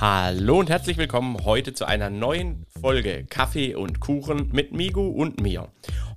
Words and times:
Hallo 0.00 0.58
und 0.58 0.70
herzlich 0.70 0.96
willkommen 0.96 1.44
heute 1.44 1.72
zu 1.72 1.84
einer 1.84 2.10
neuen 2.10 2.66
Folge 2.80 3.26
Kaffee 3.30 3.76
und 3.76 4.00
Kuchen 4.00 4.50
mit 4.52 4.72
Migu 4.72 5.06
und 5.06 5.40
mir. 5.40 5.68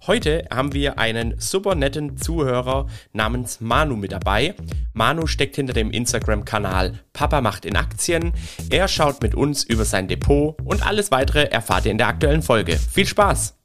Heute 0.08 0.46
haben 0.52 0.74
wir 0.74 0.98
einen 0.98 1.40
super 1.40 1.76
netten 1.76 2.18
Zuhörer 2.18 2.88
namens 3.14 3.62
Manu 3.62 3.96
mit 3.96 4.14
dabei. 4.14 4.56
Manu 4.94 5.28
steckt 5.28 5.58
hinter 5.58 5.74
dem 5.74 5.92
Instagram-Kanal 5.92 7.04
Papa 7.14 7.42
macht 7.42 7.66
in 7.66 7.76
Aktien. 7.76 8.34
Er 8.72 8.88
schaut 8.88 9.22
mit 9.22 9.36
uns 9.36 9.64
über 9.64 9.86
sein 9.86 10.08
Depot 10.08 10.58
und 10.64 10.84
alles 10.84 11.12
weitere 11.12 11.44
erfahrt 11.44 11.86
ihr 11.86 11.92
in 11.92 12.00
der 12.00 12.08
aktuellen 12.08 12.42
Folge. 12.42 12.78
Viel 12.78 13.06
Spaß! 13.06 13.57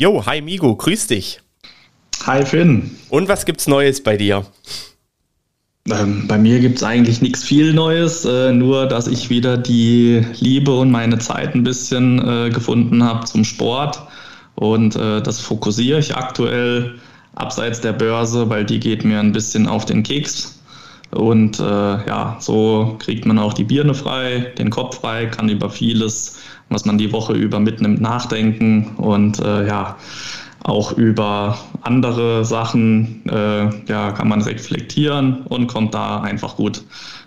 Jo, 0.00 0.24
hi 0.24 0.40
Migo, 0.40 0.76
grüß 0.76 1.08
dich. 1.08 1.42
Hi 2.24 2.42
Finn. 2.46 2.90
Und 3.10 3.28
was 3.28 3.44
gibt's 3.44 3.66
Neues 3.66 4.02
bei 4.02 4.16
dir? 4.16 4.46
Ähm, 5.90 6.26
bei 6.26 6.38
mir 6.38 6.58
gibt 6.60 6.78
es 6.78 6.82
eigentlich 6.82 7.20
nichts 7.20 7.44
viel 7.44 7.74
Neues, 7.74 8.24
äh, 8.24 8.50
nur 8.50 8.86
dass 8.86 9.06
ich 9.08 9.28
wieder 9.28 9.58
die 9.58 10.24
Liebe 10.38 10.74
und 10.74 10.90
meine 10.90 11.18
Zeit 11.18 11.54
ein 11.54 11.64
bisschen 11.64 12.18
äh, 12.26 12.48
gefunden 12.48 13.04
habe 13.04 13.26
zum 13.26 13.44
Sport. 13.44 14.00
Und 14.54 14.96
äh, 14.96 15.20
das 15.20 15.38
fokussiere 15.38 15.98
ich 15.98 16.16
aktuell 16.16 16.98
abseits 17.34 17.82
der 17.82 17.92
Börse, 17.92 18.48
weil 18.48 18.64
die 18.64 18.80
geht 18.80 19.04
mir 19.04 19.20
ein 19.20 19.32
bisschen 19.32 19.66
auf 19.66 19.84
den 19.84 20.02
Keks. 20.02 20.62
Und 21.10 21.60
äh, 21.60 21.62
ja, 21.62 22.38
so 22.40 22.96
kriegt 23.00 23.26
man 23.26 23.38
auch 23.38 23.52
die 23.52 23.64
Birne 23.64 23.92
frei, 23.92 24.50
den 24.56 24.70
Kopf 24.70 25.00
frei, 25.00 25.26
kann 25.26 25.50
über 25.50 25.68
vieles 25.68 26.38
was 26.70 26.84
man 26.84 26.98
die 26.98 27.12
Woche 27.12 27.34
über 27.34 27.60
mitnimmt, 27.60 28.00
nachdenken 28.00 28.92
und 28.96 29.38
äh, 29.40 29.66
ja, 29.66 29.96
auch 30.62 30.92
über 30.92 31.58
andere 31.82 32.44
Sachen 32.44 33.22
äh, 33.28 33.70
ja, 33.86 34.12
kann 34.12 34.28
man 34.28 34.42
reflektieren 34.42 35.42
und 35.46 35.66
kommt 35.66 35.94
da 35.94 36.20
einfach 36.20 36.56
gut 36.56 36.82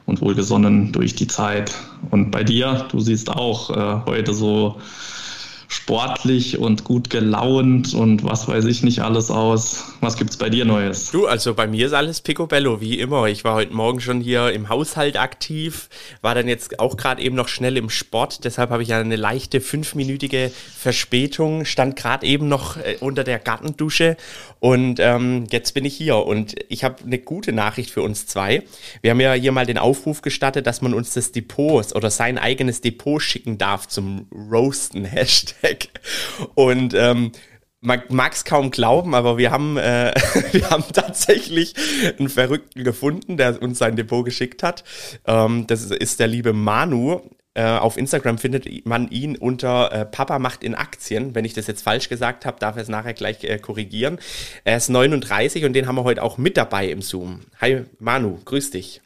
und 0.05 0.21
wohlgesonnen 0.21 0.91
durch 0.91 1.15
die 1.15 1.27
Zeit. 1.27 1.73
Und 2.11 2.31
bei 2.31 2.43
dir, 2.43 2.85
du 2.91 2.99
siehst 2.99 3.29
auch 3.29 3.69
äh, 3.69 4.05
heute 4.05 4.33
so 4.33 4.77
sportlich 5.67 6.57
und 6.57 6.83
gut 6.83 7.09
gelaunt 7.09 7.93
und 7.93 8.23
was 8.23 8.47
weiß 8.47 8.65
ich 8.65 8.83
nicht 8.83 8.99
alles 8.99 9.31
aus. 9.31 9.93
Was 10.01 10.17
gibt's 10.17 10.37
bei 10.37 10.49
dir 10.49 10.65
Neues? 10.65 11.11
Du, 11.11 11.27
also 11.27 11.53
bei 11.53 11.67
mir 11.67 11.85
ist 11.87 11.93
alles 11.93 12.21
picobello, 12.21 12.81
wie 12.81 12.99
immer. 12.99 13.27
Ich 13.27 13.43
war 13.43 13.55
heute 13.55 13.73
Morgen 13.73 14.01
schon 14.01 14.21
hier 14.21 14.51
im 14.51 14.69
Haushalt 14.69 15.17
aktiv, 15.17 15.89
war 16.21 16.35
dann 16.35 16.47
jetzt 16.47 16.79
auch 16.79 16.97
gerade 16.97 17.21
eben 17.21 17.35
noch 17.35 17.47
schnell 17.47 17.77
im 17.77 17.89
Sport, 17.89 18.43
deshalb 18.43 18.69
habe 18.69 18.83
ich 18.83 18.89
ja 18.89 18.99
eine 18.99 19.15
leichte 19.15 19.61
fünfminütige 19.61 20.51
Verspätung, 20.77 21.65
stand 21.65 21.95
gerade 21.95 22.25
eben 22.25 22.47
noch 22.47 22.77
äh, 22.77 22.97
unter 22.99 23.23
der 23.23 23.39
Gartendusche 23.39 24.17
und 24.59 24.99
ähm, 24.99 25.45
jetzt 25.51 25.73
bin 25.73 25.85
ich 25.85 25.95
hier 25.95 26.17
und 26.17 26.55
ich 26.69 26.83
habe 26.83 27.03
eine 27.03 27.19
gute 27.19 27.51
Nachricht 27.51 27.89
für 27.89 28.01
uns 28.01 28.27
zwei. 28.27 28.63
Wir 29.01 29.11
haben 29.11 29.19
ja 29.19 29.33
hier 29.33 29.51
mal 29.51 29.65
den 29.65 29.77
Aufruf 29.77 30.21
gestattet, 30.21 30.67
dass 30.67 30.81
man 30.81 30.93
uns 30.93 31.13
das 31.13 31.31
Depot 31.31 31.73
oder 31.95 32.09
sein 32.09 32.37
eigenes 32.37 32.81
Depot 32.81 33.21
schicken 33.21 33.57
darf 33.57 33.87
zum 33.87 34.27
Roasten 34.31 35.05
Hashtag 35.05 35.52
weg. 35.61 35.89
Und 36.55 36.93
ähm, 36.93 37.31
man 37.83 38.01
mag 38.09 38.33
es 38.33 38.45
kaum 38.45 38.71
glauben, 38.71 39.13
aber 39.13 39.37
wir 39.37 39.51
haben, 39.51 39.77
äh, 39.77 40.13
wir 40.51 40.69
haben 40.69 40.85
tatsächlich 40.93 41.75
einen 42.17 42.29
Verrückten 42.29 42.83
gefunden, 42.83 43.37
der 43.37 43.61
uns 43.61 43.77
sein 43.77 43.95
Depot 43.95 44.23
geschickt 44.23 44.63
hat. 44.63 44.83
Ähm, 45.25 45.67
das 45.67 45.83
ist 45.83 46.19
der 46.19 46.27
liebe 46.27 46.53
Manu. 46.53 47.21
Äh, 47.55 47.65
auf 47.65 47.97
Instagram 47.97 48.39
findet 48.39 48.87
man 48.87 49.09
ihn 49.09 49.35
unter 49.35 49.91
äh, 49.91 50.05
Papa 50.05 50.39
macht 50.39 50.63
in 50.63 50.73
Aktien. 50.73 51.35
Wenn 51.35 51.45
ich 51.45 51.53
das 51.53 51.67
jetzt 51.67 51.83
falsch 51.83 52.09
gesagt 52.09 52.45
habe, 52.45 52.57
darf 52.59 52.77
er 52.77 52.81
es 52.81 52.87
nachher 52.87 53.13
gleich 53.13 53.43
äh, 53.43 53.59
korrigieren. 53.59 54.17
Er 54.63 54.77
ist 54.77 54.89
39 54.89 55.63
und 55.65 55.73
den 55.73 55.85
haben 55.85 55.95
wir 55.95 56.03
heute 56.03 56.23
auch 56.23 56.39
mit 56.39 56.57
dabei 56.57 56.87
im 56.87 57.03
Zoom. 57.03 57.41
Hi 57.61 57.83
Manu, 57.99 58.39
grüß 58.43 58.71
dich. 58.71 59.01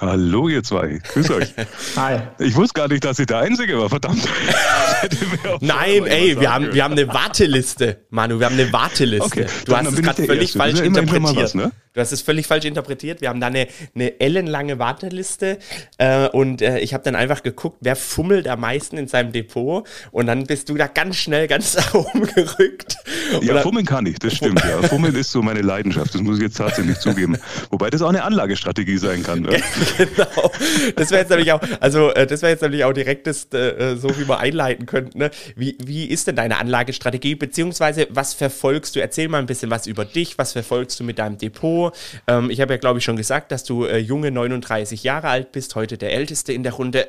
Hallo 0.00 0.48
ihr 0.48 0.62
zwei, 0.62 1.00
grüß 1.12 1.30
euch. 1.32 1.54
Hi. 1.96 2.20
Ich 2.38 2.54
wusste 2.54 2.74
gar 2.74 2.86
nicht, 2.86 3.04
dass 3.04 3.18
ich 3.18 3.26
der 3.26 3.38
Einzige 3.38 3.78
war, 3.80 3.88
verdammt. 3.88 4.22
Nein, 5.60 6.06
ey, 6.06 6.38
wir 6.38 6.54
haben, 6.54 6.72
wir 6.72 6.84
haben 6.84 6.92
eine 6.92 7.08
Warteliste, 7.08 8.04
Manu, 8.10 8.38
wir 8.38 8.46
haben 8.46 8.54
eine 8.54 8.72
Warteliste. 8.72 9.24
Okay, 9.24 9.46
du 9.64 9.76
hast 9.76 9.88
es 9.88 10.00
gerade 10.00 10.22
völlig 10.22 10.52
falsch 10.52 10.80
interpretiert. 10.80 11.36
Was, 11.36 11.54
ne? 11.54 11.72
Du 11.98 12.02
hast 12.02 12.12
es 12.12 12.22
völlig 12.22 12.46
falsch 12.46 12.64
interpretiert. 12.64 13.20
Wir 13.22 13.28
haben 13.28 13.40
da 13.40 13.48
eine, 13.48 13.66
eine 13.92 14.20
ellenlange 14.20 14.78
Warteliste 14.78 15.58
äh, 15.96 16.28
und 16.28 16.62
äh, 16.62 16.78
ich 16.78 16.94
habe 16.94 17.02
dann 17.02 17.16
einfach 17.16 17.42
geguckt, 17.42 17.78
wer 17.80 17.96
fummelt 17.96 18.46
am 18.46 18.60
meisten 18.60 18.96
in 18.96 19.08
seinem 19.08 19.32
Depot 19.32 19.84
und 20.12 20.28
dann 20.28 20.44
bist 20.44 20.68
du 20.68 20.76
da 20.76 20.86
ganz 20.86 21.16
schnell 21.16 21.48
ganz 21.48 21.74
nach 21.76 21.94
oben 21.94 22.22
gerückt. 22.22 22.98
Ja, 23.42 23.54
dann, 23.54 23.62
fummeln 23.64 23.84
kann 23.84 24.06
ich, 24.06 24.20
das 24.20 24.36
stimmt. 24.36 24.62
ja. 24.62 24.80
Fummeln 24.88 25.16
ist 25.16 25.32
so 25.32 25.42
meine 25.42 25.60
Leidenschaft, 25.60 26.14
das 26.14 26.20
muss 26.20 26.36
ich 26.36 26.44
jetzt 26.44 26.58
tatsächlich 26.58 27.00
zugeben. 27.00 27.36
Wobei 27.70 27.90
das 27.90 28.00
auch 28.00 28.10
eine 28.10 28.22
Anlagestrategie 28.22 28.98
sein 28.98 29.24
kann. 29.24 29.40
Ne? 29.40 29.60
genau. 29.98 30.52
Das 30.94 31.10
wäre 31.10 31.22
jetzt 31.22 31.30
nämlich 31.30 31.50
auch, 31.50 31.60
also 31.80 32.12
äh, 32.12 32.28
das 32.28 32.42
wäre 32.42 32.52
jetzt 32.52 32.62
nämlich 32.62 32.84
auch 32.84 32.92
direkt 32.92 33.26
das, 33.26 33.52
äh, 33.52 33.96
so 33.96 34.16
wie 34.16 34.24
man 34.24 34.38
einleiten 34.38 34.86
könnte. 34.86 35.18
Ne? 35.18 35.32
Wie, 35.56 35.76
wie 35.84 36.04
ist 36.04 36.28
denn 36.28 36.36
deine 36.36 36.58
Anlagestrategie, 36.58 37.34
beziehungsweise 37.34 38.06
was 38.10 38.34
verfolgst 38.34 38.94
du? 38.94 39.00
Erzähl 39.00 39.28
mal 39.28 39.38
ein 39.38 39.46
bisschen 39.46 39.72
was 39.72 39.88
über 39.88 40.04
dich, 40.04 40.38
was 40.38 40.52
verfolgst 40.52 41.00
du 41.00 41.02
mit 41.02 41.18
deinem 41.18 41.38
Depot? 41.38 41.87
Ähm, 42.26 42.50
ich 42.50 42.60
habe 42.60 42.74
ja, 42.74 42.78
glaube 42.78 42.98
ich, 42.98 43.04
schon 43.04 43.16
gesagt, 43.16 43.52
dass 43.52 43.64
du 43.64 43.84
äh, 43.84 43.98
junge 43.98 44.30
39 44.30 45.02
Jahre 45.02 45.28
alt 45.28 45.52
bist, 45.52 45.74
heute 45.74 45.98
der 45.98 46.12
Älteste 46.12 46.52
in 46.52 46.62
der 46.62 46.72
Runde. 46.72 47.08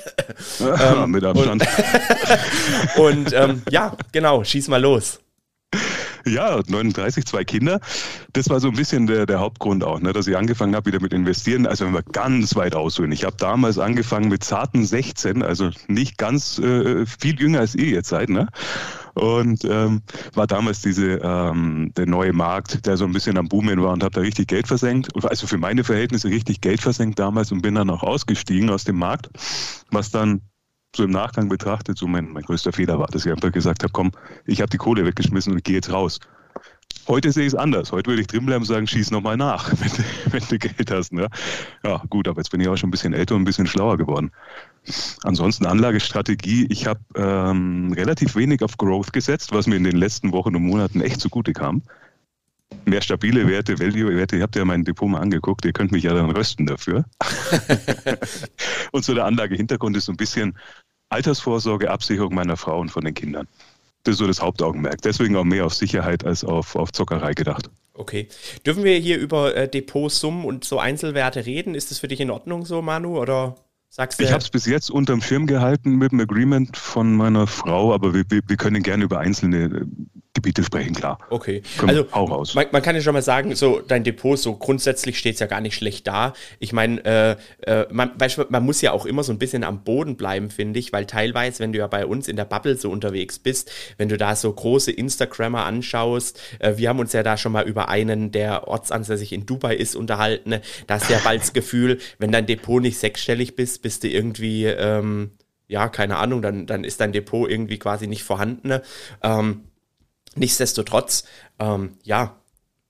ähm, 0.60 1.10
mit 1.10 1.24
Abstand. 1.24 1.66
Und, 2.96 2.96
und 2.96 3.32
ähm, 3.32 3.62
ja, 3.70 3.96
genau, 4.12 4.44
schieß 4.44 4.68
mal 4.68 4.80
los. 4.80 5.20
Ja, 6.26 6.60
39, 6.66 7.24
zwei 7.24 7.44
Kinder. 7.44 7.80
Das 8.32 8.50
war 8.50 8.58
so 8.58 8.68
ein 8.68 8.74
bisschen 8.74 9.06
der, 9.06 9.26
der 9.26 9.38
Hauptgrund 9.38 9.84
auch, 9.84 10.00
ne, 10.00 10.12
dass 10.12 10.26
ich 10.26 10.36
angefangen 10.36 10.74
habe 10.74 10.86
wieder 10.86 11.00
mit 11.00 11.12
investieren. 11.12 11.66
Also 11.66 11.86
wenn 11.86 11.94
wir 11.94 12.02
ganz 12.02 12.56
weit 12.56 12.74
ausholen. 12.74 13.12
Ich 13.12 13.24
habe 13.24 13.36
damals 13.36 13.78
angefangen 13.78 14.28
mit 14.28 14.42
zarten 14.42 14.84
16, 14.84 15.44
also 15.44 15.70
nicht 15.86 16.18
ganz 16.18 16.58
äh, 16.58 17.06
viel 17.06 17.40
jünger 17.40 17.60
als 17.60 17.76
ihr 17.76 17.86
jetzt 17.86 18.08
seid. 18.08 18.28
Ne? 18.28 18.48
Und 19.16 19.64
ähm, 19.64 20.02
war 20.34 20.46
damals 20.46 20.82
diese 20.82 21.20
ähm, 21.22 21.90
der 21.96 22.06
neue 22.06 22.34
Markt, 22.34 22.84
der 22.84 22.98
so 22.98 23.06
ein 23.06 23.12
bisschen 23.12 23.38
am 23.38 23.48
Boomen 23.48 23.82
war 23.82 23.94
und 23.94 24.04
habe 24.04 24.14
da 24.14 24.20
richtig 24.20 24.48
Geld 24.48 24.66
versenkt. 24.68 25.08
Also 25.24 25.46
für 25.46 25.56
meine 25.56 25.84
Verhältnisse 25.84 26.28
richtig 26.28 26.60
Geld 26.60 26.82
versenkt 26.82 27.18
damals 27.18 27.50
und 27.50 27.62
bin 27.62 27.76
dann 27.76 27.88
auch 27.88 28.02
ausgestiegen 28.02 28.68
aus 28.68 28.84
dem 28.84 28.98
Markt, 28.98 29.30
was 29.90 30.10
dann 30.10 30.42
so 30.94 31.04
im 31.04 31.10
Nachgang 31.10 31.48
betrachtet 31.48 31.96
so 31.96 32.06
mein, 32.06 32.30
mein 32.30 32.42
größter 32.42 32.72
Fehler 32.72 32.98
war, 32.98 33.06
dass 33.06 33.24
ich 33.24 33.32
einfach 33.32 33.52
gesagt 33.52 33.84
habe, 33.84 33.92
komm, 33.92 34.12
ich 34.44 34.60
habe 34.60 34.70
die 34.70 34.76
Kohle 34.76 35.06
weggeschmissen 35.06 35.54
und 35.54 35.64
gehe 35.64 35.76
jetzt 35.76 35.90
raus. 35.90 36.20
Heute 37.08 37.30
sehe 37.30 37.46
ich 37.46 37.52
es 37.52 37.54
anders. 37.54 37.92
Heute 37.92 38.10
würde 38.10 38.20
ich 38.20 38.26
drinbleiben 38.26 38.62
und 38.62 38.66
sagen, 38.66 38.86
schieß 38.86 39.12
nochmal 39.12 39.36
nach, 39.36 39.70
wenn 39.80 39.88
du, 39.88 40.32
wenn 40.32 40.48
du 40.48 40.58
Geld 40.58 40.90
hast. 40.90 41.12
Ne? 41.12 41.28
Ja, 41.84 42.02
gut, 42.10 42.26
aber 42.26 42.40
jetzt 42.40 42.50
bin 42.50 42.60
ich 42.60 42.68
auch 42.68 42.76
schon 42.76 42.88
ein 42.88 42.90
bisschen 42.90 43.12
älter 43.12 43.36
und 43.36 43.42
ein 43.42 43.44
bisschen 43.44 43.66
schlauer 43.66 43.96
geworden. 43.96 44.32
Ansonsten 45.22 45.66
Anlagestrategie. 45.66 46.66
Ich 46.68 46.86
habe 46.86 47.00
ähm, 47.14 47.92
relativ 47.92 48.34
wenig 48.34 48.62
auf 48.62 48.76
Growth 48.76 49.12
gesetzt, 49.12 49.52
was 49.52 49.66
mir 49.66 49.76
in 49.76 49.84
den 49.84 49.96
letzten 49.96 50.32
Wochen 50.32 50.56
und 50.56 50.62
Monaten 50.62 51.00
echt 51.00 51.20
zugute 51.20 51.52
kam. 51.52 51.82
Mehr 52.84 53.02
stabile 53.02 53.46
Werte, 53.46 53.78
Value-Werte. 53.78 54.36
Ihr 54.36 54.42
habt 54.42 54.56
ja 54.56 54.64
mein 54.64 54.84
Depot 54.84 55.08
mal 55.08 55.20
angeguckt. 55.20 55.64
Ihr 55.64 55.72
könnt 55.72 55.92
mich 55.92 56.02
ja 56.02 56.12
dann 56.12 56.30
rösten 56.30 56.66
dafür. 56.66 57.04
und 58.90 59.04
so 59.04 59.14
der 59.14 59.24
Anlagehintergrund 59.26 59.96
ist 59.96 60.06
so 60.06 60.12
ein 60.12 60.16
bisschen 60.16 60.58
Altersvorsorge, 61.08 61.90
Absicherung 61.90 62.34
meiner 62.34 62.56
Frau 62.56 62.80
und 62.80 62.90
von 62.90 63.04
den 63.04 63.14
Kindern. 63.14 63.46
Das 64.06 64.14
ist 64.14 64.18
so 64.18 64.26
das 64.28 64.40
Hauptaugenmerk. 64.40 65.02
Deswegen 65.02 65.34
auch 65.34 65.44
mehr 65.44 65.66
auf 65.66 65.74
Sicherheit 65.74 66.24
als 66.24 66.44
auf, 66.44 66.76
auf 66.76 66.92
Zockerei 66.92 67.34
gedacht. 67.34 67.68
Okay. 67.92 68.28
Dürfen 68.64 68.84
wir 68.84 68.96
hier 68.98 69.18
über 69.18 69.56
äh, 69.56 69.68
Depotsummen 69.68 70.44
und 70.44 70.64
so 70.64 70.78
Einzelwerte 70.78 71.44
reden? 71.44 71.74
Ist 71.74 71.90
das 71.90 71.98
für 71.98 72.08
dich 72.08 72.20
in 72.20 72.30
Ordnung 72.30 72.64
so, 72.64 72.82
Manu? 72.82 73.18
Oder 73.18 73.56
sagst 73.88 74.20
du? 74.20 74.24
Ich 74.24 74.30
habe 74.30 74.42
es 74.42 74.50
bis 74.50 74.64
jetzt 74.66 74.90
unterm 74.90 75.22
Schirm 75.22 75.48
gehalten 75.48 75.96
mit 75.96 76.12
dem 76.12 76.20
Agreement 76.20 76.76
von 76.76 77.16
meiner 77.16 77.48
Frau, 77.48 77.92
aber 77.92 78.14
wir, 78.14 78.24
wir, 78.28 78.42
wir 78.46 78.56
können 78.56 78.84
gerne 78.84 79.02
über 79.02 79.18
einzelne 79.18 79.64
äh, 79.64 79.84
Gebiete 80.36 80.62
sprechen, 80.62 80.94
klar. 80.94 81.18
Okay. 81.30 81.62
Komm, 81.78 81.88
also 81.88 82.06
hau 82.12 82.24
raus. 82.26 82.54
Man, 82.54 82.66
man, 82.70 82.82
kann 82.82 82.94
ja 82.94 83.00
schon 83.00 83.14
mal 83.14 83.22
sagen, 83.22 83.54
so 83.56 83.80
dein 83.80 84.04
Depot, 84.04 84.38
so 84.38 84.54
grundsätzlich 84.54 85.18
steht 85.18 85.34
es 85.34 85.40
ja 85.40 85.46
gar 85.46 85.62
nicht 85.62 85.74
schlecht 85.74 86.06
da. 86.06 86.34
Ich 86.58 86.72
meine, 86.72 87.04
äh, 87.04 87.36
äh, 87.62 87.86
man, 87.90 88.12
man 88.50 88.64
muss 88.64 88.82
ja 88.82 88.92
auch 88.92 89.06
immer 89.06 89.24
so 89.24 89.32
ein 89.32 89.38
bisschen 89.38 89.64
am 89.64 89.82
Boden 89.82 90.16
bleiben, 90.16 90.50
finde 90.50 90.78
ich, 90.78 90.92
weil 90.92 91.06
teilweise, 91.06 91.60
wenn 91.60 91.72
du 91.72 91.78
ja 91.78 91.86
bei 91.86 92.04
uns 92.04 92.28
in 92.28 92.36
der 92.36 92.44
Bubble 92.44 92.76
so 92.76 92.90
unterwegs 92.90 93.38
bist, 93.38 93.70
wenn 93.96 94.10
du 94.10 94.18
da 94.18 94.36
so 94.36 94.52
große 94.52 94.92
Instagrammer 94.92 95.64
anschaust, 95.64 96.38
äh, 96.58 96.74
wir 96.76 96.90
haben 96.90 97.00
uns 97.00 97.14
ja 97.14 97.22
da 97.22 97.36
schon 97.38 97.52
mal 97.52 97.66
über 97.66 97.88
einen, 97.88 98.30
der 98.30 98.68
ortsansässig 98.68 99.32
in 99.32 99.46
Dubai 99.46 99.74
ist, 99.74 99.96
unterhalten. 99.96 100.50
Ne? 100.50 100.60
Da 100.86 100.96
hast 100.96 101.08
du 101.08 101.14
ja 101.14 101.20
bald 101.24 101.40
das 101.40 101.54
Gefühl, 101.54 101.98
wenn 102.18 102.30
dein 102.30 102.46
Depot 102.46 102.82
nicht 102.82 102.98
sechsstellig 102.98 103.56
bist, 103.56 103.80
bist 103.80 104.04
du 104.04 104.08
irgendwie, 104.08 104.66
ähm, 104.66 105.30
ja, 105.68 105.88
keine 105.88 106.16
Ahnung, 106.16 106.42
dann, 106.42 106.66
dann 106.66 106.84
ist 106.84 107.00
dein 107.00 107.12
Depot 107.12 107.50
irgendwie 107.50 107.78
quasi 107.78 108.06
nicht 108.06 108.22
vorhanden. 108.22 108.68
Ne? 108.68 108.82
Ähm, 109.22 109.62
Nichtsdestotrotz, 110.36 111.24
ähm, 111.58 111.94
ja, 112.04 112.36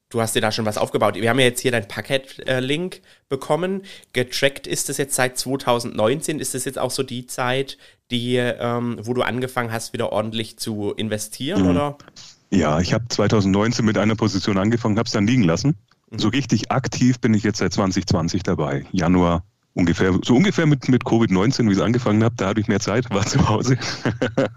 du 0.09 0.21
hast 0.21 0.35
dir 0.35 0.41
da 0.41 0.53
schon 0.53 0.67
was 0.67 0.79
aufgebaut. 0.79 1.15
Wir 1.15 1.31
haben 1.31 1.39
ja 1.39 1.47
jetzt 1.47 1.61
hier 1.61 1.73
dein 1.73 1.89
Paket-Link 1.89 3.01
bekommen. 3.29 3.83
Getrackt 4.13 4.67
ist 4.67 4.89
es 4.91 4.99
jetzt 4.99 5.15
seit 5.15 5.39
2019. 5.39 6.41
Ist 6.41 6.55
es 6.55 6.65
jetzt 6.65 6.79
auch 6.79 6.91
so 6.91 7.03
die 7.03 7.27
Zeit, 7.27 7.79
die, 8.11 8.37
ähm, 8.37 8.99
wo 9.03 9.15
du 9.15 9.23
angefangen 9.23 9.73
hast, 9.73 9.93
wieder 9.93 10.13
ordentlich 10.13 10.59
zu 10.59 10.93
investieren, 10.93 11.63
mhm. 11.63 11.71
oder? 11.71 11.99
Ja, 12.51 12.81
ich 12.81 12.95
habe 12.95 13.07
2019 13.09 13.85
mit 13.85 13.99
einer 13.99 14.15
Position 14.15 14.59
angefangen, 14.59 14.99
habe 14.99 15.07
es 15.07 15.13
dann 15.13 15.27
liegen 15.27 15.43
lassen. 15.43 15.77
Mhm. 16.11 16.19
So 16.19 16.29
richtig 16.29 16.71
aktiv 16.71 17.21
bin 17.21 17.35
ich 17.35 17.43
jetzt 17.43 17.59
seit 17.59 17.73
2020 17.73 18.43
dabei. 18.43 18.87
Januar 18.93 19.45
ungefähr, 19.77 20.19
so 20.25 20.35
ungefähr 20.35 20.67
mit, 20.67 20.89
mit 20.89 21.05
Covid-19, 21.05 21.69
wie 21.69 21.75
ich 21.75 21.83
angefangen 21.83 22.25
habe, 22.25 22.35
da 22.37 22.49
hatte 22.49 22.61
ich 22.61 22.67
mehr 22.67 22.81
Zeit, 22.81 23.09
war 23.11 23.25
zu 23.25 23.47
Hause 23.49 23.79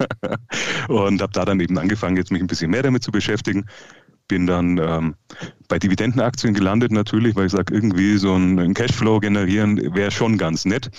und 0.88 1.22
habe 1.22 1.34
da 1.34 1.46
dann 1.46 1.60
eben 1.60 1.78
angefangen, 1.78 2.18
jetzt 2.18 2.32
mich 2.32 2.42
ein 2.42 2.48
bisschen 2.48 2.72
mehr 2.72 2.84
damit 2.84 3.04
zu 3.04 3.12
beschäftigen. 3.12 3.66
Bin 4.28 4.48
dann 4.48 4.78
ähm, 4.78 5.16
bei 5.68 5.78
Dividendenaktien 5.78 6.54
gelandet 6.54 6.92
natürlich, 6.92 7.36
weil 7.36 7.48
ich 7.48 7.52
sage, 7.52 7.74
irgendwie 7.74 8.18
so 8.18 8.36
ein 8.36 8.74
Cashflow 8.74 9.20
generieren 9.20 9.94
wäre 9.94 10.12
schon 10.12 10.38
ganz 10.38 10.66
nett. 10.66 10.90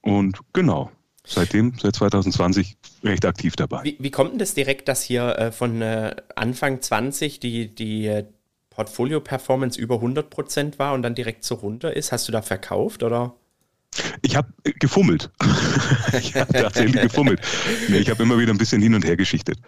Und 0.00 0.38
genau, 0.52 0.90
seitdem, 1.26 1.74
seit 1.78 1.96
2020, 1.96 2.76
recht 3.04 3.26
aktiv 3.26 3.56
dabei. 3.56 3.82
Wie, 3.84 3.96
wie 3.98 4.10
kommt 4.10 4.32
denn 4.32 4.38
das 4.38 4.54
direkt, 4.54 4.88
dass 4.88 5.02
hier 5.02 5.38
äh, 5.38 5.52
von 5.52 5.82
äh, 5.82 6.16
Anfang 6.36 6.80
20 6.80 7.40
die, 7.40 7.74
die 7.74 8.06
äh, 8.06 8.24
Portfolio-Performance 8.70 9.78
über 9.78 9.96
100 9.96 10.30
Prozent 10.30 10.78
war 10.78 10.94
und 10.94 11.02
dann 11.02 11.14
direkt 11.14 11.44
so 11.44 11.56
runter 11.56 11.94
ist? 11.94 12.12
Hast 12.12 12.28
du 12.28 12.32
da 12.32 12.42
verkauft 12.42 13.02
oder? 13.02 13.34
Ich 14.22 14.36
habe 14.36 14.48
äh, 14.64 14.72
gefummelt. 14.72 15.30
ich 16.18 16.34
habe 16.34 16.52
tatsächlich 16.52 17.02
gefummelt. 17.02 17.40
Nee, 17.88 17.98
ich 17.98 18.10
habe 18.10 18.22
immer 18.22 18.38
wieder 18.38 18.52
ein 18.52 18.58
bisschen 18.58 18.82
hin 18.82 18.94
und 18.94 19.04
her 19.04 19.16
geschichtet. 19.16 19.58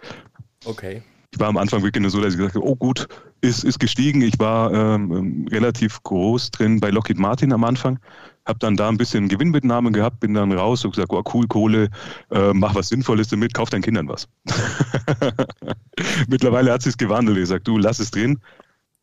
Okay. 0.65 1.01
Ich 1.31 1.39
war 1.39 1.49
am 1.49 1.57
Anfang 1.57 1.83
wirklich 1.83 2.01
nur 2.01 2.11
so, 2.11 2.21
dass 2.21 2.33
ich 2.33 2.37
gesagt 2.37 2.55
habe, 2.55 2.65
oh 2.65 2.75
gut, 2.75 3.07
ist, 3.41 3.63
ist 3.63 3.79
gestiegen. 3.79 4.21
Ich 4.21 4.39
war 4.39 4.73
ähm, 4.73 5.11
ähm 5.11 5.47
relativ 5.51 6.01
groß 6.03 6.51
drin 6.51 6.79
bei 6.79 6.89
Lockheed 6.89 7.19
Martin 7.19 7.51
am 7.51 7.63
Anfang. 7.63 7.99
Habe 8.47 8.59
dann 8.59 8.77
da 8.77 8.87
ein 8.89 8.97
bisschen 8.97 9.27
Gewinnmitnahme 9.27 9.91
gehabt, 9.91 10.19
bin 10.19 10.33
dann 10.33 10.51
raus 10.51 10.85
und 10.85 10.91
gesagt, 10.91 11.11
oh 11.11 11.23
cool, 11.33 11.47
Kohle, 11.47 11.89
äh, 12.31 12.53
mach 12.53 12.75
was 12.75 12.89
Sinnvolles 12.89 13.27
damit, 13.27 13.53
kauf 13.53 13.69
deinen 13.69 13.81
Kindern 13.81 14.07
was. 14.07 14.27
Mittlerweile 16.29 16.71
hat 16.71 16.83
sich 16.83 16.95
gewandelt. 16.95 17.37
Ich 17.37 17.49
sage, 17.49 17.63
du 17.63 17.77
lass 17.77 17.99
es 17.99 18.11
drin, 18.11 18.39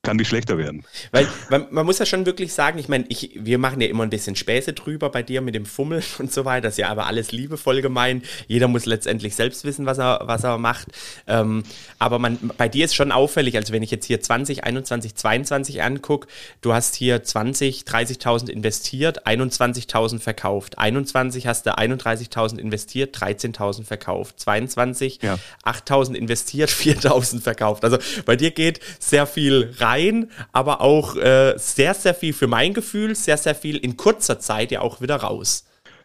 kann 0.04 0.16
nicht 0.16 0.28
schlechter 0.28 0.58
werden. 0.58 0.84
Weil 1.12 1.28
man, 1.48 1.66
man, 1.70 1.86
muss 1.86 2.00
ja 2.00 2.06
schon 2.06 2.26
wirklich 2.26 2.52
sagen, 2.52 2.76
ich 2.80 2.88
meine, 2.88 3.04
ich, 3.08 3.30
wir 3.36 3.58
machen 3.58 3.80
ja 3.80 3.86
immer 3.86 4.02
ein 4.02 4.10
bisschen 4.10 4.34
Späße 4.34 4.72
drüber 4.72 5.10
bei 5.10 5.22
dir 5.22 5.40
mit 5.42 5.54
dem 5.54 5.64
Fummel 5.64 6.02
und 6.18 6.32
so 6.32 6.44
weiter. 6.44 6.62
Das 6.62 6.74
ist 6.74 6.78
ja 6.78 6.88
aber 6.88 7.06
alles 7.06 7.30
liebevoll 7.30 7.82
gemeint. 7.82 8.26
Jeder 8.48 8.66
muss 8.66 8.84
letztendlich 8.84 9.36
selbst 9.36 9.64
wissen, 9.64 9.86
was 9.86 9.98
er, 9.98 10.22
was 10.24 10.42
er 10.42 10.58
macht. 10.58 10.88
Ähm, 11.28 11.62
aber 12.00 12.18
man, 12.18 12.50
bei 12.58 12.68
dir 12.68 12.84
ist 12.84 12.96
schon 12.96 13.12
auffällig, 13.12 13.56
also 13.56 13.72
wenn 13.72 13.84
ich 13.84 13.92
jetzt 13.92 14.06
hier 14.06 14.20
20, 14.20 14.64
21, 14.64 15.14
22 15.14 15.82
angucke, 15.82 16.26
du 16.62 16.72
hast 16.72 16.96
hier 16.96 17.22
20, 17.22 17.82
30.000 17.82 18.48
investiert, 18.48 19.24
21.000 19.24 20.18
verkauft. 20.18 20.78
21 20.78 21.46
hast 21.46 21.66
du 21.66 21.78
31.000 21.78 22.58
investiert, 22.58 23.16
13.000 23.16 23.84
verkauft. 23.84 24.40
22, 24.40 25.20
ja. 25.22 25.38
8.000 25.64 26.14
investiert, 26.14 26.70
4.000 26.70 27.40
verkauft. 27.40 27.84
Also 27.84 27.98
bei 28.24 28.34
dir 28.34 28.50
geht 28.50 28.80
sehr 28.98 29.28
viel 29.28 29.72
rein 29.78 29.91
rein, 29.92 30.30
aber 30.52 30.80
auch 30.80 31.16
äh, 31.16 31.54
sehr, 31.56 31.94
sehr 31.94 32.14
viel 32.14 32.32
für 32.32 32.46
mein 32.46 32.74
Gefühl, 32.74 33.14
sehr, 33.14 33.36
sehr 33.36 33.54
viel 33.54 33.76
in 33.76 33.96
kurzer 33.96 34.38
Zeit 34.40 34.72
ja 34.72 34.80
auch 34.80 35.00
wieder 35.00 35.16
raus. 35.16 35.64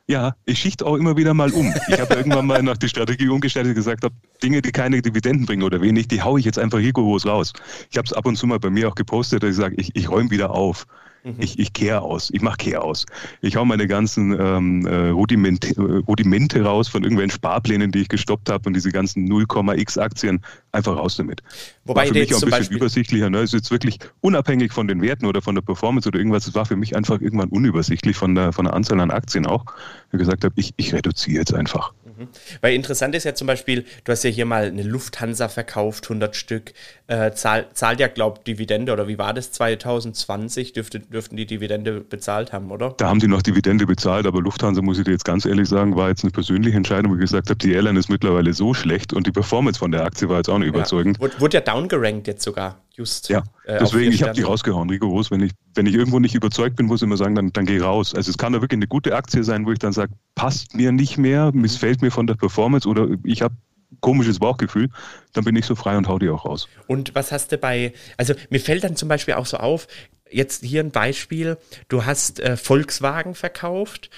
Ja, 0.09 0.35
ich 0.45 0.59
schichte 0.59 0.85
auch 0.85 0.95
immer 0.95 1.17
wieder 1.17 1.33
mal 1.33 1.51
um. 1.51 1.73
Ich 1.89 1.99
habe 1.99 2.13
irgendwann 2.15 2.45
mal 2.45 2.63
nach 2.63 2.77
die 2.77 2.87
Strategie 2.87 3.27
umgestellt 3.27 3.67
und 3.67 3.75
gesagt 3.75 4.05
habe, 4.05 4.15
Dinge, 4.41 4.61
die 4.61 4.71
keine 4.71 5.01
Dividenden 5.01 5.45
bringen 5.45 5.63
oder 5.63 5.81
wenig, 5.81 6.07
die 6.07 6.21
haue 6.21 6.39
ich 6.39 6.45
jetzt 6.45 6.57
einfach 6.57 6.77
rigoros 6.77 7.25
raus. 7.25 7.51
Ich 7.91 7.97
habe 7.97 8.05
es 8.05 8.13
ab 8.13 8.25
und 8.25 8.37
zu 8.37 8.47
mal 8.47 8.59
bei 8.59 8.69
mir 8.69 8.87
auch 8.87 8.95
gepostet, 8.95 9.43
dass 9.43 9.51
ich 9.51 9.57
sage, 9.57 9.75
ich, 9.77 9.93
ich 9.95 10.09
räume 10.09 10.31
wieder 10.31 10.51
auf. 10.51 10.85
Mhm. 11.23 11.35
Ich, 11.39 11.59
ich 11.59 11.73
kehre 11.73 12.01
aus, 12.01 12.29
ich 12.31 12.41
mache 12.41 12.57
Kehr 12.57 12.83
aus. 12.83 13.05
Ich 13.41 13.55
hau 13.55 13.65
meine 13.65 13.87
ganzen 13.87 14.37
ähm, 14.39 14.85
äh, 14.85 15.09
Rudimente, 15.09 15.73
Rudimente 16.07 16.63
raus 16.63 16.87
von 16.87 17.03
irgendwelchen 17.03 17.31
Sparplänen, 17.31 17.91
die 17.91 17.99
ich 17.99 18.09
gestoppt 18.09 18.49
habe 18.49 18.67
und 18.67 18.73
diese 18.73 18.91
ganzen 18.91 19.27
0,x 19.27 19.97
Aktien 19.97 20.41
einfach 20.71 20.95
raus 20.95 21.17
damit. 21.17 21.41
Wobei 21.85 22.01
war 22.01 22.07
für 22.07 22.13
mich 22.13 22.33
auch 22.33 22.37
ein 22.37 22.41
bisschen 22.41 22.49
Beispiel 22.49 22.77
übersichtlicher. 22.77 23.29
Ne? 23.29 23.39
Es 23.39 23.53
ist 23.53 23.53
jetzt 23.53 23.71
wirklich 23.71 23.99
unabhängig 24.21 24.71
von 24.71 24.87
den 24.87 25.01
Werten 25.01 25.25
oder 25.25 25.41
von 25.41 25.55
der 25.55 25.61
Performance 25.61 26.07
oder 26.07 26.19
irgendwas. 26.19 26.47
Es 26.47 26.55
war 26.55 26.65
für 26.65 26.75
mich 26.75 26.95
einfach 26.95 27.19
irgendwann 27.21 27.49
unübersichtlich 27.49 28.15
von 28.15 28.35
der, 28.35 28.53
von 28.53 28.65
der 28.65 28.73
Anzahl 28.73 28.99
an 28.99 29.11
Aktien 29.11 29.45
auch. 29.45 29.65
Ich 30.11 30.19
gesagt 30.19 30.43
habe, 30.43 30.53
ich, 30.57 30.73
ich 30.77 30.93
reduziere 30.93 31.39
jetzt 31.39 31.53
einfach. 31.53 31.93
Mhm. 32.17 32.27
Weil 32.61 32.73
interessant 32.73 33.15
ist 33.15 33.23
ja 33.23 33.35
zum 33.35 33.47
Beispiel, 33.47 33.85
du 34.03 34.11
hast 34.11 34.23
ja 34.23 34.29
hier 34.29 34.45
mal 34.45 34.65
eine 34.65 34.83
Lufthansa 34.83 35.49
verkauft, 35.49 36.05
100 36.05 36.35
Stück, 36.35 36.73
äh, 37.07 37.31
zahl, 37.31 37.67
zahlt 37.73 37.99
ja, 37.99 38.07
glaube 38.07 38.41
Dividende 38.45 38.91
oder 38.91 39.07
wie 39.07 39.17
war 39.17 39.33
das 39.33 39.51
2020? 39.53 40.73
Dürfte, 40.73 40.99
dürften 40.99 41.37
die 41.37 41.45
Dividende 41.45 42.01
bezahlt 42.01 42.51
haben, 42.51 42.69
oder? 42.69 42.93
Da 42.97 43.07
haben 43.07 43.19
die 43.19 43.27
noch 43.27 43.41
Dividende 43.41 43.85
bezahlt, 43.85 44.27
aber 44.27 44.41
Lufthansa, 44.41 44.81
muss 44.81 44.97
ich 44.97 45.05
dir 45.05 45.11
jetzt 45.11 45.23
ganz 45.23 45.45
ehrlich 45.45 45.69
sagen, 45.69 45.95
war 45.95 46.09
jetzt 46.09 46.23
eine 46.23 46.31
persönliche 46.31 46.75
Entscheidung, 46.75 47.11
wo 47.11 47.15
ich 47.15 47.21
gesagt 47.21 47.49
habe, 47.49 47.57
die 47.57 47.71
Airline 47.71 47.97
ist 47.97 48.09
mittlerweile 48.09 48.53
so 48.53 48.73
schlecht 48.73 49.13
und 49.13 49.25
die 49.25 49.31
Performance 49.31 49.79
von 49.79 49.91
der 49.91 50.03
Aktie 50.03 50.27
war 50.27 50.37
jetzt 50.37 50.49
auch 50.49 50.57
nicht 50.57 50.67
ja. 50.67 50.73
überzeugend. 50.73 51.19
Wurde, 51.21 51.39
wurde 51.39 51.57
ja 51.57 51.61
downgerankt 51.61 52.27
jetzt 52.27 52.43
sogar, 52.43 52.81
just. 52.93 53.29
Ja, 53.29 53.43
äh, 53.63 53.79
deswegen, 53.79 54.11
ich 54.11 54.23
habe 54.23 54.33
die 54.33 54.41
rausgehauen, 54.41 54.89
rigoros. 54.89 55.31
Wenn 55.31 55.41
ich, 55.41 55.53
wenn 55.75 55.85
ich 55.85 55.95
irgendwo 55.95 56.19
nicht 56.19 56.35
überzeugt 56.35 56.75
bin, 56.75 56.87
muss 56.87 57.01
ich 57.01 57.05
immer 57.05 57.17
sagen, 57.17 57.35
dann, 57.35 57.53
dann 57.53 57.65
geh 57.65 57.79
raus. 57.79 58.13
Also 58.15 58.31
es 58.31 58.37
kann 58.37 58.51
da 58.51 58.61
wirklich 58.61 58.79
eine 58.79 58.87
gute 58.87 59.15
Aktie 59.15 59.45
sein, 59.45 59.65
wo 59.65 59.71
ich 59.71 59.79
dann 59.79 59.93
sage, 59.93 60.11
passt 60.35 60.75
mir 60.75 60.91
nicht 60.91 61.17
mehr, 61.17 61.51
missfällt 61.53 62.01
mir 62.01 62.11
von 62.11 62.27
der 62.27 62.35
Performance 62.35 62.87
oder 62.87 63.07
ich 63.23 63.41
habe 63.41 63.55
komisches 64.01 64.39
Bauchgefühl, 64.39 64.89
dann 65.33 65.43
bin 65.43 65.55
ich 65.55 65.65
so 65.65 65.75
frei 65.75 65.97
und 65.97 66.07
hau 66.07 66.19
die 66.19 66.29
auch 66.29 66.45
raus. 66.45 66.67
Und 66.87 67.15
was 67.15 67.31
hast 67.31 67.51
du 67.51 67.57
bei, 67.57 67.93
also 68.17 68.33
mir 68.49 68.59
fällt 68.59 68.83
dann 68.83 68.95
zum 68.95 69.09
Beispiel 69.09 69.35
auch 69.35 69.45
so 69.45 69.57
auf, 69.57 69.87
jetzt 70.29 70.63
hier 70.63 70.81
ein 70.83 70.91
Beispiel, 70.91 71.57
du 71.87 72.05
hast 72.05 72.39
äh, 72.39 72.57
Volkswagen 72.57 73.35
verkauft, 73.35 74.09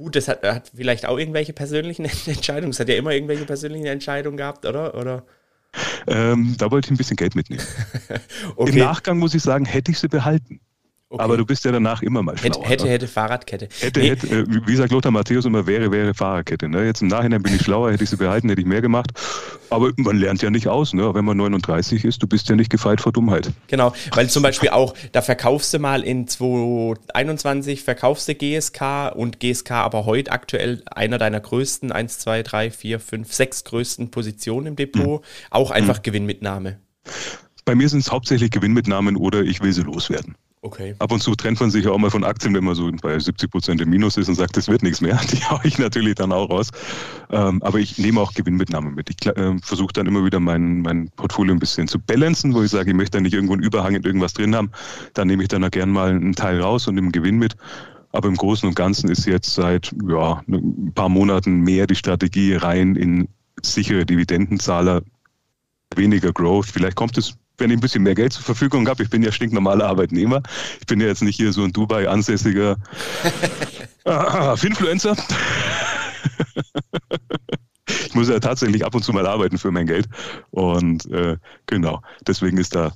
Gut, 0.00 0.16
das 0.16 0.28
hat, 0.28 0.42
hat, 0.44 0.72
vielleicht 0.74 1.04
auch 1.04 1.18
irgendwelche 1.18 1.52
persönlichen 1.52 2.04
Entscheidungen. 2.26 2.70
Es 2.70 2.80
hat 2.80 2.88
ja 2.88 2.94
immer 2.94 3.12
irgendwelche 3.12 3.44
persönlichen 3.44 3.84
Entscheidungen 3.84 4.38
gehabt, 4.38 4.64
oder? 4.64 4.94
oder? 4.94 5.24
Ähm, 6.06 6.54
da 6.56 6.70
wollte 6.70 6.86
ich 6.86 6.90
ein 6.90 6.96
bisschen 6.96 7.18
Geld 7.18 7.34
mitnehmen. 7.34 7.62
okay. 8.56 8.70
Im 8.70 8.78
Nachgang 8.78 9.18
muss 9.18 9.34
ich 9.34 9.42
sagen, 9.42 9.66
hätte 9.66 9.92
ich 9.92 9.98
sie 9.98 10.08
behalten. 10.08 10.60
Okay. 11.12 11.24
Aber 11.24 11.36
du 11.36 11.44
bist 11.44 11.64
ja 11.64 11.72
danach 11.72 12.02
immer 12.02 12.22
mal 12.22 12.38
schlauer. 12.38 12.54
Hätte, 12.54 12.68
hätte, 12.68 12.84
ne? 12.84 12.90
hätte 12.90 13.08
Fahrradkette. 13.08 13.68
Hätte, 13.80 13.98
nee. 13.98 14.10
hätte, 14.10 14.28
äh, 14.28 14.46
wie 14.66 14.76
sagt 14.76 14.92
Lothar 14.92 15.10
Matthäus 15.10 15.44
immer, 15.44 15.66
wäre, 15.66 15.90
wäre 15.90 16.14
Fahrradkette. 16.14 16.68
Ne? 16.68 16.86
Jetzt 16.86 17.02
im 17.02 17.08
Nachhinein 17.08 17.42
bin 17.42 17.52
ich 17.52 17.62
schlauer, 17.62 17.90
hätte 17.90 18.04
ich 18.04 18.10
sie 18.10 18.16
behalten, 18.16 18.48
hätte 18.48 18.60
ich 18.60 18.66
mehr 18.66 18.80
gemacht. 18.80 19.10
Aber 19.70 19.90
man 19.96 20.16
lernt 20.16 20.40
ja 20.40 20.50
nicht 20.50 20.68
aus, 20.68 20.94
ne? 20.94 21.12
wenn 21.12 21.24
man 21.24 21.36
39 21.36 22.04
ist, 22.04 22.22
du 22.22 22.28
bist 22.28 22.48
ja 22.48 22.54
nicht 22.54 22.70
gefeit 22.70 23.00
vor 23.00 23.10
Dummheit. 23.10 23.50
Genau, 23.66 23.92
weil 24.12 24.30
zum 24.30 24.44
Beispiel 24.44 24.68
auch, 24.68 24.94
da 25.10 25.20
verkaufst 25.20 25.74
du 25.74 25.80
mal 25.80 26.04
in 26.04 26.28
2021, 26.28 27.82
verkaufst 27.82 28.28
du 28.28 28.36
GSK 28.36 29.12
und 29.12 29.40
GSK 29.40 29.72
aber 29.72 30.06
heute 30.06 30.30
aktuell 30.30 30.84
einer 30.92 31.18
deiner 31.18 31.40
größten, 31.40 31.90
1, 31.90 32.20
2, 32.20 32.44
3, 32.44 32.70
4, 32.70 33.00
5, 33.00 33.32
6 33.32 33.64
größten 33.64 34.10
Positionen 34.12 34.66
im 34.68 34.76
Depot, 34.76 35.22
mhm. 35.22 35.26
auch 35.50 35.72
einfach 35.72 35.98
mhm. 35.98 36.02
Gewinnmitnahme. 36.04 36.78
Bei 37.64 37.74
mir 37.74 37.88
sind 37.88 37.98
es 37.98 38.12
hauptsächlich 38.12 38.52
Gewinnmitnahmen 38.52 39.16
oder 39.16 39.42
ich 39.42 39.60
will 39.60 39.72
sie 39.72 39.82
loswerden. 39.82 40.36
Okay. 40.62 40.94
Ab 40.98 41.10
und 41.10 41.22
zu 41.22 41.34
trennt 41.34 41.58
man 41.58 41.70
sich 41.70 41.86
ja 41.86 41.90
auch 41.90 41.98
mal 41.98 42.10
von 42.10 42.22
Aktien, 42.22 42.54
wenn 42.54 42.64
man 42.64 42.74
so 42.74 42.90
bei 43.00 43.18
70 43.18 43.50
Prozent 43.50 43.80
im 43.80 43.88
Minus 43.88 44.18
ist 44.18 44.28
und 44.28 44.34
sagt, 44.34 44.58
das 44.58 44.68
wird 44.68 44.82
nichts 44.82 45.00
mehr. 45.00 45.18
Die 45.32 45.42
haue 45.44 45.60
ich 45.64 45.78
natürlich 45.78 46.16
dann 46.16 46.32
auch 46.32 46.50
raus. 46.50 46.68
Ähm, 47.30 47.62
aber 47.62 47.78
ich 47.78 47.96
nehme 47.96 48.20
auch 48.20 48.34
Gewinnmitnahmen 48.34 48.94
mit. 48.94 49.08
Ich 49.08 49.26
äh, 49.26 49.58
versuche 49.62 49.94
dann 49.94 50.06
immer 50.06 50.22
wieder 50.22 50.38
mein, 50.38 50.82
mein 50.82 51.08
Portfolio 51.16 51.54
ein 51.54 51.58
bisschen 51.58 51.88
zu 51.88 51.98
balancen, 51.98 52.52
wo 52.52 52.62
ich 52.62 52.70
sage, 52.70 52.90
ich 52.90 52.96
möchte 52.96 53.16
da 53.16 53.22
nicht 53.22 53.32
irgendwo 53.32 53.54
einen 53.54 53.62
Überhang 53.62 53.94
in 53.94 54.02
irgendwas 54.02 54.34
drin 54.34 54.54
haben. 54.54 54.70
Dann 55.14 55.28
nehme 55.28 55.42
ich 55.42 55.48
dann 55.48 55.64
auch 55.64 55.70
gern 55.70 55.90
mal 55.90 56.10
einen 56.10 56.34
Teil 56.34 56.60
raus 56.60 56.86
und 56.86 56.94
nehme 56.94 57.10
Gewinn 57.10 57.38
mit. 57.38 57.56
Aber 58.12 58.28
im 58.28 58.36
Großen 58.36 58.68
und 58.68 58.74
Ganzen 58.74 59.08
ist 59.08 59.24
jetzt 59.24 59.54
seit 59.54 59.94
ja, 60.06 60.42
ein 60.46 60.92
paar 60.94 61.08
Monaten 61.08 61.60
mehr 61.60 61.86
die 61.86 61.94
Strategie 61.94 62.54
rein 62.54 62.96
in 62.96 63.28
sichere 63.62 64.04
Dividendenzahler, 64.04 65.02
weniger 65.94 66.32
Growth. 66.32 66.66
Vielleicht 66.66 66.96
kommt 66.96 67.16
es 67.16 67.34
wenn 67.60 67.70
ich 67.70 67.76
ein 67.76 67.80
bisschen 67.80 68.02
mehr 68.02 68.14
Geld 68.14 68.32
zur 68.32 68.42
Verfügung 68.42 68.88
habe, 68.88 69.02
ich 69.02 69.10
bin 69.10 69.22
ja 69.22 69.30
stinknormaler 69.30 69.86
Arbeitnehmer. 69.86 70.42
Ich 70.80 70.86
bin 70.86 71.00
ja 71.00 71.06
jetzt 71.06 71.22
nicht 71.22 71.36
hier 71.36 71.52
so 71.52 71.62
ein 71.62 71.72
Dubai 71.72 72.08
ansässiger 72.08 72.76
ah, 74.04 74.56
Influencer. 74.60 75.16
ich 78.06 78.14
muss 78.14 78.28
ja 78.28 78.40
tatsächlich 78.40 78.84
ab 78.84 78.94
und 78.94 79.04
zu 79.04 79.12
mal 79.12 79.26
arbeiten 79.26 79.58
für 79.58 79.70
mein 79.70 79.86
Geld. 79.86 80.08
Und 80.50 81.06
äh, 81.10 81.36
genau, 81.66 82.02
deswegen 82.26 82.58
ist 82.58 82.74
da 82.74 82.92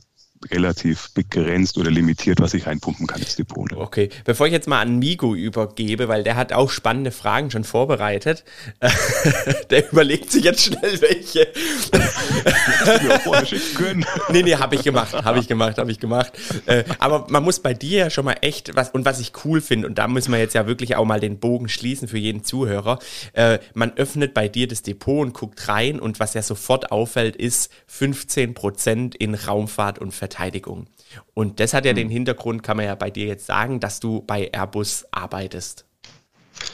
relativ 0.51 1.11
begrenzt 1.13 1.79
oder 1.79 1.91
limitiert, 1.91 2.41
was 2.41 2.55
ich 2.55 2.67
reinpumpen 2.67 3.07
kann 3.07 3.21
ins 3.21 3.37
Depot. 3.37 3.71
Ne? 3.71 3.79
Okay, 3.79 4.11
bevor 4.25 4.47
ich 4.47 4.53
jetzt 4.53 4.69
mal 4.69 4.81
an 4.81 4.99
Migo 4.99 5.35
übergebe, 5.35 6.09
weil 6.09 6.25
der 6.25 6.37
hat 6.37 6.53
auch 6.53 6.71
spannende 6.71 7.11
Fragen 7.11 7.51
schon 7.51 7.65
vorbereitet. 7.65 8.45
der 9.71 9.91
überlegt 9.91 10.31
sich 10.31 10.45
jetzt 10.45 10.65
schnell 10.65 11.01
welche. 11.01 11.49
können. 13.75 14.05
nee, 14.31 14.43
nee, 14.43 14.57
habe 14.57 14.75
ich 14.75 14.83
gemacht, 14.83 15.15
habe 15.15 15.39
ich 15.39 15.49
gemacht, 15.49 15.79
habe 15.79 15.91
ich 15.91 16.01
gemacht. 16.01 16.33
Äh, 16.67 16.85
aber 16.99 17.27
man 17.29 17.43
muss 17.43 17.61
bei 17.61 17.75
dir 17.75 17.99
ja 17.99 18.11
schon 18.11 18.25
mal 18.25 18.37
echt 18.41 18.75
was, 18.77 18.91
und 18.91 19.05
was 19.05 19.21
ich 19.21 19.33
cool 19.45 19.61
finde, 19.61 19.87
und 19.87 19.99
da 19.99 20.09
müssen 20.09 20.33
wir 20.33 20.39
jetzt 20.39 20.55
ja 20.55 20.67
wirklich 20.67 20.97
auch 20.97 21.05
mal 21.05 21.21
den 21.21 21.39
Bogen 21.39 21.69
schließen 21.69 22.09
für 22.09 22.19
jeden 22.19 22.45
Zuhörer, 22.45 22.99
äh, 23.33 23.59
man 23.75 23.93
öffnet 23.97 24.35
bei 24.35 24.49
dir 24.49 24.69
das 24.69 24.83
Depot 24.83 25.25
und 25.25 25.35
guckt 25.35 25.69
rein 25.69 26.01
und 26.01 26.21
was 26.21 26.35
ja 26.35 26.43
sofort 26.43 26.93
auffällt, 26.93 27.37
ist 27.37 27.71
15% 27.91 29.15
in 29.17 29.35
Raumfahrt 29.35 29.99
und 29.99 30.13
Verteidigung. 30.13 30.34
Verteidigung. 30.35 30.87
Und 31.33 31.61
das 31.61 31.75
hat 31.75 31.85
ja 31.85 31.93
mhm. 31.93 31.97
den 31.97 32.09
Hintergrund, 32.09 32.63
kann 32.63 32.77
man 32.77 32.87
ja 32.87 32.95
bei 32.95 33.11
dir 33.11 33.27
jetzt 33.27 33.47
sagen, 33.47 33.81
dass 33.81 34.01
du 34.01 34.23
bei 34.27 34.51
Airbus 34.53 35.07
arbeitest. 35.13 35.85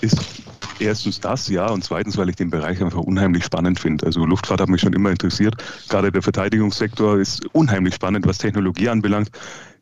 Ist 0.01 0.19
erstens 0.79 1.21
das, 1.21 1.49
ja, 1.49 1.69
und 1.69 1.85
zweitens, 1.85 2.17
weil 2.17 2.29
ich 2.29 2.37
den 2.37 2.51
Bereich 2.51 2.83
einfach 2.83 3.01
unheimlich 3.01 3.45
spannend 3.45 3.79
finde. 3.79 4.07
Also 4.07 4.25
Luftfahrt 4.25 4.61
hat 4.61 4.69
mich 4.69 4.81
schon 4.81 4.93
immer 4.93 5.11
interessiert. 5.11 5.57
Gerade 5.89 6.11
der 6.11 6.23
Verteidigungssektor 6.23 7.19
ist 7.19 7.45
unheimlich 7.55 7.95
spannend, 7.95 8.27
was 8.27 8.39
Technologie 8.39 8.89
anbelangt. 8.89 9.31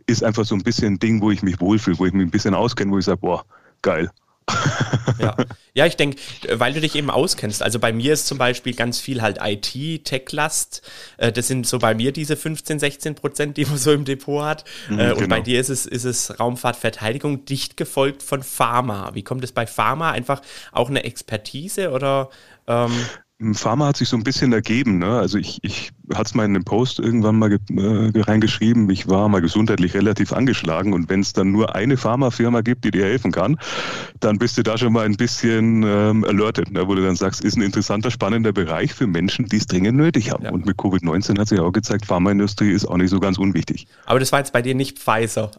Ist 0.07 0.25
einfach 0.25 0.45
so 0.45 0.55
ein 0.55 0.63
bisschen 0.63 0.95
ein 0.95 0.99
Ding, 0.99 1.21
wo 1.21 1.31
ich 1.31 1.43
mich 1.43 1.61
wohlfühle, 1.61 1.99
wo 1.99 2.07
ich 2.07 2.13
mich 2.13 2.27
ein 2.27 2.31
bisschen 2.31 2.55
auskenne, 2.55 2.91
wo 2.93 2.99
ich 2.99 3.05
sage, 3.05 3.19
boah, 3.19 3.45
geil. 3.83 4.11
ja. 5.19 5.37
ja, 5.75 5.87
ich 5.87 5.97
denke, 5.97 6.19
weil 6.53 6.73
du 6.73 6.81
dich 6.81 6.95
eben 6.95 7.11
auskennst. 7.11 7.63
Also 7.63 7.79
bei 7.79 7.93
mir 7.93 8.13
ist 8.13 8.27
zum 8.27 8.39
Beispiel 8.39 8.75
ganz 8.75 9.01
viel 9.01 9.23
halt 9.23 9.39
IT, 9.43 10.05
Tech-Last. 10.05 10.83
Äh, 11.17 11.33
das 11.33 11.49
sind 11.49 11.67
so 11.67 11.79
bei 11.79 11.95
mir 11.95 12.13
diese 12.13 12.37
15, 12.37 12.79
16 12.79 13.15
Prozent, 13.15 13.57
die 13.57 13.65
man 13.65 13.79
so 13.79 13.93
im 13.93 14.05
Depot 14.05 14.43
hat. 14.45 14.65
Mhm, 14.89 14.99
äh, 14.99 15.11
und 15.13 15.19
genau. 15.19 15.29
bei 15.29 15.41
dir 15.41 15.61
ist 15.61 15.69
es, 15.69 15.87
ist 15.87 16.05
es 16.05 16.39
Raumfahrtverteidigung, 16.39 17.45
dicht 17.45 17.77
gefolgt 17.77 18.23
von 18.23 18.43
Pharma. 18.43 19.15
Wie 19.15 19.23
kommt 19.23 19.45
es 19.45 19.53
bei 19.53 19.67
Pharma? 19.67 20.11
Einfach 20.11 20.43
auch 20.73 20.89
eine 20.89 21.05
Expertise 21.05 21.91
oder? 21.91 22.31
Ähm 22.67 22.93
Pharma 23.53 23.87
hat 23.87 23.97
sich 23.97 24.09
so 24.09 24.17
ein 24.17 24.25
bisschen 24.25 24.53
ergeben. 24.53 24.99
Ne? 24.99 25.19
Also 25.19 25.39
ich, 25.39 25.59
ich 25.63 25.91
hatte 26.13 26.29
es 26.29 26.35
mal 26.35 26.45
in 26.45 26.57
einem 26.57 26.65
Post 26.65 26.99
irgendwann 26.99 27.39
mal 27.39 27.53
äh, 27.53 28.21
reingeschrieben, 28.21 28.91
ich 28.91 29.09
war 29.09 29.29
mal 29.29 29.41
gesundheitlich 29.41 29.95
relativ 29.95 30.33
angeschlagen 30.33 30.93
und 30.93 31.09
wenn 31.09 31.21
es 31.21 31.35
dann 31.35 31.53
nur 31.53 31.75
eine 31.77 31.97
Pharmafirma 31.97 32.63
gibt, 32.63 32.85
die 32.85 32.91
dir 32.91 33.05
helfen 33.05 33.31
kann, 33.31 33.57
dann 34.19 34.39
bist 34.39 34.59
du 34.59 34.65
da 34.65 34.77
schon 34.77 34.93
mal 34.93 35.05
ein 35.05 35.17
bisschen 35.17 35.85
ähm, 35.85 36.25
alerted, 36.25 36.73
ne? 36.73 36.89
wo 36.89 36.97
du 36.97 37.05
dann 37.05 37.15
sagst, 37.15 37.45
ist 37.45 37.57
ein 37.57 37.63
interessanter, 37.63 38.11
spannender 38.11 38.53
Bereich 38.53 38.93
für 38.93 39.07
Menschen, 39.07 39.47
die 39.47 39.59
es 39.59 39.67
dringend 39.69 39.97
nötig 39.97 40.33
haben. 40.33 40.45
Ja. 40.45 40.51
Und 40.51 40.67
mit 40.67 40.77
Covid-19 40.77 41.39
hat 41.39 41.49
sich 41.49 41.61
auch 41.61 41.73
gezeigt, 41.73 42.07
Pharmaindustrie 42.07 42.73
ist 42.73 42.87
auch 42.87 42.97
nicht 42.97 43.11
so 43.11 43.21
ganz 43.21 43.39
unwichtig. 43.39 43.87
Aber 44.07 44.19
das 44.19 44.33
war 44.33 44.41
jetzt 44.41 44.53
bei 44.53 44.63
dir 44.63 44.75
nicht 44.75 44.99
Pfizer. 44.99 45.53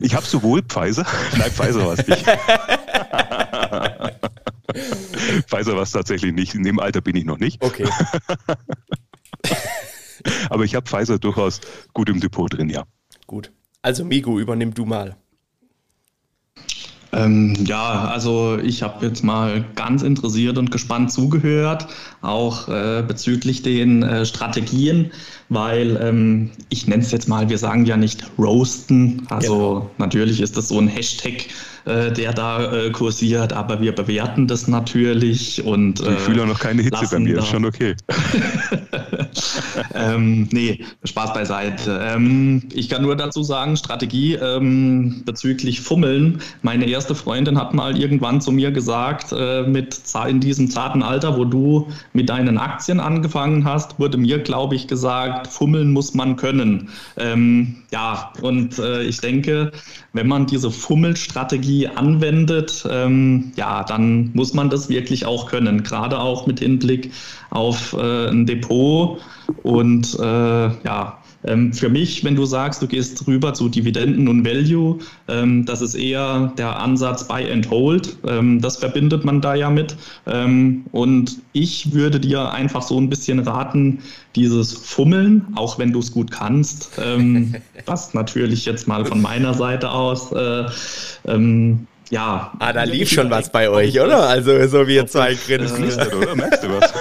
Ich 0.00 0.14
habe 0.14 0.26
sowohl 0.26 0.62
Pfizer, 0.62 1.06
nein, 1.38 1.50
Pfizer 1.50 1.86
war 1.86 1.92
es 1.92 2.06
nicht. 2.06 2.26
Pfizer 5.46 5.74
war 5.74 5.82
es 5.82 5.92
tatsächlich 5.92 6.32
nicht. 6.32 6.54
In 6.54 6.62
dem 6.62 6.78
Alter 6.78 7.00
bin 7.00 7.16
ich 7.16 7.24
noch 7.24 7.38
nicht. 7.38 7.62
Okay. 7.62 7.88
Aber 10.50 10.64
ich 10.64 10.74
habe 10.74 10.86
Pfizer 10.86 11.18
durchaus 11.18 11.60
gut 11.92 12.08
im 12.08 12.20
Depot 12.20 12.52
drin, 12.52 12.68
ja. 12.68 12.84
Gut. 13.26 13.52
Also 13.82 14.04
Migo, 14.04 14.38
übernimm 14.38 14.74
du 14.74 14.84
mal. 14.84 15.16
Ähm, 17.12 17.56
ja, 17.64 18.04
also 18.04 18.58
ich 18.58 18.82
habe 18.82 19.06
jetzt 19.06 19.24
mal 19.24 19.64
ganz 19.74 20.02
interessiert 20.02 20.58
und 20.58 20.70
gespannt 20.70 21.10
zugehört, 21.10 21.88
auch 22.22 22.68
äh, 22.68 23.02
bezüglich 23.06 23.62
den 23.62 24.04
äh, 24.04 24.24
Strategien, 24.24 25.10
weil 25.48 25.98
ähm, 26.00 26.50
ich 26.68 26.86
nenne 26.86 27.02
es 27.02 27.10
jetzt 27.10 27.28
mal, 27.28 27.48
wir 27.48 27.58
sagen 27.58 27.84
ja 27.84 27.96
nicht 27.96 28.24
roasten, 28.38 29.26
also 29.28 29.56
genau. 29.56 29.90
natürlich 29.98 30.40
ist 30.40 30.56
das 30.56 30.68
so 30.68 30.78
ein 30.78 30.86
Hashtag, 30.86 31.46
äh, 31.84 32.12
der 32.12 32.32
da 32.32 32.72
äh, 32.72 32.90
kursiert, 32.90 33.52
aber 33.52 33.80
wir 33.80 33.92
bewerten 33.92 34.46
das 34.46 34.68
natürlich 34.68 35.64
und 35.64 36.00
ich 36.00 36.18
fühle 36.20 36.42
auch 36.42 36.46
noch 36.46 36.60
keine 36.60 36.82
Hitze 36.82 37.06
bei 37.10 37.18
mir, 37.18 37.38
ist 37.38 37.48
schon 37.48 37.64
okay. 37.64 37.94
ähm, 39.94 40.48
nee, 40.52 40.84
Spaß 41.04 41.32
beiseite. 41.32 42.00
Ähm, 42.02 42.62
ich 42.72 42.88
kann 42.88 43.02
nur 43.02 43.16
dazu 43.16 43.42
sagen, 43.42 43.76
Strategie 43.76 44.34
ähm, 44.34 45.22
bezüglich 45.24 45.80
Fummeln. 45.80 46.40
Meine 46.62 46.86
erste 46.86 47.14
Freundin 47.14 47.58
hat 47.58 47.74
mal 47.74 47.98
irgendwann 47.98 48.40
zu 48.40 48.52
mir 48.52 48.70
gesagt, 48.70 49.32
äh, 49.32 49.62
mit 49.62 50.00
in 50.28 50.40
diesem 50.40 50.70
zarten 50.70 51.02
Alter, 51.02 51.36
wo 51.36 51.44
du 51.44 51.88
mit 52.12 52.28
deinen 52.28 52.58
Aktien 52.58 53.00
angefangen 53.00 53.64
hast, 53.64 53.98
wurde 53.98 54.18
mir, 54.18 54.38
glaube 54.38 54.74
ich, 54.74 54.86
gesagt, 54.86 55.46
fummeln 55.46 55.92
muss 55.92 56.14
man 56.14 56.36
können. 56.36 56.88
Ähm, 57.16 57.76
ja, 57.90 58.32
und 58.42 58.78
äh, 58.78 59.02
ich 59.02 59.20
denke, 59.20 59.72
wenn 60.12 60.28
man 60.28 60.46
diese 60.46 60.70
Fummelstrategie 60.70 61.69
anwendet, 61.88 62.86
ähm, 62.90 63.52
ja, 63.56 63.84
dann 63.84 64.30
muss 64.34 64.54
man 64.54 64.70
das 64.70 64.88
wirklich 64.88 65.26
auch 65.26 65.46
können, 65.46 65.82
gerade 65.82 66.18
auch 66.18 66.46
mit 66.46 66.60
Hinblick 66.60 67.10
auf 67.50 67.94
äh, 67.94 68.28
ein 68.28 68.46
Depot 68.46 69.20
und 69.62 70.18
äh, 70.18 70.68
ja, 70.84 71.19
ähm, 71.44 71.72
für 71.72 71.88
mich, 71.88 72.22
wenn 72.24 72.36
du 72.36 72.44
sagst, 72.44 72.82
du 72.82 72.86
gehst 72.86 73.26
rüber 73.26 73.54
zu 73.54 73.68
Dividenden 73.68 74.28
und 74.28 74.44
Value, 74.44 74.98
ähm, 75.28 75.64
das 75.64 75.80
ist 75.80 75.94
eher 75.94 76.52
der 76.58 76.78
Ansatz 76.78 77.26
Buy 77.26 77.50
and 77.50 77.70
Hold. 77.70 78.16
Ähm, 78.26 78.60
das 78.60 78.76
verbindet 78.76 79.24
man 79.24 79.40
da 79.40 79.54
ja 79.54 79.70
mit. 79.70 79.96
Ähm, 80.26 80.84
und 80.92 81.38
ich 81.52 81.92
würde 81.92 82.20
dir 82.20 82.52
einfach 82.52 82.82
so 82.82 82.98
ein 83.00 83.08
bisschen 83.08 83.38
raten, 83.38 84.00
dieses 84.36 84.72
Fummeln, 84.72 85.46
auch 85.56 85.78
wenn 85.78 85.92
du 85.92 85.98
es 86.00 86.12
gut 86.12 86.30
kannst, 86.30 86.90
ähm, 87.02 87.54
was 87.86 88.14
natürlich 88.14 88.66
jetzt 88.66 88.86
mal 88.86 89.04
von 89.04 89.20
meiner 89.22 89.54
Seite 89.54 89.90
aus 89.90 90.32
äh, 90.32 90.66
ähm, 91.26 91.86
ja. 92.10 92.52
Ah, 92.58 92.72
da 92.72 92.82
lief 92.82 93.08
schon 93.08 93.30
was 93.30 93.50
bei 93.50 93.70
euch, 93.70 94.00
oder? 94.00 94.28
Also 94.28 94.66
so 94.66 94.86
wie 94.88 94.96
ihr 94.96 95.06
zwei 95.06 95.34
grinsen. 95.34 95.84
Äh, 95.84 96.14
oder? 96.14 96.34
Merkst 96.34 96.64
du 96.64 96.68
was? 96.68 96.92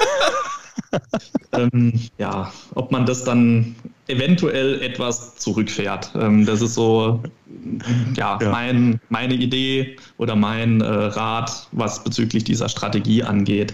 ähm, 1.54 2.00
ja, 2.18 2.52
ob 2.76 2.92
man 2.92 3.06
das 3.06 3.24
dann 3.24 3.76
eventuell 4.10 4.82
etwas 4.82 5.36
zurückfährt. 5.36 6.12
Ähm, 6.16 6.46
das 6.46 6.62
ist 6.62 6.76
so 6.76 7.22
ja, 8.16 8.38
ja. 8.42 8.50
Mein, 8.52 9.00
meine 9.10 9.34
Idee 9.34 9.96
oder 10.18 10.36
mein 10.36 10.82
äh, 10.82 10.86
Rat, 10.86 11.68
was 11.72 12.04
bezüglich 12.04 12.44
dieser 12.44 12.70
Strategie 12.70 13.24
angeht. 13.24 13.74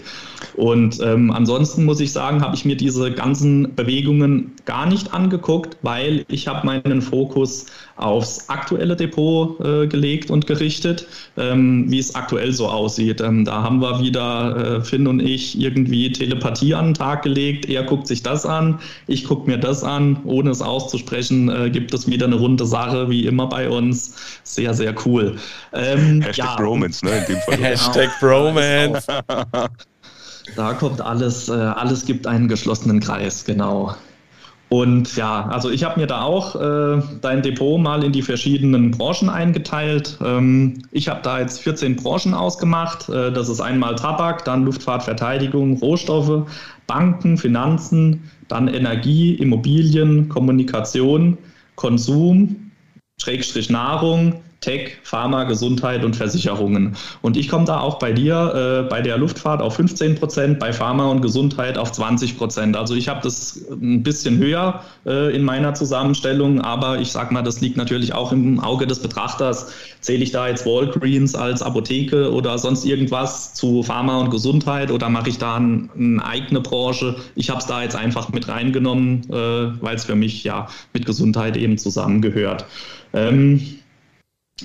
Und 0.55 0.99
ähm, 1.01 1.31
ansonsten 1.31 1.85
muss 1.85 1.99
ich 1.99 2.11
sagen, 2.11 2.41
habe 2.41 2.55
ich 2.55 2.65
mir 2.65 2.77
diese 2.77 3.11
ganzen 3.11 3.75
Bewegungen 3.75 4.53
gar 4.65 4.85
nicht 4.85 5.13
angeguckt, 5.13 5.77
weil 5.81 6.25
ich 6.29 6.47
habe 6.47 6.65
meinen 6.65 7.01
Fokus 7.01 7.65
aufs 7.97 8.49
aktuelle 8.49 8.95
Depot 8.95 9.59
äh, 9.59 9.87
gelegt 9.87 10.29
und 10.29 10.47
gerichtet, 10.47 11.07
ähm, 11.37 11.89
wie 11.89 11.99
es 11.99 12.15
aktuell 12.15 12.51
so 12.51 12.67
aussieht. 12.67 13.21
Ähm, 13.21 13.45
da 13.45 13.63
haben 13.63 13.79
wir 13.81 14.01
wieder, 14.01 14.79
äh, 14.79 14.81
Finn 14.81 15.07
und 15.07 15.21
ich, 15.21 15.59
irgendwie 15.59 16.11
Telepathie 16.11 16.73
an 16.73 16.87
den 16.87 16.93
Tag 16.93 17.23
gelegt. 17.23 17.69
Er 17.69 17.83
guckt 17.83 18.07
sich 18.07 18.23
das 18.23 18.45
an, 18.45 18.79
ich 19.07 19.23
gucke 19.25 19.49
mir 19.49 19.57
das 19.57 19.83
an. 19.83 20.17
Ohne 20.27 20.51
es 20.51 20.61
auszusprechen, 20.61 21.49
äh, 21.49 21.69
gibt 21.69 21.93
es 21.93 22.07
wieder 22.07 22.25
eine 22.25 22.35
runde 22.35 22.65
Sache, 22.65 23.09
wie 23.09 23.25
immer 23.25 23.47
bei 23.47 23.69
uns. 23.69 24.15
Sehr, 24.43 24.73
sehr 24.73 24.93
cool. 25.05 25.37
Ähm, 25.73 26.21
Hashtag 26.21 26.45
ja. 26.45 26.55
Bromance, 26.55 27.05
ne? 27.05 27.17
In 27.19 27.25
dem 27.25 27.41
Fall. 27.41 27.57
Hashtag 27.57 28.09
Bromance. 28.19 29.05
Da 30.55 30.73
kommt 30.73 31.01
alles, 31.01 31.49
äh, 31.49 31.53
alles 31.53 32.05
gibt 32.05 32.27
einen 32.27 32.47
geschlossenen 32.47 32.99
Kreis, 32.99 33.45
genau. 33.45 33.95
Und 34.69 35.15
ja, 35.15 35.45
also 35.47 35.69
ich 35.69 35.83
habe 35.83 35.99
mir 35.99 36.07
da 36.07 36.23
auch 36.23 36.55
äh, 36.55 37.01
dein 37.21 37.43
Depot 37.43 37.79
mal 37.79 38.03
in 38.03 38.11
die 38.11 38.23
verschiedenen 38.23 38.91
Branchen 38.91 39.29
eingeteilt. 39.29 40.17
Ähm, 40.23 40.81
ich 40.91 41.07
habe 41.07 41.21
da 41.21 41.39
jetzt 41.39 41.61
14 41.61 41.95
Branchen 41.95 42.33
ausgemacht. 42.33 43.07
Äh, 43.09 43.31
das 43.31 43.47
ist 43.47 43.61
einmal 43.61 43.95
Tabak, 43.95 44.43
dann 44.45 44.65
Luftfahrt, 44.65 45.03
Verteidigung, 45.03 45.77
Rohstoffe, 45.77 46.47
Banken, 46.87 47.37
Finanzen, 47.37 48.31
dann 48.47 48.67
Energie, 48.67 49.35
Immobilien, 49.35 50.29
Kommunikation, 50.29 51.37
Konsum, 51.75 52.71
Schrägstrich 53.19 53.69
Nahrung, 53.69 54.41
Tech, 54.65 54.97
Pharma, 55.03 55.43
Gesundheit 55.43 56.03
und 56.03 56.15
Versicherungen. 56.15 56.95
Und 57.21 57.37
ich 57.37 57.49
komme 57.49 57.65
da 57.65 57.81
auch 57.81 57.99
bei 57.99 58.11
dir 58.11 58.83
äh, 58.85 58.89
bei 58.89 58.99
der 58.99 59.15
Luftfahrt 59.17 59.61
auf 59.61 59.75
15 59.75 60.15
Prozent, 60.15 60.57
bei 60.57 60.73
Pharma 60.73 61.05
und 61.11 61.21
Gesundheit 61.21 61.77
auf 61.77 61.91
20 61.91 62.35
Prozent. 62.35 62.75
Also 62.75 62.95
ich 62.95 63.07
habe 63.07 63.19
das 63.21 63.61
ein 63.69 64.01
bisschen 64.01 64.39
höher 64.39 64.81
äh, 65.05 65.35
in 65.35 65.43
meiner 65.43 65.75
Zusammenstellung, 65.75 66.61
aber 66.61 66.97
ich 66.97 67.11
sage 67.11 67.31
mal, 67.31 67.43
das 67.43 67.61
liegt 67.61 67.77
natürlich 67.77 68.15
auch 68.15 68.31
im 68.31 68.59
Auge 68.59 68.87
des 68.87 68.99
Betrachters. 68.99 69.71
Zähle 70.01 70.23
ich 70.23 70.31
da 70.31 70.47
jetzt 70.47 70.65
Walgreens 70.65 71.35
als 71.35 71.61
Apotheke 71.61 72.33
oder 72.33 72.57
sonst 72.57 72.85
irgendwas 72.85 73.53
zu 73.53 73.83
Pharma 73.83 74.19
und 74.19 74.31
Gesundheit 74.31 74.89
oder 74.89 75.09
mache 75.09 75.29
ich 75.29 75.37
da 75.37 75.57
ein, 75.57 75.91
eine 75.95 76.25
eigene 76.25 76.61
Branche? 76.61 77.17
Ich 77.35 77.51
habe 77.51 77.59
es 77.59 77.67
da 77.67 77.83
jetzt 77.83 77.95
einfach 77.95 78.29
mit 78.29 78.47
reingenommen, 78.47 79.29
äh, 79.29 79.35
weil 79.79 79.95
es 79.95 80.05
für 80.05 80.15
mich 80.15 80.43
ja 80.43 80.67
mit 80.93 81.05
Gesundheit 81.05 81.55
eben 81.55 81.77
zusammengehört. 81.77 82.65
Ähm, 83.13 83.61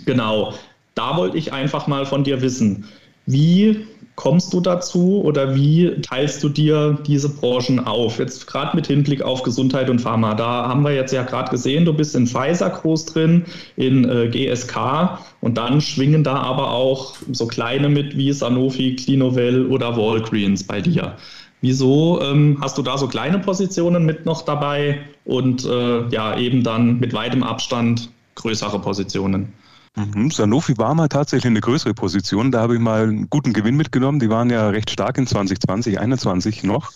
Genau, 0.05 0.55
da 0.95 1.17
wollte 1.17 1.37
ich 1.37 1.53
einfach 1.53 1.89
mal 1.89 2.07
von 2.07 2.23
dir 2.23 2.43
wissen, 2.43 2.85
wie 3.27 3.87
kommst 4.15 4.53
du 4.53 4.61
dazu 4.61 5.21
oder 5.25 5.55
wie 5.57 6.01
teilst 6.03 6.45
du 6.45 6.49
dir 6.49 6.99
diese 7.07 7.29
Branchen 7.29 7.81
auf? 7.81 8.19
Jetzt 8.21 8.47
gerade 8.47 8.77
mit 8.77 8.87
Hinblick 8.87 9.23
auf 9.23 9.43
Gesundheit 9.43 9.91
und 9.91 10.01
Pharma. 10.01 10.35
Da 10.35 10.69
haben 10.69 10.85
wir 10.85 10.95
jetzt 10.95 11.13
ja 11.13 11.25
gerade 11.25 11.51
gesehen, 11.51 11.85
du 11.85 11.93
bist 11.93 12.15
in 12.15 12.29
Pfizer 12.29 12.71
groß 12.71 13.07
drin, 13.07 13.45
in 13.77 14.09
äh, 14.09 14.29
GSK 14.29 15.19
und 15.41 15.59
dann 15.59 15.81
schwingen 15.81 16.23
da 16.23 16.37
aber 16.37 16.71
auch 16.71 17.17
so 17.33 17.47
kleine 17.49 17.89
mit 17.89 18.17
wie 18.17 18.33
Sanofi, 18.33 18.95
Clinovel 18.95 19.67
oder 19.67 19.97
Walgreens 19.97 20.65
bei 20.65 20.81
dir. 20.81 21.17
Wieso 21.63 22.21
ähm, 22.23 22.59
hast 22.61 22.79
du 22.79 22.83
da 22.83 22.97
so 22.97 23.09
kleine 23.09 23.41
Positionen 23.41 24.07
mit 24.07 24.25
noch 24.25 24.43
dabei 24.43 25.01
und 25.25 25.65
äh, 25.65 26.09
ja 26.11 26.39
eben 26.39 26.63
dann 26.63 27.01
mit 27.01 27.13
weitem 27.13 27.43
Abstand 27.43 28.09
größere 28.37 28.79
Positionen? 28.79 29.53
Mhm. 29.97 30.31
Sanofi 30.31 30.79
war 30.79 30.95
mal 30.95 31.09
tatsächlich 31.09 31.51
eine 31.51 31.61
größere 31.61 31.95
Position. 31.95 32.53
Da 32.53 32.61
habe 32.61 32.75
ich 32.75 32.81
mal 32.81 33.03
einen 33.03 33.29
guten 33.29 33.53
Gewinn 33.53 33.77
mitgenommen. 33.77 34.21
Die 34.21 34.31
waren 34.31 34.51
ja 34.51 34.69
recht 34.69 34.91
stark 34.91 35.19
in 35.19 35.27
2020, 35.27 35.95
2021 35.95 36.63
noch. 36.65 36.93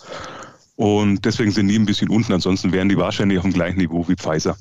Und 0.77 1.25
deswegen 1.25 1.51
sind 1.51 1.69
die 1.69 1.79
ein 1.79 1.87
bisschen 1.87 2.09
unten. 2.09 2.33
Ansonsten 2.33 2.73
wären 2.73 2.89
die 2.89 2.97
wahrscheinlich 2.97 3.39
auf 3.39 3.45
dem 3.45 3.53
gleichen 3.53 3.79
Niveau 3.79 4.07
wie 4.09 4.15
Pfizer. 4.15 4.57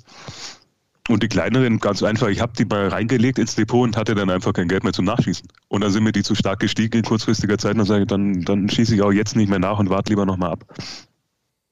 Und 1.10 1.22
die 1.22 1.28
kleineren, 1.28 1.80
ganz 1.80 2.02
einfach, 2.02 2.30
ich 2.30 2.40
habe 2.40 2.54
die 2.58 2.63
mal 2.63 2.88
reingelegt 2.88 3.38
ins 3.38 3.56
Depot 3.56 3.84
und 3.84 3.98
hatte 3.98 4.16
dann 4.16 4.30
einfach 4.30 4.54
kein 4.54 4.70
Geld 4.70 4.84
mehr 4.84 4.94
zum 4.94 5.06
Nachschießen. 5.06 5.48
Und 5.68 5.82
dann 5.82 5.92
sind 5.92 6.04
mir 6.04 6.13
die 6.13 6.24
zu 6.24 6.34
stark 6.34 6.60
gestiegen 6.60 7.00
in 7.00 7.04
kurzfristiger 7.04 7.58
Zeit 7.58 7.74
und 7.74 7.80
dann 7.80 7.88
sage 7.88 8.02
ich, 8.04 8.08
dann, 8.08 8.42
dann 8.44 8.70
schieße 8.70 8.96
ich 8.96 9.02
auch 9.02 9.12
jetzt 9.12 9.36
nicht 9.36 9.50
mehr 9.50 9.60
nach 9.60 9.80
und 9.80 9.90
warte 9.90 10.12
lieber 10.12 10.25
nochmal 10.25 10.52
ab. 10.52 10.63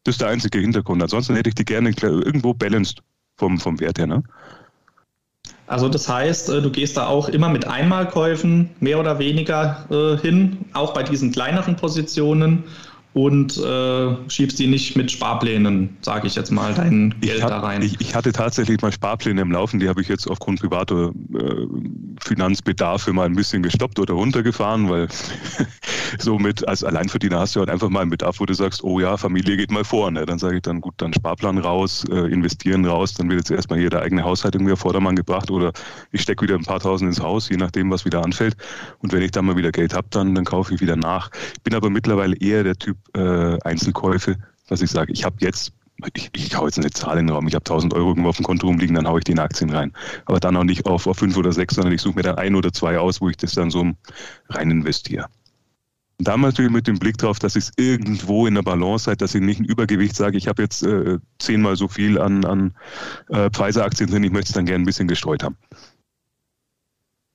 Das 0.03 0.15
ist 0.15 0.21
der 0.21 0.27
einzige 0.29 0.59
Hintergrund. 0.59 1.01
Ansonsten 1.01 1.35
hätte 1.35 1.47
ich 1.49 1.55
die 1.55 1.63
gerne 1.63 1.93
irgendwo 2.01 2.53
balanced 2.53 3.03
vom, 3.37 3.57
vom 3.57 3.79
Wert 3.79 3.99
her. 3.99 4.07
Ne? 4.07 4.23
Also 5.71 5.87
das 5.87 6.09
heißt, 6.09 6.49
äh, 6.49 6.61
du 6.61 6.69
gehst 6.69 6.97
da 6.97 7.07
auch 7.07 7.29
immer 7.29 7.47
mit 7.47 7.65
Einmalkäufen 7.65 8.71
mehr 8.81 8.99
oder 8.99 9.19
weniger 9.19 9.85
äh, 9.89 10.17
hin, 10.17 10.57
auch 10.73 10.93
bei 10.93 11.01
diesen 11.01 11.31
kleineren 11.31 11.77
Positionen 11.77 12.65
und 13.13 13.57
äh, 13.57 14.29
schiebst 14.29 14.57
die 14.57 14.67
nicht 14.67 14.95
mit 14.95 15.11
Sparplänen, 15.11 15.97
sage 16.01 16.27
ich 16.27 16.35
jetzt 16.35 16.49
mal, 16.49 16.73
dein 16.73 17.13
Geld 17.19 17.43
hab, 17.43 17.49
da 17.49 17.59
rein. 17.59 17.81
Ich, 17.81 17.99
ich, 17.99 18.15
hatte 18.15 18.31
tatsächlich 18.31 18.81
mal 18.81 18.91
Sparpläne 18.91 19.41
im 19.41 19.51
Laufen, 19.51 19.81
die 19.81 19.89
habe 19.89 20.01
ich 20.01 20.07
jetzt 20.07 20.27
aufgrund 20.27 20.61
privater 20.61 21.11
äh, 21.33 21.67
Finanzbedarfe 22.21 23.11
mal 23.11 23.25
ein 23.25 23.35
bisschen 23.35 23.63
gestoppt 23.63 23.99
oder 23.99 24.13
runtergefahren, 24.13 24.89
weil 24.89 25.09
somit 26.19 26.65
als 26.67 26.85
Alleinverdiener 26.85 27.39
hast 27.39 27.55
du 27.55 27.59
halt 27.59 27.69
einfach 27.69 27.89
mal 27.89 28.01
einen 28.01 28.11
Bedarf, 28.11 28.39
wo 28.39 28.45
du 28.45 28.53
sagst, 28.53 28.81
oh 28.83 29.01
ja, 29.01 29.17
Familie 29.17 29.57
geht 29.57 29.71
mal 29.71 29.83
vor. 29.83 30.09
Ne? 30.09 30.25
Dann 30.25 30.39
sage 30.39 30.57
ich 30.57 30.61
dann, 30.61 30.79
gut, 30.79 30.93
dann 30.97 31.13
Sparplan 31.13 31.57
raus, 31.57 32.05
äh, 32.09 32.31
investieren 32.31 32.85
raus, 32.85 33.13
dann 33.13 33.29
wird 33.29 33.39
jetzt 33.39 33.51
erstmal 33.51 33.79
hier 33.79 33.89
der 33.89 34.03
eigene 34.03 34.23
Haushalt 34.23 34.55
irgendwie 34.55 34.71
auf 34.71 34.79
Vordermann 34.79 35.17
gebracht 35.17 35.51
oder 35.51 35.73
ich 36.13 36.21
stecke 36.21 36.43
wieder 36.43 36.55
ein 36.55 36.63
paar 36.63 36.79
Tausend 36.79 37.09
ins 37.09 37.19
Haus, 37.19 37.49
je 37.49 37.57
nachdem, 37.57 37.91
was 37.91 38.05
wieder 38.05 38.23
anfällt. 38.23 38.55
Und 38.99 39.11
wenn 39.11 39.21
ich 39.21 39.31
dann 39.31 39.45
mal 39.45 39.57
wieder 39.57 39.71
Geld 39.71 39.93
habe, 39.93 40.07
dann, 40.11 40.33
dann 40.33 40.45
kaufe 40.45 40.73
ich 40.73 40.79
wieder 40.79 40.95
nach. 40.95 41.29
Ich 41.53 41.61
bin 41.61 41.75
aber 41.75 41.89
mittlerweile 41.89 42.35
eher 42.37 42.63
der 42.63 42.75
Typ, 42.75 42.97
äh, 43.15 43.57
Einzelkäufe, 43.63 44.37
dass 44.67 44.81
ich 44.81 44.91
sage, 44.91 45.11
ich 45.11 45.23
habe 45.25 45.37
jetzt 45.39 45.73
ich, 46.15 46.31
ich 46.35 46.57
hau 46.57 46.65
jetzt 46.65 46.79
eine 46.79 46.89
Zahl 46.89 47.17
in 47.19 47.27
den 47.27 47.35
Raum, 47.35 47.47
ich 47.47 47.53
habe 47.53 47.63
1000 47.63 47.93
Euro 47.93 48.09
irgendwo 48.09 48.29
auf 48.29 48.37
dem 48.37 48.45
Konto 48.45 48.67
rumliegen, 48.67 48.95
dann 48.95 49.07
haue 49.07 49.19
ich 49.19 49.23
die 49.23 49.33
in 49.33 49.39
Aktien 49.39 49.69
rein. 49.69 49.93
Aber 50.25 50.39
dann 50.39 50.55
auch 50.57 50.63
nicht 50.63 50.85
auf, 50.85 51.07
auf 51.07 51.17
fünf 51.17 51.37
oder 51.37 51.51
sechs, 51.51 51.75
sondern 51.75 51.93
ich 51.93 52.01
suche 52.01 52.15
mir 52.15 52.23
dann 52.23 52.37
ein 52.37 52.55
oder 52.55 52.73
zwei 52.73 52.97
aus, 52.97 53.21
wo 53.21 53.29
ich 53.29 53.37
das 53.37 53.53
dann 53.53 53.69
so 53.69 53.91
rein 54.49 54.71
investiere. 54.71 55.27
Und 56.17 56.27
da 56.27 56.37
natürlich 56.37 56.71
mit 56.71 56.87
dem 56.87 56.99
Blick 56.99 57.17
darauf, 57.17 57.39
dass 57.39 57.55
ich 57.55 57.65
es 57.65 57.71
irgendwo 57.77 58.45
in 58.45 58.53
der 58.53 58.61
Balance 58.61 59.09
hat, 59.09 59.21
dass 59.21 59.33
ich 59.33 59.41
nicht 59.41 59.59
ein 59.59 59.65
Übergewicht 59.65 60.15
sage, 60.15 60.37
ich 60.37 60.47
habe 60.47 60.61
jetzt 60.61 60.83
äh, 60.83 61.17
zehnmal 61.39 61.75
so 61.75 61.87
viel 61.87 62.19
an, 62.19 62.45
an 62.45 62.75
äh, 63.29 63.49
Pfizer-Aktien 63.49 64.09
drin, 64.09 64.23
ich 64.23 64.31
möchte 64.31 64.49
es 64.49 64.53
dann 64.53 64.65
gerne 64.65 64.83
ein 64.83 64.85
bisschen 64.85 65.07
gestreut 65.07 65.43
haben. 65.43 65.57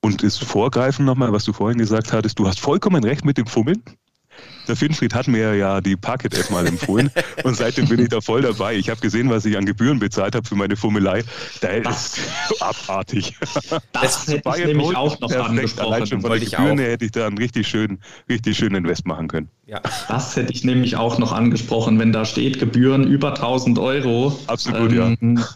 Und 0.02 0.22
das 0.22 0.38
Vorgreifen 0.38 1.04
nochmal, 1.04 1.32
was 1.32 1.42
du 1.42 1.52
vorhin 1.52 1.78
gesagt 1.78 2.12
hattest, 2.12 2.38
du 2.38 2.46
hast 2.46 2.60
vollkommen 2.60 3.02
recht 3.02 3.24
mit 3.24 3.38
dem 3.38 3.46
Fummeln. 3.46 3.82
Der 4.68 4.74
Finfried 4.74 5.14
hat 5.14 5.28
mir 5.28 5.54
ja 5.54 5.80
die 5.80 5.96
Parket-App 5.96 6.50
mal 6.50 6.66
empfohlen 6.66 7.10
und 7.44 7.56
seitdem 7.56 7.88
bin 7.88 8.00
ich 8.00 8.08
da 8.08 8.20
voll 8.20 8.42
dabei. 8.42 8.74
Ich 8.74 8.90
habe 8.90 9.00
gesehen, 9.00 9.30
was 9.30 9.44
ich 9.44 9.56
an 9.56 9.64
Gebühren 9.64 9.98
bezahlt 9.98 10.34
habe 10.34 10.46
für 10.46 10.56
meine 10.56 10.76
Fummelei. 10.76 11.22
Der 11.62 11.82
das, 11.82 12.18
ist 12.18 12.22
abartig. 12.62 13.36
Das, 13.92 14.26
hätte 14.26 14.50
ich 14.58 14.66
nämlich 14.66 14.96
auch 14.96 15.20
noch 15.20 15.30
angesprochen. 15.30 15.92
Allein 15.92 16.06
schon 16.06 16.20
von 16.20 16.32
den 16.32 16.40
Gebühren 16.40 16.78
her 16.78 16.90
hätte 16.90 17.04
ich 17.04 17.12
da 17.12 17.26
einen 17.26 17.38
richtig 17.38 17.68
schönen, 17.68 18.02
richtig 18.28 18.56
schönen 18.56 18.74
Invest 18.76 19.06
machen 19.06 19.28
können. 19.28 19.48
Ja. 19.68 19.80
Das 20.06 20.36
hätte 20.36 20.52
ich 20.52 20.62
nämlich 20.62 20.94
auch 20.94 21.18
noch 21.18 21.32
angesprochen, 21.32 21.98
wenn 21.98 22.12
da 22.12 22.24
steht 22.24 22.60
Gebühren 22.60 23.04
über 23.04 23.30
1000 23.34 23.80
Euro. 23.80 24.38
Absolut, 24.46 24.92
ähm, 24.92 25.38
ja. 25.38 25.48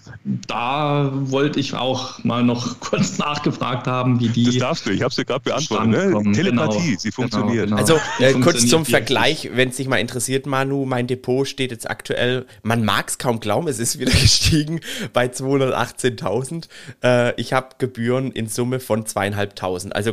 Da 0.49 1.13
wollte 1.15 1.61
ich 1.61 1.75
auch 1.75 2.25
mal 2.25 2.43
noch 2.43 2.81
kurz 2.81 3.19
nachgefragt 3.19 3.87
haben, 3.87 4.19
wie 4.19 4.29
die. 4.29 4.47
Das 4.47 4.57
darfst 4.57 4.87
du, 4.87 4.91
ich 4.91 5.03
habe 5.03 5.11
es 5.11 5.15
dir 5.15 5.25
gerade 5.25 5.45
beantwortet. 5.45 5.91
Ne? 5.91 6.33
Telepathie, 6.33 6.89
genau, 6.89 6.99
sie 6.99 7.13
funktioniert. 7.13 7.69
Genau, 7.69 7.77
genau. 7.77 7.95
Also 7.95 8.01
äh, 8.19 8.33
kurz 8.33 8.67
zum 8.67 8.85
Vergleich, 8.85 9.49
wenn 9.55 9.69
es 9.69 9.77
dich 9.77 9.87
mal 9.87 9.99
interessiert, 9.99 10.45
Manu, 10.45 10.87
mein 10.87 11.07
Depot 11.07 11.47
steht 11.47 11.71
jetzt 11.71 11.89
aktuell, 11.89 12.47
man 12.65 12.85
mag 12.85 13.11
es 13.11 13.19
kaum 13.19 13.39
glauben, 13.39 13.69
es 13.69 13.79
ist 13.79 14.01
wieder 14.01 14.11
gestiegen 14.21 14.81
bei 15.13 15.27
218.000. 15.27 16.67
Äh, 17.05 17.41
ich 17.41 17.53
habe 17.53 17.77
Gebühren 17.79 18.33
in 18.33 18.49
Summe 18.49 18.81
von 18.81 19.07
zweieinhalbtausend, 19.07 19.95
also 19.95 20.11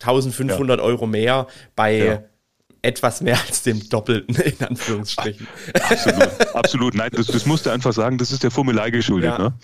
1500 0.00 0.78
ja. 0.78 0.82
Euro 0.82 1.06
mehr 1.06 1.48
bei. 1.74 1.98
Ja 1.98 2.22
etwas 2.86 3.20
mehr 3.20 3.38
als 3.46 3.62
dem 3.62 3.88
Doppelten, 3.88 4.36
in 4.36 4.66
Anführungsstrichen. 4.66 5.46
Absolut, 5.74 6.54
absolut. 6.54 6.94
Nein, 6.94 7.10
das, 7.12 7.26
das 7.26 7.46
musst 7.46 7.66
du 7.66 7.70
einfach 7.70 7.92
sagen, 7.92 8.18
das 8.18 8.32
ist 8.32 8.42
der 8.42 8.50
Fummelei 8.50 8.90
geschuldet. 8.90 9.30
Ja. 9.30 9.38
Ne? 9.38 9.54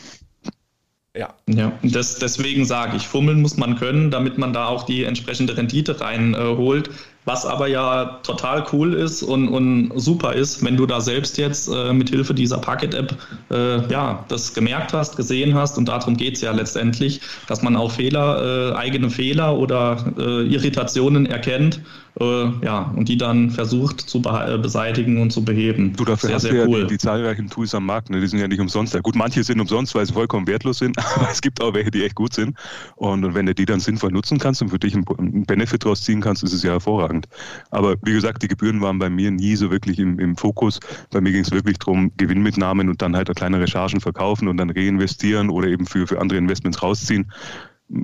Ja. 1.14 1.34
ja, 1.46 1.72
das, 1.82 2.18
deswegen 2.18 2.64
sage 2.64 2.96
ich, 2.96 3.06
fummeln 3.06 3.42
muss 3.42 3.58
man 3.58 3.76
können, 3.78 4.10
damit 4.10 4.38
man 4.38 4.54
da 4.54 4.68
auch 4.68 4.84
die 4.84 5.04
entsprechende 5.04 5.54
Rendite 5.54 6.00
reinholt. 6.00 6.88
Äh, 6.88 6.92
was 7.24 7.46
aber 7.46 7.68
ja 7.68 8.20
total 8.24 8.64
cool 8.72 8.94
ist 8.94 9.22
und, 9.22 9.48
und 9.48 9.92
super 9.94 10.32
ist, 10.32 10.64
wenn 10.64 10.76
du 10.76 10.86
da 10.86 11.00
selbst 11.00 11.38
jetzt 11.38 11.68
äh, 11.68 11.92
mit 11.92 12.10
Hilfe 12.10 12.34
dieser 12.34 12.58
Packet-App 12.58 13.16
äh, 13.50 13.86
ja, 13.88 14.24
das 14.28 14.54
gemerkt 14.54 14.92
hast, 14.92 15.16
gesehen 15.16 15.54
hast. 15.54 15.78
Und 15.78 15.86
darum 15.86 16.16
geht 16.16 16.34
es 16.34 16.40
ja 16.40 16.50
letztendlich, 16.50 17.20
dass 17.46 17.62
man 17.62 17.76
auch 17.76 17.92
Fehler, 17.92 18.72
äh, 18.72 18.76
eigene 18.76 19.08
Fehler 19.08 19.56
oder 19.56 20.12
äh, 20.18 20.46
Irritationen 20.46 21.26
erkennt 21.26 21.80
äh, 22.20 22.64
ja, 22.64 22.92
und 22.94 23.08
die 23.08 23.16
dann 23.16 23.50
versucht 23.50 24.00
zu 24.00 24.20
be 24.20 24.58
beseitigen 24.60 25.20
und 25.20 25.30
zu 25.30 25.44
beheben. 25.44 25.94
Du, 25.96 26.04
dafür 26.04 26.28
sehr, 26.28 26.34
hast 26.34 26.42
sehr 26.42 26.52
du 26.52 26.70
cool. 26.70 26.78
ja 26.80 26.84
die, 26.84 26.94
die, 26.94 26.98
zahlreichen 26.98 27.48
Tools 27.48 27.74
am 27.74 27.86
Markt, 27.86 28.10
ne? 28.10 28.20
die 28.20 28.26
sind 28.26 28.38
ja 28.38 28.48
nicht 28.48 28.60
umsonst. 28.60 28.92
Ja, 28.92 29.00
gut, 29.00 29.14
manche 29.14 29.42
sind 29.42 29.60
umsonst, 29.60 29.94
weil 29.94 30.04
sie 30.04 30.12
vollkommen 30.12 30.46
wertlos 30.46 30.78
sind, 30.78 30.98
aber 31.16 31.30
es 31.30 31.40
gibt 31.40 31.62
auch 31.62 31.72
welche, 31.72 31.90
die 31.90 32.04
echt 32.04 32.14
gut 32.14 32.34
sind. 32.34 32.56
Und, 32.96 33.24
und 33.24 33.34
wenn 33.34 33.46
du 33.46 33.54
die 33.54 33.64
dann 33.64 33.80
sinnvoll 33.80 34.10
nutzen 34.10 34.38
kannst 34.38 34.60
und 34.60 34.68
für 34.68 34.78
dich 34.78 34.94
einen, 34.94 35.06
einen 35.18 35.44
Benefit 35.44 35.84
draus 35.84 36.02
ziehen 36.02 36.20
kannst, 36.20 36.42
ist 36.42 36.52
es 36.52 36.62
ja 36.62 36.72
hervorragend. 36.72 37.28
Aber 37.70 37.96
wie 38.02 38.12
gesagt, 38.12 38.42
die 38.42 38.48
Gebühren 38.48 38.80
waren 38.82 38.98
bei 38.98 39.08
mir 39.08 39.30
nie 39.30 39.56
so 39.56 39.70
wirklich 39.70 39.98
im, 39.98 40.18
im 40.18 40.36
Fokus. 40.36 40.80
Bei 41.10 41.20
mir 41.20 41.32
ging 41.32 41.42
es 41.42 41.50
wirklich 41.50 41.78
darum, 41.78 42.12
Gewinnmitnahmen 42.18 42.90
und 42.90 43.00
dann 43.00 43.16
halt 43.16 43.34
kleinere 43.34 43.66
Chargen 43.66 44.00
verkaufen 44.00 44.48
und 44.48 44.58
dann 44.58 44.70
reinvestieren 44.70 45.48
oder 45.48 45.68
eben 45.68 45.86
für, 45.86 46.06
für 46.06 46.20
andere 46.20 46.38
Investments 46.38 46.82
rausziehen. 46.82 47.30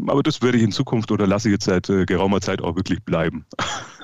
Aber 0.07 0.23
das 0.23 0.43
werde 0.43 0.59
ich 0.59 0.65
in 0.65 0.73
Zukunft 0.73 1.11
oder 1.11 1.27
lasse 1.27 1.49
ich 1.49 1.53
jetzt 1.53 1.65
seit 1.65 1.89
äh, 1.89 2.05
geraumer 2.05 2.41
Zeit 2.41 2.61
auch 2.63 2.77
wirklich 2.77 3.03
bleiben. 3.05 3.47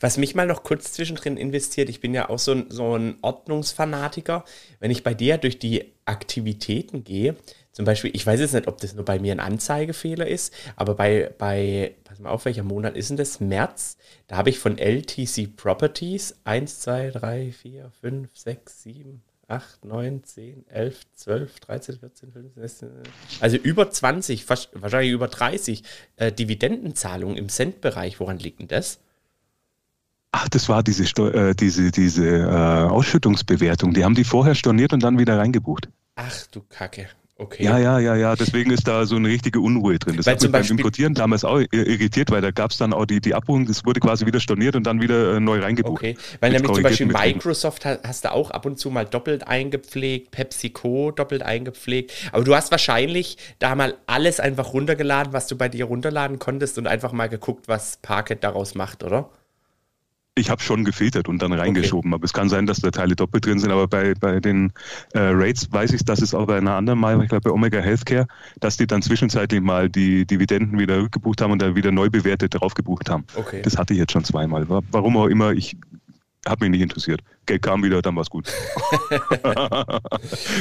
Was 0.00 0.16
mich 0.16 0.34
mal 0.34 0.46
noch 0.46 0.62
kurz 0.62 0.92
zwischendrin 0.92 1.36
investiert, 1.36 1.88
ich 1.88 2.00
bin 2.00 2.14
ja 2.14 2.28
auch 2.28 2.38
so 2.38 2.52
ein, 2.52 2.66
so 2.70 2.96
ein 2.96 3.16
Ordnungsfanatiker. 3.22 4.44
Wenn 4.80 4.90
ich 4.90 5.02
bei 5.02 5.14
dir 5.14 5.38
durch 5.38 5.58
die 5.58 5.92
Aktivitäten 6.04 7.04
gehe, 7.04 7.36
zum 7.72 7.84
Beispiel, 7.84 8.10
ich 8.14 8.24
weiß 8.24 8.38
jetzt 8.38 8.54
nicht, 8.54 8.68
ob 8.68 8.80
das 8.80 8.94
nur 8.94 9.04
bei 9.04 9.18
mir 9.18 9.32
ein 9.32 9.40
Anzeigefehler 9.40 10.28
ist, 10.28 10.54
aber 10.76 10.94
bei, 10.94 11.32
bei 11.38 11.96
pass 12.04 12.20
mal 12.20 12.30
auf, 12.30 12.44
welcher 12.44 12.62
Monat 12.62 12.96
ist 12.96 13.10
denn 13.10 13.16
das? 13.16 13.40
März. 13.40 13.96
Da 14.28 14.36
habe 14.36 14.50
ich 14.50 14.60
von 14.60 14.78
LTC 14.78 15.56
Properties 15.56 16.36
1, 16.44 16.80
2, 16.80 17.10
3, 17.10 17.52
4, 17.52 17.90
5, 18.00 18.30
6, 18.32 18.82
7, 18.84 19.22
8, 19.48 19.84
9, 19.84 20.24
10, 20.24 20.68
11, 20.68 21.00
12, 21.14 21.60
13, 21.60 21.98
14, 21.98 22.32
15, 22.32 22.62
16, 22.62 22.90
also 23.40 23.56
über 23.56 23.90
20, 23.90 24.44
fast, 24.44 24.70
wahrscheinlich 24.74 25.10
über 25.10 25.28
30 25.28 25.82
äh, 26.16 26.30
Dividendenzahlungen 26.30 27.36
im 27.36 27.48
Centbereich. 27.48 28.20
Woran 28.20 28.38
liegt 28.38 28.60
denn 28.60 28.68
das? 28.68 29.00
Ach, 30.36 30.48
das 30.48 30.68
war 30.68 30.82
diese, 30.82 31.04
äh, 31.04 31.54
diese, 31.54 31.92
diese 31.92 32.26
äh, 32.26 32.88
Ausschüttungsbewertung. 32.90 33.94
Die 33.94 34.04
haben 34.04 34.16
die 34.16 34.24
vorher 34.24 34.56
storniert 34.56 34.92
und 34.92 35.00
dann 35.00 35.16
wieder 35.16 35.38
reingebucht. 35.38 35.88
Ach 36.16 36.46
du 36.50 36.60
Kacke. 36.68 37.06
Okay. 37.36 37.62
Ja, 37.62 37.78
ja, 37.78 38.00
ja, 38.00 38.16
ja. 38.16 38.34
Deswegen 38.34 38.72
ist 38.72 38.88
da 38.88 39.06
so 39.06 39.14
eine 39.14 39.28
richtige 39.28 39.60
Unruhe 39.60 39.96
drin. 40.00 40.16
Das 40.16 40.26
weil 40.26 40.34
hat 40.34 40.42
mich 40.42 40.50
beim 40.50 40.66
Importieren 40.66 41.14
damals 41.14 41.44
auch 41.44 41.60
irritiert, 41.70 42.32
weil 42.32 42.40
da 42.42 42.50
gab 42.50 42.72
es 42.72 42.78
dann 42.78 42.92
auch 42.92 43.06
die, 43.06 43.20
die 43.20 43.32
Abbuchung, 43.32 43.66
das 43.66 43.84
wurde 43.84 44.00
quasi 44.00 44.26
wieder 44.26 44.40
storniert 44.40 44.74
und 44.74 44.84
dann 44.88 45.00
wieder 45.00 45.36
äh, 45.36 45.40
neu 45.40 45.60
reingebucht. 45.60 46.02
Okay, 46.02 46.16
weil 46.40 46.50
nämlich 46.50 46.72
zum 46.72 46.82
Beispiel 46.82 47.06
Microsoft 47.06 47.84
hast 47.84 48.24
du 48.24 48.32
auch 48.32 48.50
ab 48.50 48.66
und 48.66 48.80
zu 48.80 48.90
mal 48.90 49.04
doppelt 49.04 49.46
eingepflegt, 49.46 50.32
PepsiCo 50.32 51.12
doppelt 51.12 51.44
eingepflegt. 51.44 52.12
Aber 52.32 52.42
du 52.42 52.56
hast 52.56 52.72
wahrscheinlich 52.72 53.38
da 53.60 53.76
mal 53.76 53.94
alles 54.06 54.40
einfach 54.40 54.72
runtergeladen, 54.72 55.32
was 55.32 55.46
du 55.46 55.56
bei 55.56 55.68
dir 55.68 55.84
runterladen 55.84 56.40
konntest 56.40 56.76
und 56.76 56.88
einfach 56.88 57.12
mal 57.12 57.28
geguckt, 57.28 57.68
was 57.68 57.98
Parket 58.02 58.42
daraus 58.42 58.74
macht, 58.74 59.04
oder? 59.04 59.30
Ich 60.36 60.50
habe 60.50 60.60
schon 60.60 60.84
gefiltert 60.84 61.28
und 61.28 61.40
dann 61.40 61.52
reingeschoben, 61.52 62.12
okay. 62.12 62.16
aber 62.16 62.24
es 62.24 62.32
kann 62.32 62.48
sein, 62.48 62.66
dass 62.66 62.80
da 62.80 62.90
Teile 62.90 63.14
doppelt 63.14 63.46
drin 63.46 63.60
sind. 63.60 63.70
Aber 63.70 63.86
bei, 63.86 64.14
bei 64.14 64.40
den 64.40 64.72
äh, 65.12 65.20
Rates 65.20 65.70
weiß 65.70 65.92
ich, 65.92 66.04
dass 66.04 66.20
es 66.20 66.34
auch 66.34 66.46
bei 66.46 66.56
einer 66.56 66.74
anderen 66.74 66.98
Mal, 66.98 67.22
ich 67.22 67.28
glaube 67.28 67.48
bei 67.48 67.50
Omega 67.50 67.78
Healthcare, 67.78 68.26
dass 68.58 68.76
die 68.76 68.88
dann 68.88 69.00
zwischenzeitlich 69.00 69.60
mal 69.60 69.88
die 69.88 70.26
Dividenden 70.26 70.76
wieder 70.76 71.00
rückgebucht 71.00 71.40
haben 71.40 71.52
und 71.52 71.62
dann 71.62 71.76
wieder 71.76 71.92
neu 71.92 72.10
bewertet 72.10 72.54
drauf 72.54 72.74
gebucht 72.74 73.10
haben. 73.10 73.24
Okay. 73.36 73.62
Das 73.62 73.78
hatte 73.78 73.92
ich 73.92 74.00
jetzt 74.00 74.10
schon 74.10 74.24
zweimal. 74.24 74.66
Warum 74.68 75.16
auch 75.16 75.26
immer, 75.26 75.52
ich 75.52 75.76
hat 76.46 76.60
mich 76.60 76.70
nicht 76.70 76.80
interessiert. 76.80 77.20
Geld 77.46 77.62
kam 77.62 77.82
wieder, 77.82 78.02
dann 78.02 78.14
war 78.16 78.22
es 78.22 78.30
gut. 78.30 78.46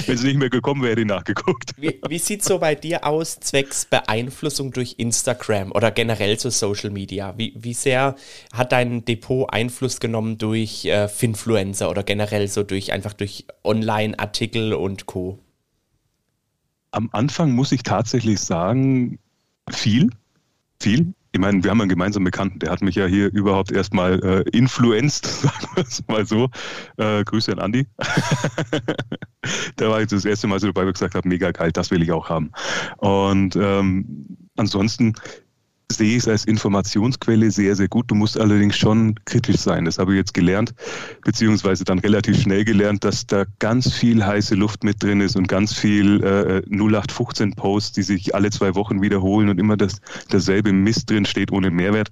Wenn 0.05 0.15
es 0.15 0.23
nicht 0.23 0.37
mehr 0.37 0.49
gekommen 0.49 0.81
wäre, 0.81 0.91
hätte 0.91 1.01
ich 1.01 1.07
nachgeguckt. 1.07 1.71
Wie, 1.77 1.99
wie 2.07 2.19
sieht 2.19 2.41
es 2.41 2.47
so 2.47 2.59
bei 2.59 2.75
dir 2.75 3.05
aus, 3.05 3.39
zwecks 3.39 3.85
Beeinflussung 3.85 4.71
durch 4.71 4.95
Instagram 4.97 5.71
oder 5.71 5.91
generell 5.91 6.37
zu 6.37 6.49
Social 6.51 6.89
Media? 6.89 7.33
Wie, 7.37 7.53
wie 7.55 7.73
sehr 7.73 8.15
hat 8.53 8.71
dein 8.71 9.05
Depot 9.05 9.51
Einfluss 9.51 9.99
genommen 9.99 10.37
durch 10.37 10.85
äh, 10.85 11.07
Finfluencer 11.07 11.89
oder 11.89 12.03
generell 12.03 12.47
so 12.47 12.63
durch 12.63 12.91
einfach 12.91 13.13
durch 13.13 13.45
Online-Artikel 13.63 14.73
und 14.73 15.05
Co? 15.05 15.39
Am 16.91 17.09
Anfang 17.11 17.51
muss 17.51 17.71
ich 17.71 17.83
tatsächlich 17.83 18.39
sagen, 18.39 19.19
viel, 19.69 20.09
viel 20.79 21.13
ich 21.33 21.39
meine, 21.39 21.63
wir 21.63 21.71
haben 21.71 21.81
einen 21.81 21.89
gemeinsamen 21.89 22.25
Bekannten, 22.25 22.59
der 22.59 22.69
hat 22.69 22.83
mich 22.83 22.93
ja 22.93 23.07
hier 23.07 23.31
überhaupt 23.33 23.71
erstmal 23.71 24.23
äh, 24.23 24.49
influenced, 24.55 25.25
sagen 25.41 25.67
wir 25.73 25.83
es 25.83 26.03
mal 26.07 26.25
so. 26.27 26.49
Äh, 26.97 27.23
Grüße 27.23 27.51
an 27.51 27.59
Andi. 27.59 27.87
da 29.75 29.89
war 29.89 30.01
ich 30.01 30.07
das 30.07 30.25
erste 30.25 30.45
Mal 30.45 30.59
so 30.59 30.67
dabei, 30.67 30.85
wo 30.85 30.89
ich 30.89 30.93
gesagt 30.93 31.15
habe, 31.15 31.27
mega 31.27 31.51
geil, 31.51 31.71
das 31.71 31.89
will 31.89 32.03
ich 32.03 32.11
auch 32.11 32.29
haben. 32.29 32.51
Und 32.97 33.55
ähm, 33.55 34.37
ansonsten 34.57 35.13
sehe 35.93 36.17
ich 36.17 36.23
es 36.23 36.27
als 36.27 36.45
Informationsquelle 36.45 37.51
sehr, 37.51 37.75
sehr 37.75 37.87
gut. 37.87 38.09
Du 38.09 38.15
musst 38.15 38.39
allerdings 38.39 38.77
schon 38.77 39.15
kritisch 39.25 39.57
sein. 39.57 39.85
Das 39.85 39.97
habe 39.97 40.13
ich 40.13 40.17
jetzt 40.17 40.33
gelernt, 40.33 40.73
beziehungsweise 41.23 41.83
dann 41.83 41.99
relativ 41.99 42.41
schnell 42.41 42.65
gelernt, 42.65 43.03
dass 43.03 43.25
da 43.25 43.45
ganz 43.59 43.91
viel 43.93 44.25
heiße 44.25 44.55
Luft 44.55 44.83
mit 44.83 45.01
drin 45.01 45.21
ist 45.21 45.35
und 45.35 45.47
ganz 45.47 45.73
viel 45.73 46.23
äh, 46.23 46.61
0815-Posts, 46.69 47.93
die 47.93 48.03
sich 48.03 48.35
alle 48.35 48.49
zwei 48.49 48.75
Wochen 48.75 49.01
wiederholen 49.01 49.49
und 49.49 49.59
immer 49.59 49.77
das, 49.77 50.01
derselbe 50.31 50.73
Mist 50.73 51.09
drin 51.09 51.25
steht 51.25 51.51
ohne 51.51 51.71
Mehrwert. 51.71 52.09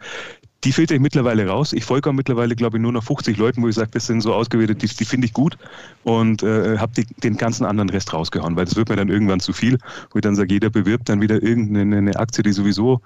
Die 0.63 0.71
filter 0.71 0.93
ich 0.93 1.01
mittlerweile 1.01 1.47
raus. 1.47 1.73
Ich 1.73 1.85
folge 1.85 2.09
auch 2.09 2.13
mittlerweile, 2.13 2.55
glaube 2.55 2.77
ich, 2.77 2.83
nur 2.83 2.91
noch 2.91 3.03
50 3.03 3.35
Leuten, 3.37 3.63
wo 3.63 3.67
ich 3.67 3.75
sage, 3.75 3.89
das 3.91 4.05
sind 4.05 4.21
so 4.21 4.33
ausgewählte, 4.33 4.75
die, 4.75 4.87
die 4.87 5.05
finde 5.05 5.25
ich 5.25 5.33
gut 5.33 5.57
und 6.03 6.43
äh, 6.43 6.77
habe 6.77 6.93
den 7.23 7.37
ganzen 7.37 7.65
anderen 7.65 7.89
Rest 7.89 8.13
rausgehauen, 8.13 8.55
weil 8.55 8.65
das 8.65 8.75
wird 8.75 8.89
mir 8.89 8.95
dann 8.95 9.09
irgendwann 9.09 9.39
zu 9.39 9.53
viel, 9.53 9.79
wo 10.11 10.19
ich 10.19 10.21
dann 10.21 10.35
sage, 10.35 10.53
jeder 10.53 10.69
bewirbt 10.69 11.09
dann 11.09 11.19
wieder 11.19 11.41
irgendeine 11.41 12.15
Aktie, 12.15 12.43
die 12.43 12.51
sowieso 12.51 13.01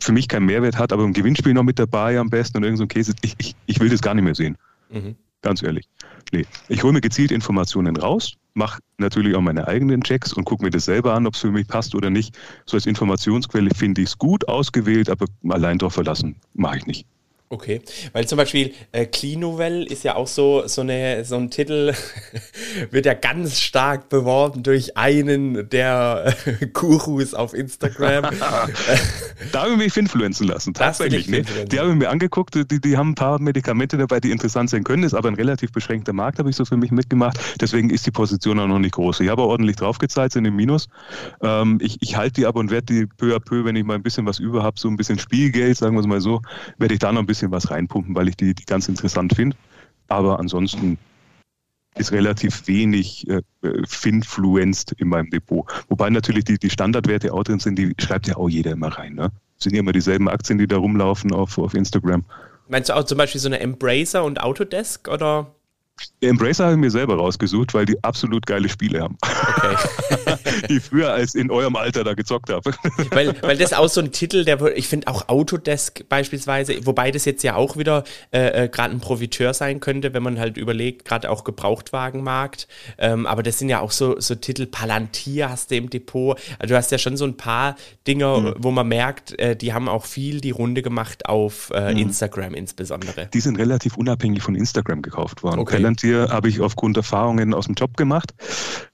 für 0.00 0.12
mich 0.12 0.28
keinen 0.28 0.46
Mehrwert 0.46 0.78
hat, 0.78 0.92
aber 0.92 1.04
im 1.04 1.12
Gewinnspiel 1.12 1.54
noch 1.54 1.62
mit 1.62 1.78
dabei 1.78 2.18
am 2.18 2.30
besten 2.30 2.58
und 2.58 2.64
irgend 2.64 2.78
so 2.78 2.84
ein 2.84 2.88
Käse. 2.88 3.14
Ich, 3.22 3.34
ich, 3.38 3.54
ich 3.66 3.80
will 3.80 3.88
das 3.88 4.00
gar 4.00 4.14
nicht 4.14 4.24
mehr 4.24 4.34
sehen. 4.34 4.56
Mhm. 4.90 5.16
Ganz 5.42 5.62
ehrlich. 5.62 5.88
Nee. 6.32 6.46
Ich 6.68 6.82
hole 6.82 6.92
mir 6.92 7.00
gezielt 7.00 7.30
Informationen 7.30 7.96
raus, 7.96 8.34
mache 8.54 8.80
natürlich 8.98 9.34
auch 9.36 9.40
meine 9.40 9.68
eigenen 9.68 10.02
Checks 10.02 10.32
und 10.32 10.44
gucke 10.44 10.64
mir 10.64 10.70
das 10.70 10.84
selber 10.84 11.14
an, 11.14 11.26
ob 11.26 11.34
es 11.34 11.40
für 11.40 11.50
mich 11.50 11.68
passt 11.68 11.94
oder 11.94 12.10
nicht. 12.10 12.36
So 12.66 12.76
als 12.76 12.86
Informationsquelle 12.86 13.70
finde 13.74 14.02
ich 14.02 14.08
es 14.08 14.18
gut 14.18 14.48
ausgewählt, 14.48 15.08
aber 15.08 15.26
allein 15.48 15.78
darauf 15.78 15.94
verlassen 15.94 16.36
mache 16.54 16.78
ich 16.78 16.86
nicht. 16.86 17.06
Okay, 17.50 17.80
weil 18.12 18.26
zum 18.26 18.36
Beispiel 18.36 18.74
äh, 18.92 19.06
Clean 19.06 19.38
ist 19.86 20.04
ja 20.04 20.16
auch 20.16 20.26
so, 20.26 20.66
so, 20.66 20.82
eine, 20.82 21.24
so 21.24 21.36
ein 21.36 21.50
Titel, 21.50 21.94
wird 22.90 23.06
ja 23.06 23.14
ganz 23.14 23.58
stark 23.58 24.10
beworben 24.10 24.62
durch 24.62 24.98
einen 24.98 25.70
der 25.70 26.34
äh, 26.44 26.66
Gurus 26.66 27.32
auf 27.32 27.54
Instagram. 27.54 28.24
da 29.52 29.62
habe 29.62 29.72
ich 29.72 29.78
mich 29.78 29.96
influenzen 29.96 30.46
lassen, 30.46 30.74
tatsächlich. 30.74 31.26
Ne? 31.28 31.42
Die 31.42 31.78
habe 31.78 31.88
ich 31.88 31.96
mir 31.96 32.10
angeguckt, 32.10 32.54
die, 32.54 32.80
die 32.80 32.96
haben 32.98 33.12
ein 33.12 33.14
paar 33.14 33.40
Medikamente 33.40 33.96
dabei, 33.96 34.20
die 34.20 34.30
interessant 34.30 34.68
sein 34.68 34.84
können, 34.84 35.02
ist 35.02 35.14
aber 35.14 35.28
ein 35.28 35.34
relativ 35.34 35.72
beschränkter 35.72 36.12
Markt, 36.12 36.38
habe 36.38 36.50
ich 36.50 36.56
so 36.56 36.66
für 36.66 36.76
mich 36.76 36.90
mitgemacht. 36.90 37.38
Deswegen 37.62 37.88
ist 37.88 38.04
die 38.04 38.10
Position 38.10 38.60
auch 38.60 38.66
noch 38.66 38.78
nicht 38.78 38.92
groß. 38.92 39.20
Ich 39.20 39.30
habe 39.30 39.42
ordentlich 39.42 39.76
draufgezahlt, 39.76 40.32
sind 40.32 40.44
im 40.44 40.54
Minus. 40.54 40.88
Ähm, 41.40 41.78
ich, 41.80 41.96
ich 42.00 42.14
halte 42.14 42.34
die 42.34 42.46
aber 42.46 42.60
und 42.60 42.70
werde 42.70 42.86
die 42.92 43.06
peu 43.06 43.34
à 43.34 43.40
peu, 43.40 43.64
wenn 43.64 43.74
ich 43.74 43.84
mal 43.84 43.94
ein 43.94 44.02
bisschen 44.02 44.26
was 44.26 44.38
über 44.38 44.62
habe, 44.62 44.78
so 44.78 44.88
ein 44.88 44.98
bisschen 44.98 45.18
Spielgeld, 45.18 45.78
sagen 45.78 45.94
wir 45.96 46.00
es 46.00 46.06
mal 46.06 46.20
so, 46.20 46.42
werde 46.76 46.92
ich 46.92 47.00
da 47.00 47.10
noch 47.10 47.20
ein 47.20 47.26
bisschen 47.26 47.37
bisschen 47.38 47.52
was 47.52 47.70
reinpumpen, 47.70 48.14
weil 48.14 48.28
ich 48.28 48.36
die, 48.36 48.54
die 48.54 48.64
ganz 48.64 48.88
interessant 48.88 49.34
finde. 49.34 49.56
Aber 50.08 50.40
ansonsten 50.40 50.98
ist 51.96 52.12
relativ 52.12 52.66
wenig 52.66 53.28
äh, 53.28 53.42
finfluenced 53.86 54.92
in 54.92 55.08
meinem 55.08 55.30
Depot. 55.30 55.66
Wobei 55.88 56.10
natürlich 56.10 56.44
die, 56.44 56.58
die 56.58 56.70
Standardwerte 56.70 57.32
auch 57.32 57.44
drin 57.44 57.58
sind, 57.58 57.78
die 57.78 57.94
schreibt 57.98 58.26
ja 58.28 58.36
auch 58.36 58.48
jeder 58.48 58.72
immer 58.72 58.88
rein. 58.88 59.14
Ne? 59.14 59.30
sind 59.58 59.74
ja 59.74 59.80
immer 59.80 59.92
dieselben 59.92 60.28
Aktien, 60.28 60.58
die 60.58 60.66
da 60.66 60.76
rumlaufen 60.76 61.32
auf, 61.32 61.58
auf 61.58 61.74
Instagram. 61.74 62.24
Meinst 62.68 62.90
du 62.90 62.94
auch 62.94 63.04
zum 63.04 63.18
Beispiel 63.18 63.40
so 63.40 63.48
eine 63.48 63.60
Embracer 63.60 64.24
und 64.24 64.40
Autodesk 64.40 65.08
oder? 65.08 65.54
Embracer 66.20 66.64
habe 66.64 66.74
ich 66.74 66.80
mir 66.80 66.90
selber 66.90 67.16
rausgesucht, 67.16 67.74
weil 67.74 67.86
die 67.86 68.02
absolut 68.02 68.46
geile 68.46 68.68
Spiele 68.68 69.00
haben. 69.00 69.16
Okay. 69.22 70.36
die 70.68 70.80
früher 70.80 71.12
als 71.12 71.34
in 71.34 71.50
eurem 71.50 71.76
Alter 71.76 72.04
da 72.04 72.14
gezockt 72.14 72.50
habe. 72.50 72.72
weil, 73.10 73.34
weil 73.42 73.56
das 73.56 73.72
auch 73.72 73.88
so 73.88 74.00
ein 74.00 74.12
Titel, 74.12 74.44
der 74.44 74.60
ich 74.76 74.88
finde 74.88 75.08
auch 75.08 75.28
Autodesk 75.28 76.08
beispielsweise, 76.08 76.86
wobei 76.86 77.10
das 77.10 77.24
jetzt 77.24 77.42
ja 77.42 77.54
auch 77.54 77.76
wieder 77.76 78.04
äh, 78.32 78.64
äh 78.64 78.68
gerade 78.68 78.94
ein 78.94 79.00
Profiteur 79.00 79.54
sein 79.54 79.80
könnte, 79.80 80.14
wenn 80.14 80.22
man 80.22 80.38
halt 80.38 80.56
überlegt, 80.56 81.04
gerade 81.04 81.30
auch 81.30 81.44
Gebrauchtwagenmarkt. 81.44 82.68
Ähm, 82.98 83.26
aber 83.26 83.42
das 83.42 83.58
sind 83.58 83.68
ja 83.68 83.80
auch 83.80 83.92
so, 83.92 84.20
so 84.20 84.34
Titel, 84.34 84.66
Palantir 84.66 85.50
hast 85.50 85.70
du 85.70 85.76
im 85.76 85.90
Depot. 85.90 86.38
Also 86.58 86.74
du 86.74 86.76
hast 86.76 86.90
ja 86.90 86.98
schon 86.98 87.16
so 87.16 87.24
ein 87.24 87.36
paar 87.36 87.76
Dinge, 88.06 88.26
mhm. 88.26 88.54
wo 88.58 88.70
man 88.70 88.88
merkt, 88.88 89.38
äh, 89.38 89.56
die 89.56 89.72
haben 89.72 89.88
auch 89.88 90.04
viel 90.04 90.40
die 90.40 90.50
Runde 90.50 90.82
gemacht 90.82 91.26
auf 91.26 91.70
äh, 91.74 91.92
mhm. 91.92 91.98
Instagram 91.98 92.54
insbesondere. 92.54 93.28
Die 93.32 93.40
sind 93.40 93.56
relativ 93.56 93.96
unabhängig 93.96 94.42
von 94.42 94.54
Instagram 94.54 95.02
gekauft 95.02 95.42
worden. 95.42 95.60
Okay. 95.60 95.87
Palantir 95.88 96.28
habe 96.30 96.48
ich 96.48 96.60
aufgrund 96.60 96.96
Erfahrungen 96.96 97.54
aus 97.54 97.66
dem 97.66 97.74
Job 97.74 97.96
gemacht. 97.96 98.34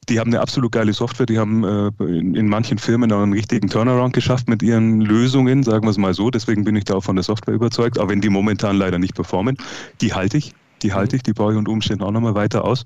Die 0.09 0.21
haben 0.21 0.31
eine 0.31 0.41
absolut 0.41 0.71
geile 0.71 0.93
Software, 0.93 1.27
die 1.27 1.39
haben 1.39 1.65
äh, 1.65 1.89
in, 2.05 2.35
in, 2.37 2.49
manchen 2.49 2.79
Firmen 2.79 3.11
auch 3.11 3.23
einen 3.23 3.33
richtigen 3.33 3.69
Turnaround 3.69 4.13
geschafft 4.13 4.49
mit 4.49 4.63
ihren 4.63 5.01
Lösungen, 5.01 5.63
sagen 5.65 5.87
wir 5.87 5.91
es 5.91 5.99
mal 5.99 6.15
so. 6.15 6.31
Deswegen 6.31 6.63
bin 6.65 6.77
ich 6.77 6.85
da 6.85 6.95
auch 6.95 7.05
von 7.05 7.17
der 7.17 7.25
Software 7.25 7.55
überzeugt, 7.55 7.99
auch 7.99 8.09
wenn 8.09 8.21
die 8.21 8.29
momentan 8.29 8.77
leider 8.77 8.99
nicht 8.99 9.15
performen. 9.15 9.57
Die 10.01 10.15
halte 10.15 10.37
ich, 10.37 10.55
die 10.83 10.93
halte 10.93 11.17
ich, 11.17 11.23
die 11.23 11.33
baue 11.33 11.53
ich 11.53 11.59
unter 11.59 11.73
Umständen 11.73 12.05
auch 12.05 12.13
nochmal 12.13 12.35
weiter 12.35 12.65
aus. 12.65 12.85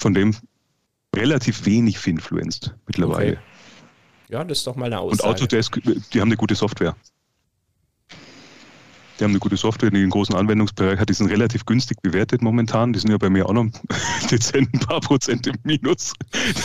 Von 0.00 0.14
dem 0.14 0.34
relativ 1.14 1.64
wenig 1.66 1.98
Finfluenced 1.98 2.74
mittlerweile. 2.86 3.32
Okay. 3.32 3.38
Ja, 4.28 4.42
das 4.44 4.58
ist 4.58 4.66
doch 4.66 4.76
mal 4.76 4.86
eine 4.86 4.98
Aussage. 4.98 5.28
Und 5.28 5.34
Autodesk, 5.34 5.80
die 6.12 6.20
haben 6.20 6.28
eine 6.28 6.36
gute 6.36 6.54
Software. 6.54 6.96
Die 9.22 9.24
haben 9.24 9.34
eine 9.34 9.38
gute 9.38 9.56
Software, 9.56 9.88
die 9.92 9.98
einen 9.98 10.10
großen 10.10 10.34
Anwendungsbereich 10.34 10.98
hat. 10.98 11.08
Die 11.08 11.14
sind 11.14 11.28
relativ 11.28 11.64
günstig 11.64 12.02
bewertet 12.02 12.42
momentan. 12.42 12.92
Die 12.92 12.98
sind 12.98 13.12
ja 13.12 13.18
bei 13.18 13.30
mir 13.30 13.48
auch 13.48 13.52
noch 13.52 13.66
dezent 14.32 14.68
ein 14.74 14.80
paar 14.80 15.00
Prozent 15.00 15.46
im 15.46 15.54
Minus. 15.62 16.14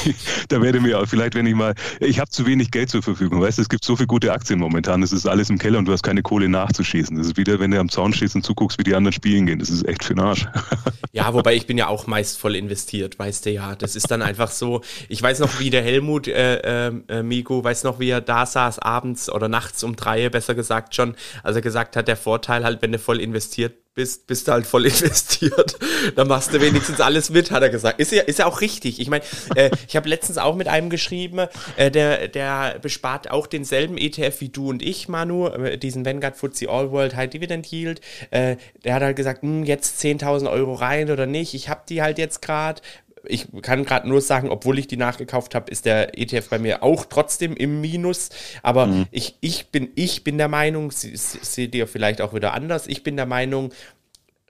da 0.49 0.59
werde 0.59 0.79
mir 0.79 1.05
vielleicht, 1.05 1.35
wenn 1.35 1.45
ich 1.45 1.53
mal, 1.53 1.75
ich 1.99 2.19
habe 2.19 2.31
zu 2.31 2.47
wenig 2.47 2.71
Geld 2.71 2.89
zur 2.89 3.03
Verfügung. 3.03 3.41
Weißt 3.41 3.59
du, 3.59 3.61
es 3.61 3.69
gibt 3.69 3.83
so 3.85 3.95
viele 3.95 4.07
gute 4.07 4.33
Aktien 4.33 4.57
momentan. 4.57 5.03
Es 5.03 5.11
ist 5.11 5.27
alles 5.27 5.51
im 5.51 5.59
Keller 5.59 5.77
und 5.77 5.85
du 5.85 5.91
hast 5.91 6.01
keine 6.01 6.23
Kohle 6.23 6.49
nachzuschießen. 6.49 7.15
Das 7.15 7.27
ist 7.27 7.37
wieder, 7.37 7.59
wenn 7.59 7.69
du 7.69 7.79
am 7.79 7.89
Zaun 7.89 8.11
stehst 8.11 8.33
und 8.33 8.41
zuguckst, 8.41 8.79
wie 8.79 8.83
die 8.83 8.95
anderen 8.95 9.13
spielen 9.13 9.45
gehen. 9.45 9.59
Das 9.59 9.69
ist 9.69 9.87
echt 9.87 10.03
für 10.03 10.15
den 10.15 10.23
Arsch. 10.23 10.47
ja, 11.11 11.31
wobei 11.35 11.53
ich 11.53 11.67
bin 11.67 11.77
ja 11.77 11.89
auch 11.89 12.07
meist 12.07 12.39
voll 12.39 12.55
investiert, 12.55 13.19
weißt 13.19 13.45
du 13.45 13.51
ja. 13.51 13.75
Das 13.75 13.95
ist 13.95 14.09
dann 14.09 14.23
einfach 14.23 14.49
so. 14.49 14.81
Ich 15.09 15.21
weiß 15.21 15.41
noch, 15.41 15.59
wie 15.59 15.69
der 15.69 15.83
Helmut 15.83 16.27
äh, 16.27 16.87
äh, 16.87 17.21
Migo, 17.21 17.63
weiß 17.63 17.83
noch, 17.83 17.99
wie 17.99 18.09
er 18.09 18.21
da 18.21 18.47
saß 18.47 18.79
abends 18.79 19.29
oder 19.29 19.47
nachts 19.47 19.83
um 19.83 19.95
drei, 19.95 20.29
besser 20.29 20.55
gesagt 20.55 20.95
schon, 20.95 21.13
als 21.43 21.55
er 21.55 21.61
gesagt 21.61 21.95
hat, 21.95 22.07
der 22.07 22.17
Vorteil 22.17 22.46
Vorteil 22.47 22.63
halt, 22.63 22.81
wenn 22.81 22.93
du 22.93 22.99
voll 22.99 23.19
investiert 23.19 23.73
bist, 23.93 24.25
bist 24.27 24.47
du 24.47 24.53
halt 24.53 24.65
voll 24.65 24.85
investiert. 24.93 25.77
Dann 26.15 26.27
machst 26.27 26.53
du 26.53 26.61
wenigstens 26.61 27.01
alles 27.01 27.29
mit, 27.29 27.51
hat 27.51 27.61
er 27.61 27.69
gesagt. 27.69 27.99
Ist 27.99 28.13
ja, 28.13 28.21
ist 28.21 28.39
ja 28.39 28.45
auch 28.45 28.61
richtig. 28.61 29.01
Ich 29.01 29.09
meine, 29.09 29.23
äh, 29.55 29.69
ich 29.87 29.97
habe 29.97 30.07
letztens 30.07 30.37
auch 30.37 30.55
mit 30.55 30.69
einem 30.69 30.89
geschrieben, 30.89 31.47
äh, 31.75 31.91
der, 31.91 32.29
der 32.29 32.79
bespart 32.81 33.29
auch 33.29 33.47
denselben 33.47 33.97
ETF 33.97 34.39
wie 34.39 34.49
du 34.49 34.69
und 34.69 34.81
ich, 34.81 35.09
Manu, 35.09 35.47
äh, 35.47 35.77
diesen 35.77 36.05
Vanguard 36.05 36.37
FTSE 36.37 36.69
All 36.69 36.91
World 36.91 37.15
High 37.15 37.29
Dividend 37.29 37.69
Yield. 37.71 37.99
Äh, 38.31 38.55
der 38.85 38.93
hat 38.93 39.03
halt 39.03 39.17
gesagt, 39.17 39.41
hm, 39.41 39.65
jetzt 39.65 39.99
10.000 40.01 40.49
Euro 40.49 40.73
rein 40.73 41.11
oder 41.11 41.25
nicht. 41.25 41.53
Ich 41.53 41.67
habe 41.67 41.81
die 41.89 42.01
halt 42.01 42.17
jetzt 42.17 42.41
gerade 42.41 42.81
ich 43.29 43.47
kann 43.61 43.85
gerade 43.85 44.07
nur 44.07 44.21
sagen, 44.21 44.49
obwohl 44.49 44.79
ich 44.79 44.87
die 44.87 44.97
nachgekauft 44.97 45.55
habe, 45.55 45.71
ist 45.71 45.85
der 45.85 46.17
ETF 46.17 46.49
bei 46.49 46.59
mir 46.59 46.83
auch 46.83 47.05
trotzdem 47.05 47.55
im 47.55 47.81
Minus. 47.81 48.29
Aber 48.63 48.87
mhm. 48.87 49.05
ich, 49.11 49.37
ich, 49.41 49.67
bin, 49.67 49.89
ich 49.95 50.23
bin 50.23 50.37
der 50.37 50.47
Meinung, 50.47 50.91
seht 50.91 51.75
ihr 51.75 51.87
vielleicht 51.87 52.21
auch 52.21 52.33
wieder 52.33 52.53
anders, 52.53 52.87
ich 52.87 53.03
bin 53.03 53.15
der 53.15 53.25
Meinung, 53.25 53.73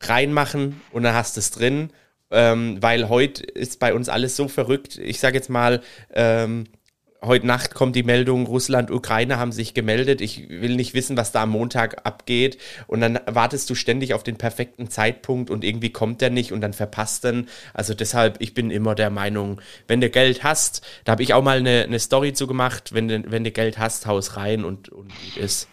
reinmachen 0.01 0.81
und 0.91 1.03
dann 1.03 1.15
hast 1.15 1.35
du 1.35 1.39
es 1.39 1.51
drin. 1.51 1.91
Ähm, 2.29 2.81
weil 2.81 3.07
heute 3.07 3.41
ist 3.43 3.79
bei 3.79 3.93
uns 3.93 4.09
alles 4.09 4.35
so 4.35 4.49
verrückt. 4.49 4.97
Ich 4.97 5.21
sage 5.21 5.37
jetzt 5.37 5.49
mal, 5.49 5.81
ähm, 6.13 6.65
heute 7.27 7.45
Nacht 7.45 7.75
kommt 7.75 7.95
die 7.95 8.03
Meldung, 8.03 8.47
Russland, 8.47 8.91
Ukraine 8.91 9.37
haben 9.37 9.51
sich 9.51 9.73
gemeldet. 9.73 10.21
Ich 10.21 10.49
will 10.49 10.75
nicht 10.75 10.93
wissen, 10.93 11.17
was 11.17 11.31
da 11.31 11.43
am 11.43 11.49
Montag 11.49 12.05
abgeht. 12.05 12.57
Und 12.87 13.01
dann 13.01 13.19
wartest 13.25 13.69
du 13.69 13.75
ständig 13.75 14.13
auf 14.13 14.23
den 14.23 14.37
perfekten 14.37 14.89
Zeitpunkt 14.89 15.49
und 15.49 15.63
irgendwie 15.63 15.91
kommt 15.91 16.21
der 16.21 16.29
nicht 16.29 16.51
und 16.51 16.61
dann 16.61 16.73
verpasst 16.73 17.23
dann. 17.23 17.47
Also 17.73 17.93
deshalb, 17.93 18.37
ich 18.39 18.53
bin 18.53 18.71
immer 18.71 18.95
der 18.95 19.09
Meinung, 19.09 19.61
wenn 19.87 20.01
du 20.01 20.09
Geld 20.09 20.43
hast, 20.43 20.81
da 21.03 21.11
habe 21.13 21.23
ich 21.23 21.33
auch 21.33 21.43
mal 21.43 21.57
eine, 21.57 21.83
eine 21.83 21.99
Story 21.99 22.33
zu 22.33 22.47
gemacht, 22.47 22.93
wenn 22.93 23.07
du, 23.07 23.23
wenn 23.27 23.43
du 23.43 23.51
Geld 23.51 23.77
hast, 23.77 24.07
haus 24.07 24.37
rein 24.37 24.65
und, 24.65 24.89
und 24.89 25.09
gut 25.09 25.37
ist. 25.37 25.67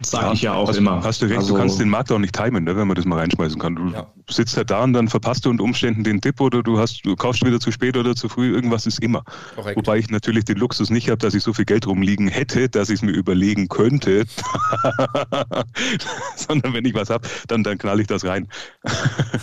Sage 0.00 0.26
ja, 0.26 0.32
ich 0.32 0.42
ja 0.42 0.54
auch 0.54 0.68
hast, 0.68 0.76
immer. 0.76 1.02
Hast 1.04 1.22
du 1.22 1.26
recht, 1.26 1.38
also, 1.38 1.54
du 1.54 1.60
kannst 1.60 1.78
den 1.78 1.88
Markt 1.88 2.10
auch 2.10 2.18
nicht 2.18 2.34
timen, 2.34 2.64
ne, 2.64 2.76
wenn 2.76 2.88
man 2.88 2.96
das 2.96 3.04
mal 3.04 3.20
reinschmeißen 3.20 3.60
kann. 3.60 3.76
Du 3.76 3.88
ja. 3.92 4.06
sitzt 4.28 4.56
halt 4.56 4.70
da 4.70 4.82
und 4.82 4.92
dann 4.92 5.06
verpasst 5.08 5.44
du 5.44 5.50
unter 5.50 5.62
Umständen 5.62 6.02
den 6.02 6.20
Tipp 6.20 6.40
oder 6.40 6.64
du 6.64 6.78
hast, 6.78 7.02
du 7.04 7.14
kaufst 7.14 7.44
wieder 7.46 7.60
zu 7.60 7.70
spät 7.70 7.96
oder 7.96 8.16
zu 8.16 8.28
früh, 8.28 8.52
irgendwas 8.52 8.86
ist 8.86 8.98
immer. 9.00 9.22
Korrekt. 9.54 9.76
Wobei 9.76 9.98
ich 9.98 10.10
natürlich 10.10 10.44
den 10.44 10.58
Luxus 10.58 10.90
nicht 10.90 11.08
habe, 11.10 11.18
dass 11.18 11.34
ich 11.34 11.44
so 11.44 11.52
viel 11.52 11.64
Geld 11.64 11.86
rumliegen 11.86 12.26
hätte, 12.26 12.68
dass 12.68 12.88
ich 12.88 12.96
es 12.96 13.02
mir 13.02 13.12
überlegen 13.12 13.68
könnte. 13.68 14.24
Sondern 16.36 16.74
wenn 16.74 16.84
ich 16.84 16.94
was 16.94 17.08
habe, 17.08 17.28
dann, 17.46 17.62
dann 17.62 17.78
knall 17.78 18.00
ich 18.00 18.08
das 18.08 18.24
rein. 18.24 18.48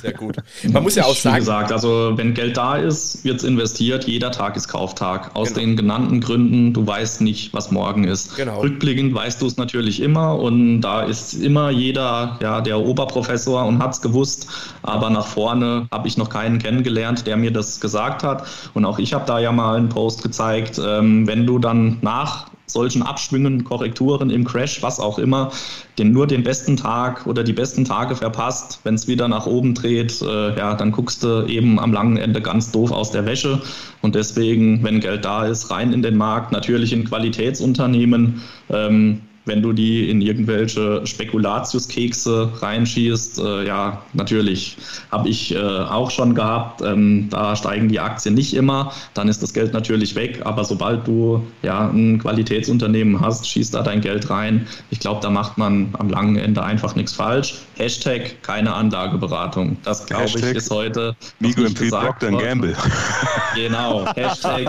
Sehr 0.01 0.13
gut. 0.13 0.35
Man 0.69 0.83
muss 0.83 0.95
ja 0.95 1.05
auch 1.05 1.15
sagen. 1.15 1.37
Wie 1.37 1.39
gesagt, 1.39 1.71
also 1.71 2.11
wenn 2.15 2.33
Geld 2.33 2.57
da 2.57 2.75
ist, 2.75 3.23
wird 3.23 3.37
es 3.37 3.45
investiert, 3.45 4.03
jeder 4.05 4.31
Tag 4.31 4.57
ist 4.57 4.67
Kauftag. 4.67 5.33
Aus 5.33 5.49
genau. 5.49 5.59
den 5.61 5.75
genannten 5.77 6.19
Gründen, 6.19 6.73
du 6.73 6.85
weißt 6.85 7.21
nicht, 7.21 7.53
was 7.53 7.71
morgen 7.71 8.03
ist. 8.03 8.35
Genau. 8.35 8.59
Rückblickend 8.59 9.13
weißt 9.13 9.41
du 9.41 9.47
es 9.47 9.55
natürlich 9.55 10.01
immer 10.01 10.40
und 10.41 10.81
da 10.81 11.03
ist 11.03 11.33
immer 11.33 11.69
jeder 11.69 12.37
ja, 12.41 12.61
der 12.61 12.79
Oberprofessor 12.79 13.65
und 13.65 13.81
hat 13.81 13.93
es 13.93 14.01
gewusst, 14.01 14.47
aber 14.81 15.09
nach 15.09 15.27
vorne 15.27 15.87
habe 15.91 16.07
ich 16.07 16.17
noch 16.17 16.29
keinen 16.29 16.57
kennengelernt, 16.57 17.27
der 17.27 17.37
mir 17.37 17.51
das 17.51 17.79
gesagt 17.79 18.23
hat 18.23 18.45
und 18.73 18.85
auch 18.85 18.99
ich 18.99 19.13
habe 19.13 19.25
da 19.25 19.39
ja 19.39 19.51
mal 19.51 19.77
einen 19.77 19.89
Post 19.89 20.23
gezeigt, 20.23 20.81
ähm, 20.83 21.27
wenn 21.27 21.45
du 21.45 21.59
dann 21.59 21.99
nach 22.01 22.47
solchen 22.71 23.03
Abschwüngen, 23.03 23.63
Korrekturen 23.63 24.29
im 24.29 24.45
Crash, 24.45 24.81
was 24.81 24.99
auch 24.99 25.19
immer, 25.19 25.51
den 25.99 26.11
nur 26.11 26.27
den 26.27 26.43
besten 26.43 26.77
Tag 26.77 27.27
oder 27.27 27.43
die 27.43 27.53
besten 27.53 27.85
Tage 27.85 28.15
verpasst. 28.15 28.79
Wenn 28.83 28.95
es 28.95 29.07
wieder 29.07 29.27
nach 29.27 29.45
oben 29.45 29.73
dreht, 29.73 30.21
äh, 30.21 30.57
ja, 30.57 30.73
dann 30.75 30.91
guckst 30.91 31.23
du 31.23 31.45
eben 31.47 31.79
am 31.79 31.93
langen 31.93 32.17
Ende 32.17 32.41
ganz 32.41 32.71
doof 32.71 32.91
aus 32.91 33.11
der 33.11 33.25
Wäsche. 33.25 33.61
Und 34.01 34.15
deswegen, 34.15 34.83
wenn 34.83 34.99
Geld 34.99 35.25
da 35.25 35.45
ist, 35.45 35.69
rein 35.69 35.93
in 35.93 36.01
den 36.01 36.17
Markt, 36.17 36.51
natürlich 36.51 36.93
in 36.93 37.05
Qualitätsunternehmen. 37.05 38.41
Ähm, 38.69 39.21
wenn 39.45 39.61
du 39.61 39.73
die 39.73 40.09
in 40.09 40.21
irgendwelche 40.21 41.05
Spekulatiuskekse 41.05 42.51
reinschießt, 42.61 43.39
äh, 43.39 43.67
ja, 43.67 44.01
natürlich 44.13 44.77
habe 45.11 45.29
ich 45.29 45.55
äh, 45.55 45.59
auch 45.59 46.11
schon 46.11 46.35
gehabt. 46.35 46.81
Ähm, 46.81 47.27
da 47.29 47.55
steigen 47.55 47.89
die 47.89 47.99
Aktien 47.99 48.35
nicht 48.35 48.53
immer, 48.53 48.91
dann 49.13 49.27
ist 49.27 49.41
das 49.41 49.53
Geld 49.53 49.73
natürlich 49.73 50.15
weg. 50.15 50.41
Aber 50.43 50.63
sobald 50.63 51.07
du 51.07 51.45
ja 51.63 51.89
ein 51.89 52.19
Qualitätsunternehmen 52.19 53.19
hast, 53.19 53.47
schießt 53.47 53.73
da 53.73 53.81
dein 53.81 54.01
Geld 54.01 54.29
rein. 54.29 54.67
Ich 54.89 54.99
glaube, 54.99 55.21
da 55.21 55.29
macht 55.29 55.57
man 55.57 55.93
am 55.97 56.09
langen 56.09 56.35
Ende 56.35 56.63
einfach 56.63 56.95
nichts 56.95 57.13
falsch. 57.13 57.55
Hashtag 57.77 58.43
keine 58.43 58.73
Anlageberatung. 58.73 59.77
Das 59.83 60.05
glaube 60.05 60.25
ich 60.25 60.35
ist 60.35 60.69
heute. 60.69 61.15
Migo 61.39 61.63
empfiehlt 61.63 61.91
Procter 61.91 62.31
Gamble. 62.31 62.75
Genau. 63.55 64.05
Hashtag 64.15 64.65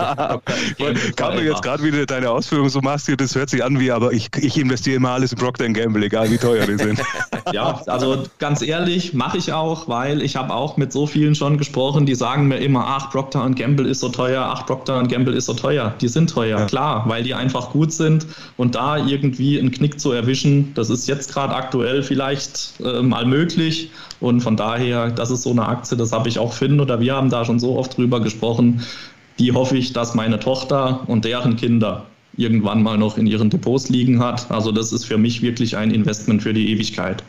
Kam 1.15 1.35
mir 1.35 1.43
jetzt 1.43 1.61
gerade 1.61 1.83
wieder 1.83 2.05
deine 2.05 2.29
Ausführung 2.29 2.69
so 2.69 2.81
machst, 2.81 3.09
das 3.17 3.35
hört 3.35 3.49
sich 3.49 3.63
an 3.63 3.79
wie, 3.79 3.91
aber 3.91 4.11
ich, 4.11 4.29
ich 4.39 4.62
investiere 4.63 4.97
immer 4.97 5.11
alles 5.11 5.31
in 5.31 5.37
Procter 5.37 5.69
Gamble, 5.69 6.03
egal 6.03 6.29
wie 6.31 6.37
teuer 6.37 6.65
die 6.65 6.77
sind. 6.77 6.99
ja, 7.53 7.81
also 7.87 8.23
ganz 8.39 8.61
ehrlich, 8.61 9.13
mache 9.13 9.37
ich 9.37 9.53
auch, 9.53 9.87
weil 9.87 10.21
ich 10.21 10.35
habe 10.35 10.53
auch 10.53 10.77
mit 10.77 10.91
so 10.91 11.05
vielen 11.05 11.35
schon 11.35 11.57
gesprochen, 11.57 12.05
die 12.05 12.15
sagen 12.15 12.47
mir 12.47 12.57
immer, 12.57 12.85
ach, 12.85 13.11
Procter 13.11 13.47
Gamble 13.51 13.87
ist 13.87 13.99
so 13.99 14.09
teuer, 14.09 14.43
ach, 14.43 14.65
Procter 14.65 15.03
Gamble 15.03 15.33
ist 15.35 15.45
so 15.45 15.53
teuer. 15.53 15.93
Die 16.01 16.07
sind 16.07 16.29
teuer, 16.29 16.59
ja. 16.59 16.65
klar, 16.65 17.03
weil 17.07 17.23
die 17.23 17.33
einfach 17.33 17.69
gut 17.71 17.91
sind 17.91 18.25
und 18.57 18.75
da 18.75 18.97
irgendwie 18.97 19.59
einen 19.59 19.71
Knick 19.71 19.99
zu 19.99 20.11
erwischen, 20.11 20.73
das 20.73 20.89
ist 20.89 21.07
jetzt 21.07 21.31
gerade 21.31 21.53
aktuell 21.53 22.03
vielleicht 22.03 22.73
äh, 22.83 23.01
mal 23.01 23.25
möglich 23.25 23.91
und 24.19 24.41
von 24.41 24.55
daher, 24.55 25.11
das 25.11 25.31
ist 25.31 25.43
so 25.43 25.51
eine 25.51 25.67
Aktie, 25.67 25.97
das 25.97 26.11
habe 26.11 26.29
ich 26.29 26.39
auch 26.39 26.53
Finn 26.53 26.79
oder 26.79 26.99
wir 26.99 27.15
haben 27.15 27.29
da 27.29 27.45
schon 27.45 27.59
so 27.59 27.77
oft 27.77 27.97
drüber 27.97 28.19
gesprochen, 28.19 28.81
die 29.39 29.51
hoffe 29.51 29.77
ich, 29.77 29.93
dass 29.93 30.15
meine 30.15 30.39
Tochter 30.39 31.01
und 31.07 31.25
deren 31.25 31.55
Kinder 31.55 32.05
irgendwann 32.37 32.83
mal 32.83 32.97
noch 32.97 33.17
in 33.17 33.27
ihren 33.27 33.49
Depots 33.49 33.89
liegen 33.89 34.19
hat. 34.19 34.49
Also 34.51 34.71
das 34.71 34.91
ist 34.91 35.05
für 35.05 35.17
mich 35.17 35.41
wirklich 35.41 35.77
ein 35.77 35.91
Investment 35.91 36.43
für 36.43 36.53
die 36.53 36.71
Ewigkeit. 36.71 37.23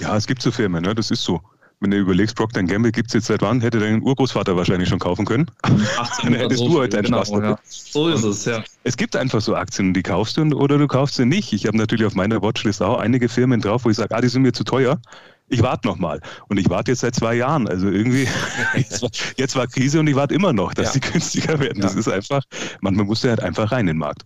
Ja, 0.00 0.16
es 0.16 0.26
gibt 0.26 0.42
so 0.42 0.50
Firmen, 0.50 0.82
ne? 0.82 0.94
das 0.94 1.10
ist 1.10 1.22
so. 1.22 1.40
Wenn 1.82 1.92
du 1.92 1.96
überlegst, 1.96 2.36
Procter 2.36 2.62
Gamble 2.62 2.92
gibt 2.92 3.08
es 3.08 3.14
jetzt 3.14 3.26
seit 3.28 3.40
wann, 3.40 3.62
hätte 3.62 3.78
dein 3.78 4.02
Urgroßvater 4.02 4.54
wahrscheinlich 4.54 4.90
schon 4.90 4.98
kaufen 4.98 5.24
können. 5.24 5.46
18 5.98 6.30
Dann 6.30 6.34
hättest 6.34 6.58
so 6.58 6.68
du 6.68 6.78
heute 6.78 6.98
einen 6.98 7.06
genau, 7.06 7.24
Spaß. 7.24 7.40
Ja. 7.42 7.58
So 7.64 8.08
ist 8.08 8.22
es, 8.22 8.44
ja. 8.44 8.62
Es 8.84 8.98
gibt 8.98 9.16
einfach 9.16 9.40
so 9.40 9.54
Aktien, 9.54 9.94
die 9.94 10.02
kaufst 10.02 10.36
du 10.36 10.42
oder 10.42 10.76
du 10.76 10.86
kaufst 10.86 11.14
sie 11.14 11.24
nicht. 11.24 11.54
Ich 11.54 11.66
habe 11.66 11.78
natürlich 11.78 12.04
auf 12.04 12.14
meiner 12.14 12.42
Watchlist 12.42 12.82
auch 12.82 12.98
einige 12.98 13.30
Firmen 13.30 13.62
drauf, 13.62 13.86
wo 13.86 13.90
ich 13.90 13.96
sage, 13.96 14.14
ah, 14.14 14.20
die 14.20 14.28
sind 14.28 14.42
mir 14.42 14.52
zu 14.52 14.62
teuer. 14.62 15.00
Ich 15.48 15.62
warte 15.62 15.88
noch 15.88 15.96
mal. 15.96 16.20
Und 16.48 16.58
ich 16.58 16.68
warte 16.68 16.92
jetzt 16.92 17.00
seit 17.00 17.14
zwei 17.14 17.34
Jahren. 17.34 17.66
Also 17.66 17.88
irgendwie, 17.88 18.28
jetzt, 18.76 19.00
war, 19.00 19.10
jetzt 19.36 19.56
war, 19.56 19.66
Krise 19.66 20.00
und 20.00 20.06
ich 20.06 20.14
warte 20.14 20.34
immer 20.34 20.52
noch, 20.52 20.74
dass 20.74 20.94
ja. 20.94 21.00
die 21.00 21.00
günstiger 21.12 21.58
werden. 21.60 21.78
Ja. 21.78 21.82
Das 21.84 21.94
ist 21.94 22.08
einfach, 22.08 22.42
manchmal 22.82 23.06
musst 23.06 23.24
du 23.24 23.28
halt 23.30 23.40
einfach 23.40 23.72
rein 23.72 23.80
in 23.80 23.86
den 23.88 23.98
Markt. 23.98 24.24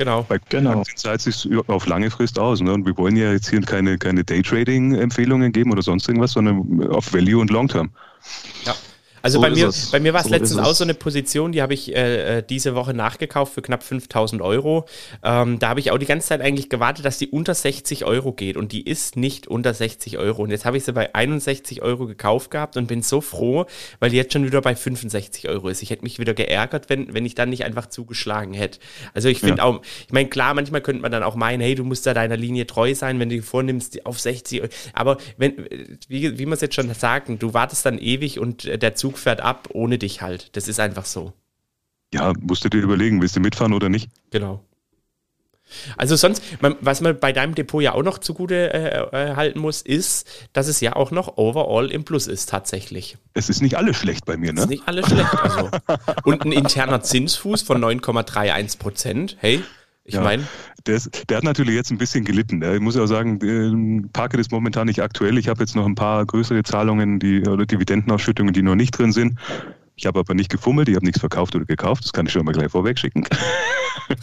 Genau. 0.00 0.24
Weil 0.28 0.40
genau. 0.48 0.82
zahlt 0.94 1.20
sich 1.20 1.46
auf 1.66 1.86
lange 1.86 2.10
Frist 2.10 2.38
aus. 2.38 2.62
Ne? 2.62 2.72
Und 2.72 2.86
wir 2.86 2.96
wollen 2.96 3.16
ja 3.16 3.32
jetzt 3.32 3.50
hier 3.50 3.60
keine, 3.60 3.98
keine 3.98 4.24
Daytrading-Empfehlungen 4.24 5.52
geben 5.52 5.72
oder 5.72 5.82
sonst 5.82 6.08
irgendwas, 6.08 6.32
sondern 6.32 6.88
auf 6.88 7.12
Value 7.12 7.38
und 7.38 7.50
Long 7.50 7.68
Term. 7.68 7.90
Ja. 8.64 8.74
Also 9.22 9.38
so 9.38 9.42
bei, 9.42 9.50
mir, 9.50 9.70
bei 9.92 10.00
mir 10.00 10.12
war 10.12 10.20
es 10.20 10.26
so 10.26 10.32
letztens 10.32 10.58
auch 10.58 10.74
so 10.74 10.84
eine 10.84 10.94
Position, 10.94 11.52
die 11.52 11.62
habe 11.62 11.74
ich 11.74 11.94
äh, 11.94 12.38
äh 12.38 12.42
diese 12.42 12.74
Woche 12.74 12.94
nachgekauft 12.94 13.54
für 13.54 13.62
knapp 13.62 13.82
5000 13.82 14.42
Euro. 14.42 14.86
Ähm, 15.22 15.58
da 15.58 15.68
habe 15.68 15.80
ich 15.80 15.90
auch 15.90 15.98
die 15.98 16.06
ganze 16.06 16.28
Zeit 16.28 16.40
eigentlich 16.40 16.68
gewartet, 16.68 17.04
dass 17.04 17.18
die 17.18 17.28
unter 17.28 17.54
60 17.54 18.04
Euro 18.04 18.32
geht 18.32 18.56
und 18.56 18.72
die 18.72 18.82
ist 18.82 19.16
nicht 19.16 19.46
unter 19.46 19.74
60 19.74 20.18
Euro. 20.18 20.42
Und 20.42 20.50
jetzt 20.50 20.64
habe 20.64 20.76
ich 20.76 20.84
sie 20.84 20.92
bei 20.92 21.14
61 21.14 21.82
Euro 21.82 22.06
gekauft 22.06 22.50
gehabt 22.50 22.76
und 22.76 22.86
bin 22.86 23.02
so 23.02 23.20
froh, 23.20 23.66
weil 23.98 24.10
die 24.10 24.16
jetzt 24.16 24.32
schon 24.32 24.44
wieder 24.44 24.60
bei 24.60 24.74
65 24.74 25.48
Euro 25.48 25.68
ist. 25.68 25.82
Ich 25.82 25.90
hätte 25.90 26.02
mich 26.02 26.18
wieder 26.18 26.34
geärgert, 26.34 26.88
wenn, 26.88 27.12
wenn 27.14 27.26
ich 27.26 27.34
dann 27.34 27.50
nicht 27.50 27.64
einfach 27.64 27.86
zugeschlagen 27.86 28.54
hätte. 28.54 28.78
Also 29.14 29.28
ich 29.28 29.40
finde 29.40 29.58
ja. 29.58 29.64
auch, 29.64 29.82
ich 30.06 30.12
meine, 30.12 30.28
klar, 30.28 30.54
manchmal 30.54 30.80
könnte 30.80 31.02
man 31.02 31.12
dann 31.12 31.22
auch 31.22 31.34
meinen, 31.34 31.60
hey, 31.60 31.74
du 31.74 31.84
musst 31.84 32.06
da 32.06 32.14
deiner 32.14 32.36
Linie 32.36 32.66
treu 32.66 32.94
sein, 32.94 33.18
wenn 33.18 33.28
du 33.28 33.36
die 33.36 33.42
vornimmst 33.42 34.06
auf 34.06 34.18
60 34.18 34.62
Euro. 34.62 34.70
Aber 34.92 35.18
wenn, 35.36 35.66
wie, 36.08 36.38
wie 36.38 36.46
man 36.46 36.54
es 36.54 36.60
jetzt 36.60 36.74
schon 36.74 36.92
sagt, 36.94 37.30
du 37.38 37.54
wartest 37.54 37.84
dann 37.86 37.98
ewig 37.98 38.38
und 38.38 38.64
der 38.64 38.94
Zug 38.94 39.09
Zug 39.10 39.18
fährt 39.18 39.40
ab 39.40 39.68
ohne 39.72 39.98
dich 39.98 40.22
halt. 40.22 40.56
Das 40.56 40.68
ist 40.68 40.80
einfach 40.80 41.04
so. 41.04 41.32
Ja, 42.14 42.32
musst 42.40 42.64
du 42.64 42.68
dir 42.68 42.80
überlegen, 42.80 43.20
willst 43.20 43.36
du 43.36 43.40
mitfahren 43.40 43.72
oder 43.72 43.88
nicht? 43.88 44.10
Genau. 44.30 44.64
Also 45.96 46.16
sonst, 46.16 46.42
was 46.60 47.00
man 47.00 47.20
bei 47.20 47.32
deinem 47.32 47.54
Depot 47.54 47.80
ja 47.80 47.94
auch 47.94 48.02
noch 48.02 48.18
zugute 48.18 48.72
äh, 48.74 49.30
äh, 49.30 49.36
halten 49.36 49.60
muss, 49.60 49.82
ist, 49.82 50.28
dass 50.52 50.66
es 50.66 50.80
ja 50.80 50.96
auch 50.96 51.12
noch 51.12 51.36
overall 51.36 51.92
im 51.92 52.02
Plus 52.02 52.26
ist 52.26 52.48
tatsächlich. 52.48 53.18
Es 53.34 53.48
ist 53.48 53.62
nicht 53.62 53.76
alles 53.76 53.96
schlecht 53.96 54.24
bei 54.24 54.36
mir, 54.36 54.52
ne? 54.52 54.60
Es 54.60 54.64
ist 54.64 54.70
nicht 54.70 54.88
alles 54.88 55.06
schlecht. 55.06 55.32
Also. 55.32 55.70
Und 56.24 56.44
ein 56.44 56.50
interner 56.50 57.02
Zinsfuß 57.02 57.62
von 57.62 57.80
9,31 57.84 58.78
Prozent. 58.78 59.36
Hey, 59.38 59.62
ich 60.10 60.16
ja, 60.16 60.22
meine. 60.22 60.46
Der, 60.86 61.00
der, 61.28 61.36
hat 61.36 61.44
natürlich 61.44 61.74
jetzt 61.74 61.90
ein 61.90 61.98
bisschen 61.98 62.24
gelitten. 62.24 62.62
Ich 62.62 62.80
muss 62.80 62.96
ja 62.96 63.02
auch 63.02 63.06
sagen, 63.06 64.08
Parket 64.12 64.40
ist 64.40 64.50
momentan 64.50 64.86
nicht 64.86 65.02
aktuell. 65.02 65.38
Ich 65.38 65.48
habe 65.48 65.60
jetzt 65.60 65.76
noch 65.76 65.86
ein 65.86 65.94
paar 65.94 66.24
größere 66.24 66.62
Zahlungen 66.62 67.18
die, 67.18 67.42
oder 67.42 67.66
Dividendenausschüttungen, 67.66 68.52
die 68.54 68.62
noch 68.62 68.74
nicht 68.74 68.98
drin 68.98 69.12
sind. 69.12 69.38
Ich 70.00 70.06
habe 70.06 70.18
aber 70.18 70.32
nicht 70.32 70.50
gefummelt, 70.50 70.88
ich 70.88 70.96
habe 70.96 71.04
nichts 71.04 71.20
verkauft 71.20 71.54
oder 71.54 71.66
gekauft, 71.66 72.04
das 72.04 72.14
kann 72.14 72.24
ich 72.24 72.32
schon 72.32 72.46
mal 72.46 72.52
gleich 72.52 72.70
vorweg 72.70 72.98
schicken. 72.98 73.24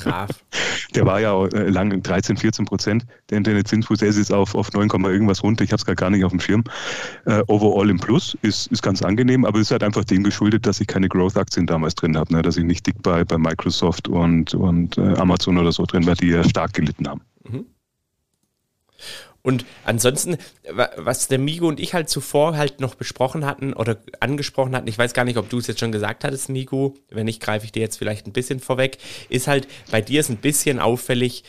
Brav. 0.03 0.31
Der 0.95 1.05
war 1.05 1.21
ja 1.21 1.45
äh, 1.45 1.69
lang 1.69 2.01
13, 2.01 2.35
14 2.35 2.65
Prozent, 2.65 3.05
der 3.29 3.37
Internetzinsfuß, 3.37 3.99
der 3.99 4.07
ist 4.07 4.17
jetzt 4.17 4.31
auf, 4.31 4.55
auf 4.55 4.71
9, 4.71 4.89
irgendwas 5.03 5.43
runter, 5.43 5.63
ich 5.63 5.71
habe 5.71 5.83
es 5.85 5.95
gar 5.95 6.09
nicht 6.09 6.23
auf 6.23 6.31
dem 6.31 6.39
Schirm. 6.39 6.63
Uh, 7.27 7.43
overall 7.47 7.89
im 7.89 7.99
Plus 7.99 8.35
ist, 8.41 8.67
ist 8.71 8.81
ganz 8.81 9.03
angenehm, 9.03 9.45
aber 9.45 9.59
es 9.59 9.67
ist 9.67 9.71
halt 9.71 9.83
einfach 9.83 10.05
dem 10.05 10.23
geschuldet, 10.23 10.65
dass 10.65 10.79
ich 10.79 10.87
keine 10.87 11.09
Growth-Aktien 11.09 11.67
damals 11.67 11.93
drin 11.93 12.17
habe, 12.17 12.33
ne? 12.33 12.41
dass 12.41 12.57
ich 12.57 12.63
nicht 12.63 12.87
dick 12.87 13.03
bei, 13.03 13.23
bei 13.25 13.37
Microsoft 13.37 14.07
und, 14.07 14.55
und 14.55 14.97
äh, 14.97 15.15
Amazon 15.17 15.57
oder 15.57 15.71
so 15.71 15.85
drin 15.85 16.07
war, 16.07 16.15
die 16.15 16.29
ja 16.29 16.43
stark 16.43 16.73
gelitten 16.73 17.07
haben. 17.07 17.21
Mhm. 17.47 17.65
Und 19.47 19.65
ansonsten, 19.85 20.35
was 20.97 21.29
der 21.29 21.39
Migo 21.39 21.69
und 21.69 21.79
ich 21.79 21.93
halt 21.93 22.09
zuvor 22.09 22.57
halt 22.57 22.81
noch 22.81 22.95
besprochen 22.95 23.45
hatten 23.45 23.71
oder 23.71 23.95
angesprochen 24.19 24.75
hatten, 24.75 24.89
ich 24.89 24.97
weiß 24.97 25.13
gar 25.13 25.23
nicht, 25.23 25.37
ob 25.37 25.47
du 25.47 25.57
es 25.57 25.67
jetzt 25.67 25.79
schon 25.79 25.93
gesagt 25.93 26.25
hattest, 26.25 26.49
Migo, 26.49 26.95
wenn 27.11 27.27
nicht, 27.27 27.41
greife 27.41 27.63
ich 27.63 27.71
dir 27.71 27.79
jetzt 27.79 27.95
vielleicht 27.95 28.27
ein 28.27 28.33
bisschen 28.33 28.59
vorweg, 28.59 28.97
ist 29.29 29.47
halt, 29.47 29.69
bei 29.89 30.01
dir 30.01 30.19
ist 30.19 30.27
ein 30.29 30.35
bisschen 30.35 30.81
auffällig 30.81 31.45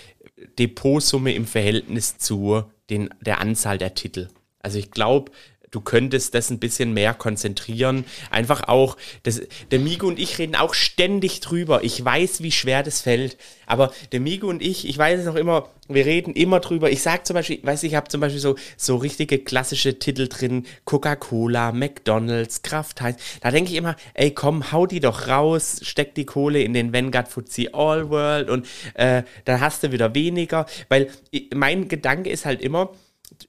Depotsumme 0.61 1.35
im 1.35 1.45
Verhältnis 1.45 2.19
zu 2.19 2.63
den, 2.89 3.11
der 3.21 3.41
Anzahl 3.41 3.79
der 3.79 3.95
Titel. 3.95 4.29
Also 4.61 4.79
ich 4.79 4.93
glaube, 4.93 5.33
du 5.71 5.81
könntest 5.81 6.35
das 6.35 6.51
ein 6.51 6.59
bisschen 6.59 6.93
mehr 6.93 7.15
konzentrieren. 7.15 8.05
Einfach 8.31 8.69
auch, 8.69 8.97
das, 9.23 9.43
der 9.71 9.79
Migo 9.79 10.07
und 10.07 10.19
ich 10.19 10.39
reden 10.39 10.57
auch 10.57 10.75
ständig 10.75 11.41
drüber. 11.41 11.85
Ich 11.85 12.05
weiß, 12.05 12.43
wie 12.43 12.53
schwer 12.53 12.83
das 12.83 13.01
fällt. 13.01 13.37
Aber 13.67 13.93
der 14.13 14.21
Migo 14.21 14.49
und 14.49 14.63
ich, 14.63 14.89
ich 14.89 14.97
weiß 14.97 15.21
es 15.21 15.27
noch 15.27 15.35
immer, 15.35 15.69
wir 15.89 16.07
reden 16.07 16.35
immer 16.35 16.61
drüber. 16.61 16.91
Ich 16.91 17.03
sag 17.03 17.27
zum 17.27 17.35
Beispiel, 17.35 17.61
weiß 17.63 17.83
ich 17.83 17.95
habe 17.95 18.09
zum 18.09 18.21
Beispiel 18.21 18.41
so, 18.41 18.57
so 18.77 18.97
richtige 18.97 19.39
klassische 19.39 19.99
Titel 19.99 20.29
drin. 20.29 20.67
Coca-Cola, 20.85 21.73
McDonalds, 21.73 22.63
Kraft 22.63 23.01
Heinz. 23.01 23.21
Da 23.41 23.51
denke 23.51 23.71
ich 23.71 23.77
immer, 23.77 23.97
ey 24.15 24.31
komm, 24.33 24.73
hau 24.73 24.87
die 24.87 25.01
doch 25.01 25.29
raus, 25.29 25.81
steck 25.83 26.15
die 26.15 26.27
Kohle 26.27 26.63
in 26.63 26.75
den 26.75 26.93
Vanguard 26.93 27.29
FTSE 27.29 27.75
All 27.75 28.11
World 28.11 28.51
und 28.51 28.67
äh, 28.95 29.23
dann 29.45 29.61
hast 29.61 29.83
du 29.83 29.93
wieder 29.93 30.15
weniger. 30.15 30.67
Weil 30.89 31.11
mein 31.55 31.89
Gedanke 31.89 32.31
ist 32.31 32.45
halt 32.45 32.61
immer, 32.61 32.91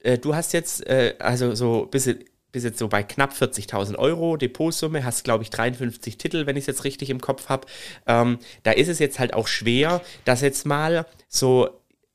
äh, 0.02 0.18
du 0.18 0.34
hast 0.34 0.52
jetzt, 0.52 0.86
äh, 0.86 1.14
also 1.18 1.54
so 1.54 1.86
bis, 1.90 2.08
bis 2.52 2.64
jetzt 2.64 2.78
so 2.78 2.88
bei 2.88 3.02
knapp 3.02 3.32
40.000 3.32 3.96
Euro 3.96 4.36
Depotsumme, 4.36 5.04
hast 5.04 5.24
glaube 5.24 5.42
ich 5.42 5.50
53 5.50 6.18
Titel, 6.18 6.46
wenn 6.46 6.56
ich 6.56 6.62
es 6.62 6.66
jetzt 6.66 6.84
richtig 6.84 7.10
im 7.10 7.20
Kopf 7.20 7.48
habe. 7.48 7.66
Ähm, 8.06 8.38
da 8.62 8.72
ist 8.72 8.88
es 8.88 8.98
jetzt 8.98 9.18
halt 9.18 9.34
auch 9.34 9.46
schwer, 9.46 10.02
dass 10.24 10.40
jetzt 10.40 10.66
mal 10.66 11.06
so, 11.28 11.70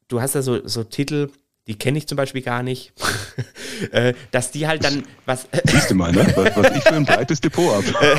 du 0.08 0.22
hast 0.22 0.36
da 0.36 0.42
so, 0.42 0.68
so 0.68 0.84
Titel, 0.84 1.30
die 1.68 1.78
kenne 1.80 1.98
ich 1.98 2.08
zum 2.08 2.16
Beispiel 2.16 2.44
gar 2.44 2.62
nicht, 2.62 2.94
äh, 3.92 4.14
dass 4.30 4.52
die 4.52 4.68
halt 4.68 4.84
dann 4.84 5.04
was. 5.26 5.48
Siehst 5.66 5.90
du 5.90 5.96
mal, 5.96 6.12
ne? 6.12 6.26
was, 6.36 6.56
was 6.56 6.78
ich 6.78 6.84
für 6.84 6.94
ein 6.94 7.06
breites 7.06 7.42
Depot 7.42 7.74
habe. 7.74 7.86
Äh, 8.06 8.18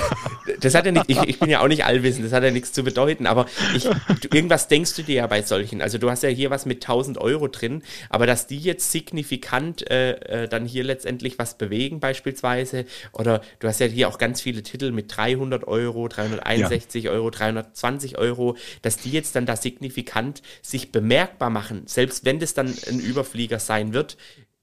das 0.61 0.75
hat 0.75 0.87
ja 0.87 0.93
nicht, 0.93 1.05
ich, 1.09 1.19
ich, 1.19 1.39
bin 1.39 1.51
ja 1.51 1.61
auch 1.61 1.69
nicht 1.69 1.85
allwissend, 1.85 2.25
das 2.25 2.33
hat 2.33 2.43
ja 2.43 2.51
nichts 2.51 2.73
zu 2.73 2.83
bedeuten, 2.83 3.27
aber 3.27 3.47
ich, 3.75 3.85
du, 3.85 4.29
irgendwas 4.33 4.69
denkst 4.69 4.95
du 4.95 5.03
dir 5.03 5.17
ja 5.17 5.27
bei 5.27 5.43
solchen. 5.43 5.83
Also 5.83 5.99
du 5.99 6.11
hast 6.11 6.23
ja 6.23 6.29
hier 6.31 6.51
was 6.51 6.67
mit 6.67 6.83
1000 6.83 7.19
Euro 7.19 7.47
drin, 7.49 7.83
aber 8.09 8.27
dass 8.27 8.47
die 8.47 8.59
jetzt 8.59 8.91
signifikant 8.91 9.89
äh, 9.91 10.45
äh, 10.45 10.49
dann 10.49 10.65
hier 10.65 10.83
letztendlich 10.83 11.39
was 11.39 11.59
bewegen, 11.59 12.01
beispielsweise, 12.01 12.87
oder 13.13 13.43
du 13.59 13.69
hast 13.69 13.81
ja 13.81 13.87
hier 13.87 14.09
auch 14.09 14.19
ganz 14.19 14.41
viele 14.41 14.63
Titel 14.63 14.93
mit 14.93 15.15
300 15.15 15.69
Euro, 15.69 16.09
361 16.09 17.05
ja. 17.05 17.11
Euro, 17.11 17.31
320 17.31 18.17
Euro, 18.19 18.57
dass 18.83 18.97
die 18.97 19.11
jetzt 19.11 19.37
dann 19.37 19.47
da 19.47 19.57
signifikant 19.57 20.43
sich 20.63 20.91
bemerkbar 20.91 21.51
machen, 21.51 21.83
selbst 21.87 22.25
wenn 22.25 22.41
das 22.41 22.55
dann 22.55 22.75
ein 22.89 22.99
Überfluss 22.99 23.36
Flieger 23.37 23.59
sein 23.59 23.93
wird, 23.93 24.17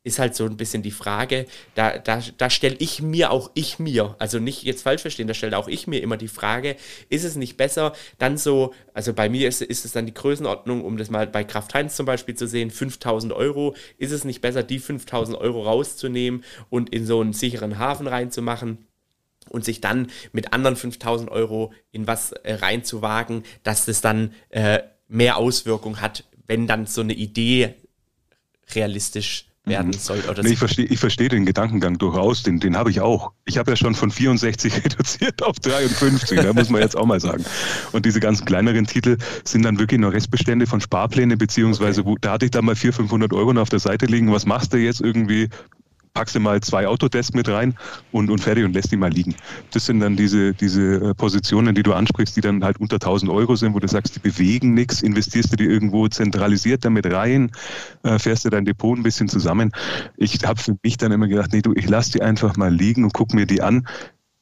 ist 0.04 0.20
halt 0.20 0.36
so 0.36 0.46
ein 0.46 0.58
bisschen 0.58 0.84
die 0.84 0.92
Frage, 0.92 1.46
da, 1.76 1.98
da, 1.98 2.22
da 2.38 2.50
stelle 2.50 2.76
ich 2.80 3.02
mir 3.02 3.32
auch 3.32 3.52
ich 3.54 3.80
mir, 3.80 4.16
also 4.20 4.38
nicht 4.40 4.64
jetzt 4.64 4.82
falsch 4.82 5.02
verstehen, 5.02 5.28
da 5.28 5.34
stellt 5.34 5.54
auch 5.54 5.70
ich 5.70 5.88
mir 5.88 6.02
immer 6.02 6.18
die 6.18 6.28
Frage, 6.28 6.76
ist 7.08 7.24
es 7.24 7.38
nicht 7.38 7.56
besser, 7.56 7.94
dann 8.18 8.38
so, 8.38 8.74
also 8.94 9.14
bei 9.14 9.30
mir 9.30 9.48
ist, 9.48 9.62
ist 9.62 9.86
es 9.86 9.94
dann 9.94 10.06
die 10.06 10.14
Größenordnung, 10.14 10.84
um 10.84 10.98
das 10.98 11.10
mal 11.10 11.28
bei 11.28 11.46
Kraft 11.46 11.74
Heinz 11.74 11.96
zum 11.96 12.06
Beispiel 12.06 12.36
zu 12.36 12.48
sehen, 12.48 12.70
5000 12.70 13.32
Euro, 13.32 13.76
ist 13.98 14.12
es 14.12 14.26
nicht 14.26 14.42
besser, 14.42 14.64
die 14.64 14.80
5000 14.80 15.38
Euro 15.38 15.64
rauszunehmen 15.64 16.44
und 16.70 16.90
in 16.90 17.06
so 17.06 17.22
einen 17.22 17.34
sicheren 17.34 17.80
Hafen 17.80 18.08
reinzumachen? 18.08 18.86
und 19.50 19.66
sich 19.66 19.82
dann 19.82 20.08
mit 20.32 20.54
anderen 20.54 20.78
5000 20.78 21.30
Euro 21.30 21.74
in 21.92 22.08
was 22.08 22.32
äh, 22.32 22.54
reinzuwagen, 22.56 23.44
dass 23.64 23.86
das 23.86 24.00
dann 24.00 24.32
äh, 24.50 24.80
mehr 25.10 25.36
Auswirkung 25.36 26.00
hat, 26.00 26.24
wenn 26.48 26.66
dann 26.66 26.86
so 26.86 27.02
eine 27.02 27.14
Idee 27.14 27.76
realistisch 28.76 29.48
werden 29.66 29.88
mhm. 29.88 29.94
soll. 29.94 30.20
Oder 30.30 30.44
nee, 30.44 30.52
ich 30.52 30.60
verstehe 30.60 30.86
ich 30.86 31.00
versteh 31.00 31.30
den 31.30 31.46
Gedankengang 31.46 31.98
durchaus, 31.98 32.44
den, 32.44 32.60
den 32.60 32.76
habe 32.76 32.92
ich 32.92 33.00
auch. 33.00 33.32
Ich 33.46 33.58
habe 33.58 33.72
ja 33.72 33.78
schon 33.78 33.96
von 33.96 34.12
64 34.12 34.74
reduziert 34.86 35.42
auf 35.42 35.58
53, 35.60 36.42
da 36.42 36.54
muss 36.54 36.70
man 36.70 36.82
jetzt 36.82 36.98
auch 36.98 37.06
mal 37.06 37.20
sagen. 37.20 37.46
Und 37.94 38.06
diese 38.06 38.20
ganzen 38.20 38.46
kleineren 38.46 38.86
Titel 38.86 39.18
sind 39.46 39.64
dann 39.64 39.80
wirklich 39.80 40.00
nur 40.00 40.12
Restbestände 40.12 40.68
von 40.68 40.82
Sparpläne, 40.82 41.38
beziehungsweise 41.38 42.02
okay. 42.02 42.10
wo, 42.10 42.16
da 42.20 42.34
hatte 42.34 42.46
ich 42.46 42.52
da 42.52 42.62
mal 42.62 42.76
400, 42.76 42.98
500 42.98 43.34
Euro 43.34 43.60
auf 43.62 43.70
der 43.70 43.80
Seite 43.80 44.06
liegen. 44.06 44.32
Was 44.32 44.46
machst 44.46 44.74
du 44.74 44.78
jetzt 44.78 45.02
irgendwie? 45.02 45.50
Packst 46.14 46.36
du 46.36 46.40
mal 46.40 46.62
zwei 46.62 46.88
Autodesk 46.88 47.34
mit 47.34 47.50
rein 47.50 47.76
und, 48.12 48.30
und 48.30 48.40
fertig 48.40 48.64
und 48.66 48.74
lässt 48.74 48.92
die 48.92 48.98
mal 48.98 49.12
liegen. 49.12 49.36
Das 49.72 49.88
sind 49.88 50.00
dann 50.00 50.16
diese, 50.16 50.54
diese 50.54 51.10
äh, 51.10 51.14
Positionen, 51.16 51.74
die 51.74 51.82
du 51.82 51.94
ansprichst, 51.94 52.36
die 52.36 52.42
dann 52.42 52.64
halt 52.64 52.80
unter 52.80 52.96
1000 52.98 53.32
Euro 53.32 53.56
sind, 53.56 53.74
wo 53.74 53.80
du 53.80 53.88
sagst, 53.88 54.16
die 54.16 54.20
bewegen 54.20 54.76
nichts, 54.76 55.02
investierst 55.02 55.52
du 55.52 55.56
die 55.56 55.66
irgendwo 55.66 56.08
zentralisiert 56.08 56.86
damit 56.86 57.12
rein, 57.12 57.52
äh, 58.04 58.20
fährst 58.20 58.46
du 58.46 58.52
dein 58.52 58.64
Depot 58.64 58.96
ein 58.96 59.02
bisschen 59.02 59.28
zusammen. 59.28 59.72
Ich 60.16 60.38
habe 60.46 60.62
für 60.62 60.76
mich 60.84 60.98
dann 60.98 61.12
immer 61.12 61.28
gedacht, 61.28 61.52
nee, 61.52 61.64
du, 61.64 61.74
ich 61.76 61.90
lass 61.90 62.12
die 62.12 62.22
einfach 62.22 62.58
mal 62.58 62.72
liegen 62.72 63.04
und 63.04 63.14
guck 63.14 63.34
mir 63.34 63.48
die 63.48 63.64
an 63.64 63.88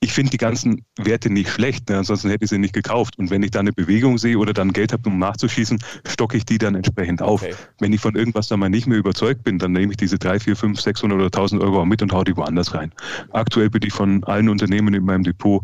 ich 0.03 0.13
finde 0.13 0.31
die 0.31 0.37
ganzen 0.37 0.83
Werte 0.97 1.29
nicht 1.29 1.49
schlecht, 1.49 1.89
ne? 1.89 1.99
ansonsten 1.99 2.29
hätte 2.29 2.43
ich 2.43 2.49
sie 2.49 2.57
nicht 2.57 2.73
gekauft. 2.73 3.19
Und 3.19 3.29
wenn 3.29 3.43
ich 3.43 3.51
da 3.51 3.59
eine 3.59 3.71
Bewegung 3.71 4.17
sehe 4.17 4.37
oder 4.37 4.51
dann 4.51 4.73
Geld 4.73 4.93
habe, 4.93 5.07
um 5.07 5.19
nachzuschießen, 5.19 5.77
stocke 6.07 6.37
ich 6.37 6.45
die 6.45 6.57
dann 6.57 6.73
entsprechend 6.73 7.21
auf. 7.21 7.43
Okay. 7.43 7.53
Wenn 7.79 7.93
ich 7.93 8.01
von 8.01 8.15
irgendwas 8.15 8.47
dann 8.47 8.59
mal 8.59 8.69
nicht 8.69 8.87
mehr 8.87 8.97
überzeugt 8.97 9.43
bin, 9.43 9.59
dann 9.59 9.73
nehme 9.73 9.91
ich 9.91 9.97
diese 9.97 10.17
3, 10.17 10.39
4, 10.39 10.55
5, 10.55 10.81
600 10.81 11.15
oder 11.15 11.25
1000 11.27 11.61
Euro 11.61 11.81
auch 11.81 11.85
mit 11.85 12.01
und 12.01 12.11
haue 12.13 12.23
die 12.23 12.35
woanders 12.35 12.73
rein. 12.73 12.91
Aktuell 13.31 13.69
bin 13.69 13.83
ich 13.83 13.93
von 13.93 14.23
allen 14.23 14.49
Unternehmen 14.49 14.95
in 14.95 15.05
meinem 15.05 15.23
Depot 15.23 15.63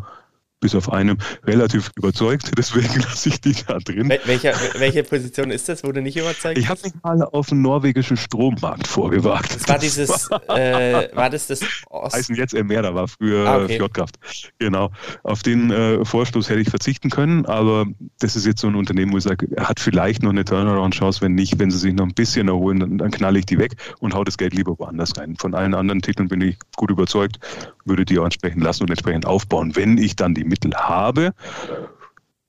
bis 0.59 0.73
auf 0.75 0.91
einem 0.91 1.17
relativ 1.43 1.91
überzeugt, 1.95 2.51
deswegen 2.57 2.99
lasse 3.01 3.29
ich 3.29 3.41
die 3.41 3.55
da 3.67 3.77
drin. 3.79 4.09
Welche, 4.25 4.53
welche 4.77 5.03
Position 5.03 5.51
ist 5.51 5.69
das, 5.69 5.83
wo 5.83 5.91
du 5.91 6.01
nicht 6.01 6.17
überzeugt 6.17 6.57
Ich 6.57 6.67
habe 6.67 6.79
mich 6.83 6.93
mal 7.03 7.21
auf 7.23 7.47
den 7.47 7.61
norwegischen 7.61 8.17
Strommarkt 8.17 8.87
vorgewagt. 8.87 9.55
Das 9.55 9.67
war 9.67 9.79
dieses, 9.79 10.29
äh, 10.49 11.09
war 11.13 11.29
das 11.29 11.47
das 11.47 11.61
Ost 11.89 12.15
Heißen 12.15 12.35
jetzt 12.35 12.53
mehr, 12.53 12.81
da 12.81 12.93
war 12.95 13.07
früher 13.07 13.47
ah, 13.47 13.63
okay. 13.63 13.77
Fjordkraft. 13.77 14.17
Genau. 14.57 14.91
Auf 15.23 15.43
den 15.43 15.71
äh, 15.71 16.03
Vorstoß 16.03 16.49
hätte 16.49 16.61
ich 16.61 16.69
verzichten 16.69 17.09
können, 17.09 17.45
aber 17.45 17.85
das 18.19 18.35
ist 18.35 18.45
jetzt 18.45 18.61
so 18.61 18.67
ein 18.67 18.75
Unternehmen, 18.75 19.13
wo 19.13 19.17
ich 19.17 19.23
sage, 19.23 19.47
hat 19.57 19.79
vielleicht 19.79 20.23
noch 20.23 20.31
eine 20.31 20.43
Turnaround-Chance, 20.43 21.21
wenn 21.21 21.35
nicht, 21.35 21.59
wenn 21.59 21.69
sie 21.69 21.77
sich 21.77 21.93
noch 21.93 22.05
ein 22.05 22.13
bisschen 22.13 22.47
erholen, 22.47 22.79
dann, 22.79 22.97
dann 22.97 23.11
knalle 23.11 23.39
ich 23.39 23.45
die 23.45 23.59
weg 23.59 23.75
und 23.99 24.15
hau 24.15 24.23
das 24.23 24.37
Geld 24.37 24.53
lieber 24.53 24.77
woanders 24.79 25.17
rein. 25.17 25.35
Von 25.37 25.53
allen 25.53 25.73
anderen 25.73 26.01
Titeln 26.01 26.27
bin 26.27 26.41
ich 26.41 26.57
gut 26.75 26.89
überzeugt, 26.89 27.39
würde 27.87 28.05
die 28.05 28.19
auch 28.19 28.25
entsprechend 28.25 28.63
lassen 28.63 28.83
und 28.83 28.89
entsprechend 28.89 29.25
aufbauen, 29.25 29.75
wenn 29.75 29.97
ich 29.97 30.15
dann 30.15 30.33
die 30.33 30.43
Mittel 30.43 30.73
habe. 30.75 31.33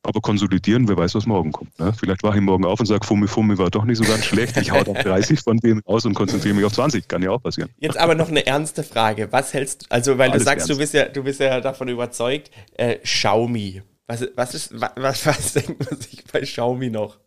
Aber 0.03 0.20
konsolidieren, 0.20 0.88
wer 0.88 0.96
weiß, 0.96 1.14
was 1.16 1.27
morgen 1.27 1.53
kommt. 1.53 1.79
Ne? 1.79 1.92
Vielleicht 1.92 2.22
wache 2.22 2.37
ich 2.37 2.42
morgen 2.42 2.64
auf 2.64 2.81
und 2.81 2.87
sage, 2.87 3.05
Fummi, 3.05 3.27
Fummi 3.27 3.59
war 3.59 3.68
doch 3.68 3.85
nicht 3.85 3.98
so 3.98 4.05
ganz 4.05 4.24
schlecht. 4.24 4.57
Ich 4.57 4.70
hau 4.70 4.83
dann 4.83 4.94
30 5.03 5.40
von 5.40 5.59
denen 5.59 5.81
raus 5.81 6.07
und 6.07 6.14
konzentriere 6.14 6.55
mich 6.55 6.64
auf 6.64 6.72
20. 6.72 7.09
Kann 7.09 7.22
ja 7.22 7.31
auch 7.31 7.42
passieren. 7.42 7.70
Jetzt 7.79 7.98
aber 7.98 8.14
noch 8.14 8.29
eine 8.29 8.46
ernste 8.46 8.85
Frage. 8.85 9.29
Was 9.33 9.53
hältst 9.53 9.83
du, 9.83 9.87
also 9.90 10.16
weil 10.16 10.31
Alles 10.31 10.44
du 10.44 10.44
sagst, 10.44 10.70
du 10.70 10.79
bist 10.79 10.94
ja, 10.94 11.07
du 11.07 11.24
bist 11.24 11.40
ja 11.40 11.61
davon 11.61 11.88
überzeugt, 11.88 12.51
äh, 12.74 12.96
Xiaomi. 12.96 13.83
Was, 14.07 14.27
was, 14.37 14.55
ist, 14.55 14.81
was, 14.81 15.27
was 15.27 15.53
denkt 15.53 15.90
man 15.90 16.01
sich 16.01 16.24
bei 16.33 16.40
Xiaomi 16.40 16.90
noch? 16.90 17.18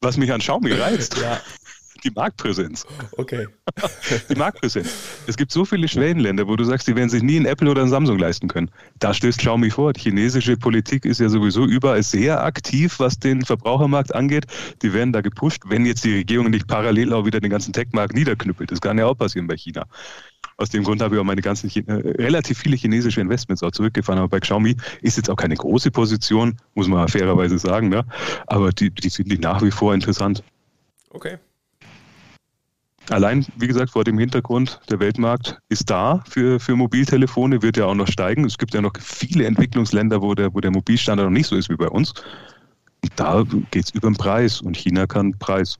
Was 0.00 0.16
mich 0.16 0.32
an 0.32 0.40
Xiaomi 0.40 0.72
reizt? 0.72 1.18
ja 1.20 1.40
die 2.04 2.10
Marktpräsenz. 2.10 2.86
Okay. 3.16 3.46
Die 4.28 4.34
Marktpräsenz. 4.34 4.92
Es 5.26 5.36
gibt 5.36 5.52
so 5.52 5.64
viele 5.64 5.88
Schwellenländer, 5.88 6.46
wo 6.46 6.56
du 6.56 6.64
sagst, 6.64 6.88
die 6.88 6.96
werden 6.96 7.08
sich 7.08 7.22
nie 7.22 7.38
ein 7.38 7.46
Apple 7.46 7.70
oder 7.70 7.82
ein 7.82 7.88
Samsung 7.88 8.18
leisten 8.18 8.48
können. 8.48 8.70
Da 8.98 9.14
stößt 9.14 9.38
Xiaomi 9.38 9.70
vor. 9.70 9.92
Die 9.92 10.00
chinesische 10.00 10.56
Politik 10.56 11.04
ist 11.04 11.20
ja 11.20 11.28
sowieso 11.28 11.64
überall 11.64 12.02
sehr 12.02 12.42
aktiv, 12.42 12.98
was 12.98 13.18
den 13.18 13.44
Verbrauchermarkt 13.44 14.14
angeht. 14.14 14.46
Die 14.82 14.92
werden 14.92 15.12
da 15.12 15.20
gepusht, 15.20 15.62
wenn 15.66 15.86
jetzt 15.86 16.04
die 16.04 16.14
Regierung 16.14 16.50
nicht 16.50 16.66
parallel 16.66 17.12
auch 17.12 17.24
wieder 17.24 17.40
den 17.40 17.50
ganzen 17.50 17.72
Tech-Markt 17.72 18.14
niederknüppelt. 18.14 18.70
Das 18.70 18.80
kann 18.80 18.98
ja 18.98 19.06
auch 19.06 19.16
passieren 19.16 19.46
bei 19.46 19.56
China. 19.56 19.86
Aus 20.56 20.70
dem 20.70 20.84
Grund 20.84 21.02
habe 21.02 21.14
ich 21.14 21.20
auch 21.20 21.24
meine 21.24 21.40
ganzen 21.40 21.70
äh, 21.70 21.92
relativ 22.22 22.58
viele 22.58 22.76
chinesische 22.76 23.20
Investments 23.20 23.62
auch 23.62 23.70
zurückgefahren. 23.70 24.18
Aber 24.18 24.28
bei 24.28 24.40
Xiaomi 24.40 24.76
ist 25.00 25.16
jetzt 25.16 25.30
auch 25.30 25.36
keine 25.36 25.56
große 25.56 25.90
Position, 25.90 26.56
muss 26.74 26.88
man 26.88 27.08
fairerweise 27.08 27.58
sagen. 27.58 27.88
Ne? 27.88 28.04
Aber 28.46 28.70
die, 28.70 28.90
die 28.90 29.10
finde 29.10 29.34
ich 29.34 29.40
nach 29.40 29.62
wie 29.62 29.70
vor 29.70 29.94
interessant. 29.94 30.42
Okay. 31.10 31.38
Allein, 33.10 33.44
wie 33.56 33.66
gesagt, 33.66 33.90
vor 33.90 34.04
dem 34.04 34.18
Hintergrund, 34.18 34.80
der 34.88 35.00
Weltmarkt 35.00 35.58
ist 35.68 35.90
da 35.90 36.22
für, 36.28 36.60
für 36.60 36.76
Mobiltelefone, 36.76 37.60
wird 37.60 37.76
ja 37.76 37.86
auch 37.86 37.94
noch 37.94 38.06
steigen. 38.06 38.44
Es 38.44 38.58
gibt 38.58 38.74
ja 38.74 38.80
noch 38.80 38.92
viele 39.00 39.44
Entwicklungsländer, 39.44 40.22
wo 40.22 40.34
der, 40.34 40.54
wo 40.54 40.60
der 40.60 40.70
Mobilstandard 40.70 41.28
noch 41.28 41.32
nicht 41.32 41.48
so 41.48 41.56
ist 41.56 41.68
wie 41.68 41.76
bei 41.76 41.88
uns. 41.88 42.14
Und 43.02 43.12
da 43.16 43.44
geht 43.70 43.86
es 43.86 43.90
über 43.90 44.08
den 44.08 44.16
Preis 44.16 44.60
und 44.60 44.76
China 44.76 45.06
kann 45.06 45.36
Preis. 45.38 45.76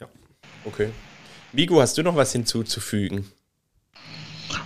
Ja, 0.00 0.06
okay. 0.64 0.90
Vigo, 1.52 1.80
hast 1.80 1.98
du 1.98 2.02
noch 2.02 2.14
was 2.14 2.32
hinzuzufügen? 2.32 3.26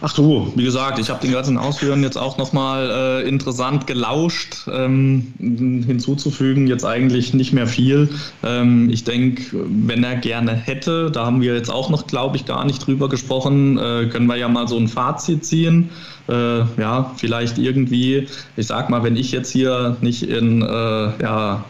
Ach 0.00 0.12
du, 0.12 0.52
wie 0.56 0.64
gesagt, 0.64 0.98
ich 0.98 1.10
habe 1.10 1.20
den 1.20 1.32
ganzen 1.32 1.58
Ausführungen 1.58 2.02
jetzt 2.02 2.16
auch 2.16 2.38
nochmal 2.38 3.22
äh, 3.24 3.28
interessant 3.28 3.86
gelauscht. 3.86 4.68
Ähm, 4.70 5.34
hinzuzufügen 5.38 6.66
jetzt 6.66 6.84
eigentlich 6.84 7.34
nicht 7.34 7.52
mehr 7.52 7.66
viel. 7.66 8.08
Ähm, 8.42 8.90
ich 8.90 9.04
denke, 9.04 9.42
wenn 9.52 10.04
er 10.04 10.16
gerne 10.16 10.52
hätte, 10.52 11.10
da 11.10 11.26
haben 11.26 11.40
wir 11.40 11.54
jetzt 11.54 11.70
auch 11.70 11.90
noch, 11.90 12.06
glaube 12.06 12.36
ich, 12.36 12.46
gar 12.46 12.64
nicht 12.64 12.86
drüber 12.86 13.08
gesprochen, 13.08 13.78
äh, 13.78 14.06
können 14.06 14.26
wir 14.26 14.36
ja 14.36 14.48
mal 14.48 14.68
so 14.68 14.76
ein 14.78 14.88
Fazit 14.88 15.44
ziehen. 15.44 15.90
Äh, 16.28 16.60
ja, 16.80 17.12
vielleicht 17.16 17.58
irgendwie, 17.58 18.28
ich 18.56 18.66
sag 18.66 18.90
mal, 18.90 19.02
wenn 19.02 19.16
ich 19.16 19.32
jetzt 19.32 19.50
hier 19.50 19.96
nicht 20.00 20.22
in, 20.22 20.62
äh, 20.62 21.22
ja, 21.22 21.64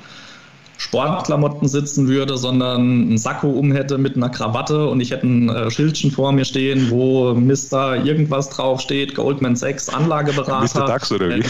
Sportklamotten 0.80 1.68
sitzen 1.68 2.08
würde, 2.08 2.38
sondern 2.38 3.12
ein 3.12 3.18
Sakko 3.18 3.50
um 3.50 3.70
hätte 3.70 3.98
mit 3.98 4.16
einer 4.16 4.30
Krawatte 4.30 4.88
und 4.88 5.00
ich 5.00 5.10
hätte 5.10 5.26
ein 5.26 5.50
äh, 5.50 5.70
Schildchen 5.70 6.10
vor 6.10 6.32
mir 6.32 6.46
stehen, 6.46 6.88
wo 6.88 7.34
Mr. 7.34 8.02
irgendwas 8.02 8.48
draufsteht, 8.48 9.14
Goldman 9.14 9.56
Sachs 9.56 9.90
Anlageberater. 9.90 10.80
Mr. 10.80 10.86
Dax 10.86 11.12
oder 11.12 11.28
wie? 11.36 11.44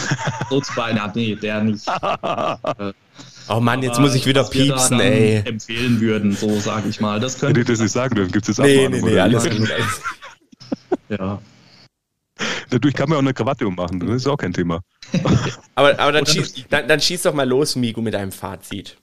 So 0.51 0.61
zu 0.61 0.75
beiden, 0.75 1.01
nee, 1.15 1.37
der 1.37 1.63
nicht. 1.63 1.87
oh 3.49 3.61
Mann, 3.61 3.85
jetzt 3.85 4.01
muss 4.01 4.17
ich 4.17 4.27
wieder 4.27 4.43
piepsen, 4.43 4.99
ey. 4.99 5.45
empfehlen 5.47 6.01
würden, 6.01 6.33
so 6.33 6.59
sage 6.59 6.89
ich 6.89 7.01
mal. 7.01 7.21
Das 7.21 7.39
könnte 7.39 7.61
ich 7.61 7.67
das 7.67 7.79
nicht 7.79 7.93
sagen 7.93 8.17
dürfen, 8.17 8.33
gibt 8.33 8.49
es 8.49 8.57
jetzt 8.57 8.67
Nee, 8.67 8.89
nee, 8.89 9.01
nee, 9.01 9.19
alles 9.21 9.49
gut. 9.49 9.69
ja. 11.09 11.41
Dadurch 12.71 12.95
kann 12.95 13.09
man 13.09 13.19
auch 13.19 13.23
eine 13.23 13.33
Krawatte 13.33 13.65
ummachen, 13.65 14.01
das 14.01 14.11
ist 14.11 14.27
auch 14.27 14.39
kein 14.39 14.53
Thema. 14.53 14.81
aber 15.77 16.01
aber 16.01 16.11
dann, 16.11 16.27
schieß, 16.27 16.65
dann, 16.69 16.89
dann 16.89 17.01
schieß 17.01 17.23
doch 17.23 17.35
mal 17.35 17.49
los, 17.49 17.77
Migo, 17.77 18.01
mit 18.01 18.17
einem 18.17 18.33
Fazit. 18.33 18.97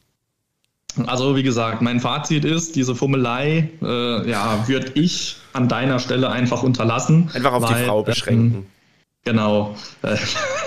Also 1.05 1.36
wie 1.36 1.43
gesagt, 1.43 1.81
mein 1.81 1.99
Fazit 1.99 2.45
ist, 2.45 2.75
diese 2.75 2.95
Fummelei, 2.95 3.69
äh, 3.81 4.29
ja, 4.29 4.67
würde 4.67 4.91
ich 4.95 5.38
an 5.53 5.67
deiner 5.67 5.99
Stelle 5.99 6.29
einfach 6.29 6.63
unterlassen. 6.63 7.29
Einfach 7.33 7.53
auf 7.53 7.63
weil, 7.63 7.81
die 7.81 7.86
Frau 7.88 8.03
beschränken. 8.03 8.55
Ähm, 8.55 8.65
genau, 9.23 9.75
äh, 10.01 10.15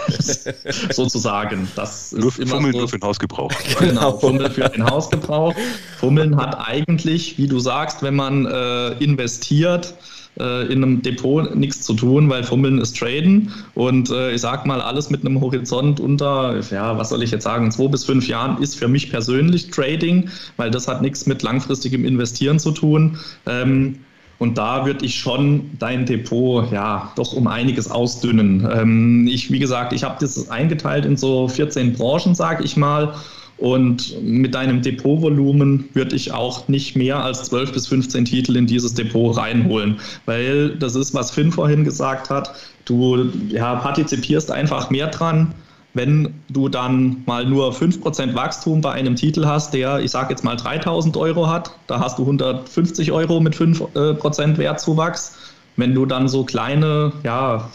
sozusagen. 0.93 1.69
Das 1.75 2.13
ist 2.13 2.39
immer 2.39 2.57
Fummeln 2.57 2.73
so, 2.73 2.79
nur 2.81 2.89
für 2.89 2.99
den 2.99 3.07
Hausgebrauch. 3.07 3.53
Genau, 3.79 4.19
Fummeln 4.19 4.53
für 4.53 4.69
den 4.69 4.85
Hausgebrauch. 4.85 5.55
Fummeln 5.99 6.37
hat 6.37 6.59
eigentlich, 6.59 7.39
wie 7.39 7.49
du 7.49 7.59
sagst, 7.59 8.03
wenn 8.03 8.15
man 8.17 8.47
äh, 8.47 8.93
investiert, 9.03 9.95
äh, 10.39 10.67
in 10.73 10.83
einem 10.83 11.03
Depot 11.03 11.55
nichts 11.55 11.83
zu 11.83 11.95
tun, 11.95 12.29
weil 12.29 12.45
Fummeln 12.45 12.79
ist 12.79 12.99
Traden. 12.99 13.53
Und 13.75 14.11
äh, 14.11 14.33
ich 14.33 14.41
sag 14.41 14.67
mal, 14.67 14.81
alles 14.81 15.11
mit 15.11 15.25
einem 15.25 15.41
Horizont 15.41 16.01
unter, 16.01 16.61
ja, 16.71 16.97
was 16.97 17.11
soll 17.11 17.23
ich 17.23 17.31
jetzt 17.31 17.45
sagen, 17.45 17.71
zwei 17.71 17.89
bis 17.89 18.05
fünf 18.05 18.29
Jahren 18.29 18.63
ist 18.63 18.77
für 18.77 18.89
mich 18.89 19.11
persönlich 19.11 19.71
Trading, 19.71 20.29
weil 20.57 20.71
das 20.71 20.89
hat 20.89 21.03
nichts 21.03 21.27
mit 21.27 21.43
langfristigem 21.43 22.05
Investieren 22.05 22.59
zu 22.59 22.73
tun. 22.73 23.19
Ähm, 23.47 23.97
und 24.39 24.57
da 24.57 24.87
würde 24.87 25.05
ich 25.05 25.17
schon 25.17 25.71
dein 25.79 26.07
Depot 26.07 26.73
ja 26.73 27.13
doch 27.15 27.35
um 27.35 27.47
einiges 27.47 27.91
ausdünnen. 27.91 28.67
Ähm, 28.73 29.27
ich, 29.31 29.51
wie 29.53 29.59
gesagt, 29.59 29.93
ich 29.93 30.03
habe 30.03 30.17
das 30.19 30.49
eingeteilt 30.49 31.05
in 31.05 31.19
so 31.19 31.47
14 31.47 31.93
Branchen, 31.93 32.35
sage 32.35 32.65
ich 32.65 32.77
mal. 32.77 33.15
Und 33.61 34.23
mit 34.23 34.55
deinem 34.55 34.81
Depotvolumen 34.81 35.91
würde 35.93 36.17
ich 36.17 36.33
auch 36.33 36.67
nicht 36.69 36.97
mehr 36.97 37.23
als 37.23 37.45
12 37.45 37.73
bis 37.73 37.87
15 37.89 38.25
Titel 38.25 38.57
in 38.57 38.67
dieses 38.67 38.95
Depot 38.95 39.37
reinholen, 39.37 40.01
weil 40.25 40.71
das 40.77 40.97
ist, 40.97 41.13
was 41.13 41.31
Finn 41.31 41.53
vorhin 41.53 41.85
gesagt 41.85 42.31
hat. 42.31 42.55
Du 42.87 43.29
ja, 43.51 43.77
partizipierst 43.77 44.51
einfach 44.51 44.89
mehr 44.89 45.09
dran. 45.09 45.55
wenn 45.95 46.35
du 46.49 46.69
dann 46.69 47.23
mal 47.27 47.45
nur 47.45 47.73
5% 47.73 48.35
Wachstum 48.35 48.81
bei 48.81 48.93
einem 48.93 49.17
Titel 49.17 49.47
hast, 49.47 49.75
der, 49.75 50.01
ich 50.01 50.11
sage 50.13 50.31
jetzt 50.31 50.45
mal 50.45 50.57
3000 50.57 51.17
Euro 51.17 51.49
hat, 51.49 51.73
da 51.87 51.99
hast 52.01 52.19
du 52.19 52.23
150 52.23 53.11
Euro 53.13 53.41
mit 53.41 53.55
5% 53.55 54.59
Wertzuwachs. 54.59 55.37
Wenn 55.77 55.95
du 55.95 56.05
dann 56.07 56.29
so 56.29 56.45
kleine, 56.45 57.13
ja, 57.25 57.71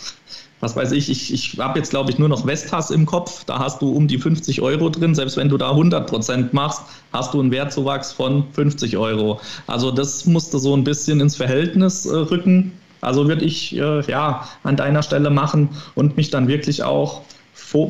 was 0.66 0.76
weiß 0.76 0.93
ich, 0.93 1.11
ich, 1.11 1.32
ich 1.32 1.59
habe 1.59 1.78
jetzt 1.78 1.91
glaube 1.91 2.09
ich 2.09 2.18
nur 2.18 2.28
noch 2.28 2.47
Vestas 2.47 2.89
im 2.89 3.05
Kopf, 3.05 3.45
da 3.45 3.59
hast 3.59 3.84
du 3.84 3.91
um 3.91 4.07
die 4.07 4.18
50 4.18 4.63
Euro 4.63 4.89
drin, 4.89 5.13
selbst 5.13 5.38
wenn 5.38 5.47
du 5.47 5.57
da 5.57 5.72
100% 5.72 6.47
machst, 6.53 6.82
hast 7.13 7.36
du 7.36 7.39
einen 7.39 7.51
Wertzuwachs 7.51 8.11
von 8.11 8.45
50 8.53 8.97
Euro. 8.97 9.39
Also 9.68 9.91
das 9.91 10.26
musste 10.26 10.57
so 10.57 10.76
ein 10.76 10.84
bisschen 10.84 11.20
ins 11.20 11.36
Verhältnis 11.36 12.07
äh, 12.07 12.16
rücken. 12.16 12.72
Also 13.01 13.28
würde 13.28 13.45
ich 13.45 13.78
äh, 13.78 14.01
ja 14.09 14.47
an 14.63 14.76
deiner 14.76 15.03
Stelle 15.03 15.30
machen 15.30 15.70
und 15.93 16.18
mich 16.18 16.32
dann 16.32 16.47
wirklich 16.47 16.82
auch 16.82 17.22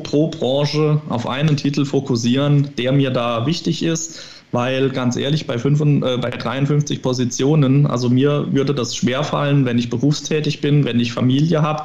pro 0.04 0.28
Branche 0.28 1.02
auf 1.08 1.28
einen 1.28 1.56
Titel 1.56 1.86
fokussieren, 1.86 2.72
der 2.78 2.92
mir 2.92 3.12
da 3.12 3.46
wichtig 3.46 3.84
ist. 3.84 4.20
Weil 4.52 4.90
ganz 4.90 5.16
ehrlich, 5.16 5.48
bei, 5.48 5.58
5, 5.58 5.82
äh, 5.82 6.18
bei 6.18 6.30
53 6.30 7.02
Positionen, 7.02 7.86
also 7.86 8.10
mir 8.10 8.48
würde 8.52 8.76
das 8.76 8.96
schwerfallen, 8.96 9.66
wenn 9.66 9.78
ich 9.78 9.90
berufstätig 9.90 10.60
bin, 10.60 10.84
wenn 10.84 11.00
ich 11.00 11.14
Familie 11.14 11.62
habe, 11.62 11.84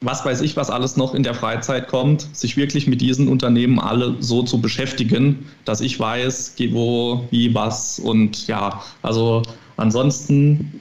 was 0.00 0.24
weiß 0.24 0.42
ich, 0.42 0.56
was 0.56 0.70
alles 0.70 0.96
noch 0.96 1.14
in 1.14 1.22
der 1.22 1.34
Freizeit 1.34 1.88
kommt, 1.88 2.28
sich 2.36 2.56
wirklich 2.56 2.86
mit 2.86 3.00
diesen 3.00 3.28
Unternehmen 3.28 3.80
alle 3.80 4.16
so 4.20 4.42
zu 4.42 4.60
beschäftigen, 4.60 5.46
dass 5.64 5.80
ich 5.80 5.98
weiß, 5.98 6.54
wo, 6.70 7.26
wie, 7.30 7.54
was 7.54 7.98
und 7.98 8.46
ja, 8.46 8.82
also 9.02 9.42
ansonsten 9.76 10.80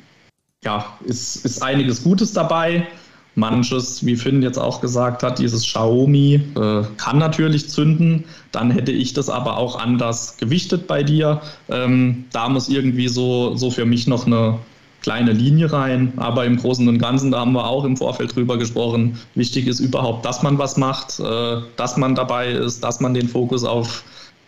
ja, 0.63 0.97
ist, 1.05 1.45
ist 1.45 1.61
einiges 1.63 2.03
Gutes 2.03 2.33
dabei. 2.33 2.87
Manches, 3.35 4.05
wie 4.05 4.15
Finn 4.15 4.41
jetzt 4.41 4.57
auch 4.57 4.79
gesagt 4.79 5.21
hat, 5.21 5.39
dieses 5.39 5.63
Xiaomi 5.63 6.41
äh, 6.55 6.83
kann 6.97 7.17
natürlich 7.17 7.69
zünden. 7.69 8.23
Dann 8.53 8.71
hätte 8.71 8.93
ich 8.93 9.13
das 9.13 9.29
aber 9.29 9.57
auch 9.57 9.77
anders 9.77 10.37
gewichtet 10.37 10.87
bei 10.87 11.03
dir. 11.03 11.41
Ähm, 11.67 12.25
da 12.31 12.47
muss 12.47 12.69
irgendwie 12.69 13.09
so, 13.09 13.55
so 13.55 13.71
für 13.71 13.85
mich 13.85 14.07
noch 14.07 14.25
eine 14.25 14.57
kleine 15.05 15.33
Linie 15.33 15.71
rein. 15.71 16.13
Aber 16.17 16.45
im 16.45 16.57
Großen 16.57 16.87
und 16.87 16.97
Ganzen, 16.97 17.29
da 17.29 17.41
haben 17.41 17.53
wir 17.53 17.67
auch 17.67 17.85
im 17.85 17.95
Vorfeld 17.95 18.35
drüber 18.35 18.57
gesprochen. 18.57 19.19
Wichtig 19.35 19.67
ist 19.67 19.79
überhaupt, 19.79 20.25
dass 20.25 20.41
man 20.41 20.57
was 20.57 20.77
macht, 20.77 21.19
äh, 21.19 21.57
dass 21.75 21.95
man 21.95 22.15
dabei 22.15 22.49
ist, 22.49 22.83
dass 22.83 22.99
man 22.99 23.13
den 23.13 23.29
Fokus 23.29 23.63
auf 23.63 24.03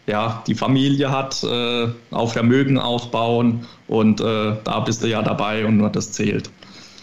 ja, 0.07 0.41
die 0.47 0.55
Familie 0.55 1.11
hat, 1.11 1.43
äh, 1.43 1.87
auf 2.09 2.33
Vermögen 2.33 2.79
aufbauen 2.79 3.67
und 3.87 4.19
äh, 4.19 4.55
da 4.63 4.79
bist 4.79 5.03
du 5.03 5.07
ja 5.07 5.21
dabei 5.21 5.65
und 5.65 5.77
nur 5.77 5.89
das 5.89 6.13
zählt. 6.13 6.49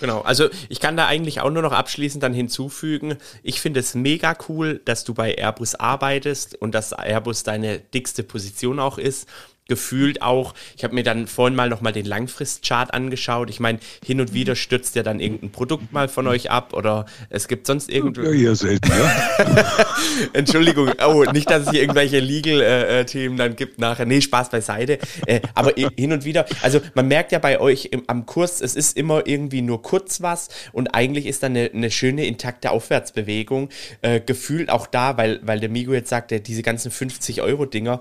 Genau, 0.00 0.22
also 0.22 0.48
ich 0.68 0.80
kann 0.80 0.96
da 0.96 1.06
eigentlich 1.06 1.40
auch 1.40 1.50
nur 1.50 1.62
noch 1.62 1.72
abschließend 1.72 2.22
dann 2.22 2.32
hinzufügen, 2.32 3.18
ich 3.42 3.60
finde 3.60 3.80
es 3.80 3.94
mega 3.94 4.34
cool, 4.48 4.80
dass 4.84 5.04
du 5.04 5.14
bei 5.14 5.34
Airbus 5.34 5.76
arbeitest 5.76 6.56
und 6.60 6.74
dass 6.74 6.92
Airbus 6.92 7.44
deine 7.44 7.78
dickste 7.78 8.24
Position 8.24 8.80
auch 8.80 8.98
ist 8.98 9.28
gefühlt 9.66 10.20
auch, 10.20 10.54
ich 10.76 10.84
habe 10.84 10.94
mir 10.94 11.02
dann 11.02 11.26
vorhin 11.26 11.56
mal 11.56 11.70
nochmal 11.70 11.92
den 11.92 12.04
Langfristchart 12.04 12.92
angeschaut. 12.92 13.48
Ich 13.48 13.60
meine, 13.60 13.78
hin 14.04 14.20
und 14.20 14.34
wieder 14.34 14.56
stürzt 14.56 14.94
ja 14.94 15.02
dann 15.02 15.20
irgendein 15.20 15.50
Produkt 15.50 15.90
mal 15.90 16.08
von 16.08 16.26
euch 16.26 16.50
ab 16.50 16.74
oder 16.74 17.06
es 17.30 17.48
gibt 17.48 17.66
sonst 17.66 17.88
irgendwo. 17.90 18.22
Ja, 18.22 18.32
eher 18.32 18.56
selten, 18.56 18.90
ja. 18.90 19.86
Entschuldigung, 20.34 20.92
oh, 21.06 21.24
nicht, 21.32 21.50
dass 21.50 21.64
es 21.64 21.70
hier 21.70 21.80
irgendwelche 21.80 22.20
Legal-Themen 22.20 23.36
äh, 23.36 23.38
dann 23.38 23.56
gibt 23.56 23.78
nachher. 23.78 24.04
Nee, 24.04 24.20
Spaß 24.20 24.50
beiseite. 24.50 24.98
Äh, 25.26 25.40
aber 25.54 25.72
hin 25.96 26.12
und 26.12 26.26
wieder, 26.26 26.44
also 26.60 26.80
man 26.94 27.08
merkt 27.08 27.32
ja 27.32 27.38
bei 27.38 27.58
euch 27.58 27.86
im, 27.90 28.02
am 28.06 28.26
Kurs, 28.26 28.60
es 28.60 28.76
ist 28.76 28.98
immer 28.98 29.26
irgendwie 29.26 29.62
nur 29.62 29.80
kurz 29.80 30.20
was 30.20 30.48
und 30.72 30.94
eigentlich 30.94 31.24
ist 31.24 31.42
dann 31.42 31.52
eine, 31.52 31.70
eine 31.72 31.90
schöne, 31.90 32.26
intakte 32.26 32.70
Aufwärtsbewegung. 32.70 33.70
Äh, 34.02 34.20
gefühlt 34.20 34.68
auch 34.68 34.86
da, 34.86 35.16
weil, 35.16 35.40
weil 35.42 35.60
der 35.60 35.70
Migo 35.70 35.94
jetzt 35.94 36.10
sagt, 36.10 36.32
der, 36.32 36.40
diese 36.40 36.62
ganzen 36.62 36.90
50-Euro-Dinger, 36.92 38.00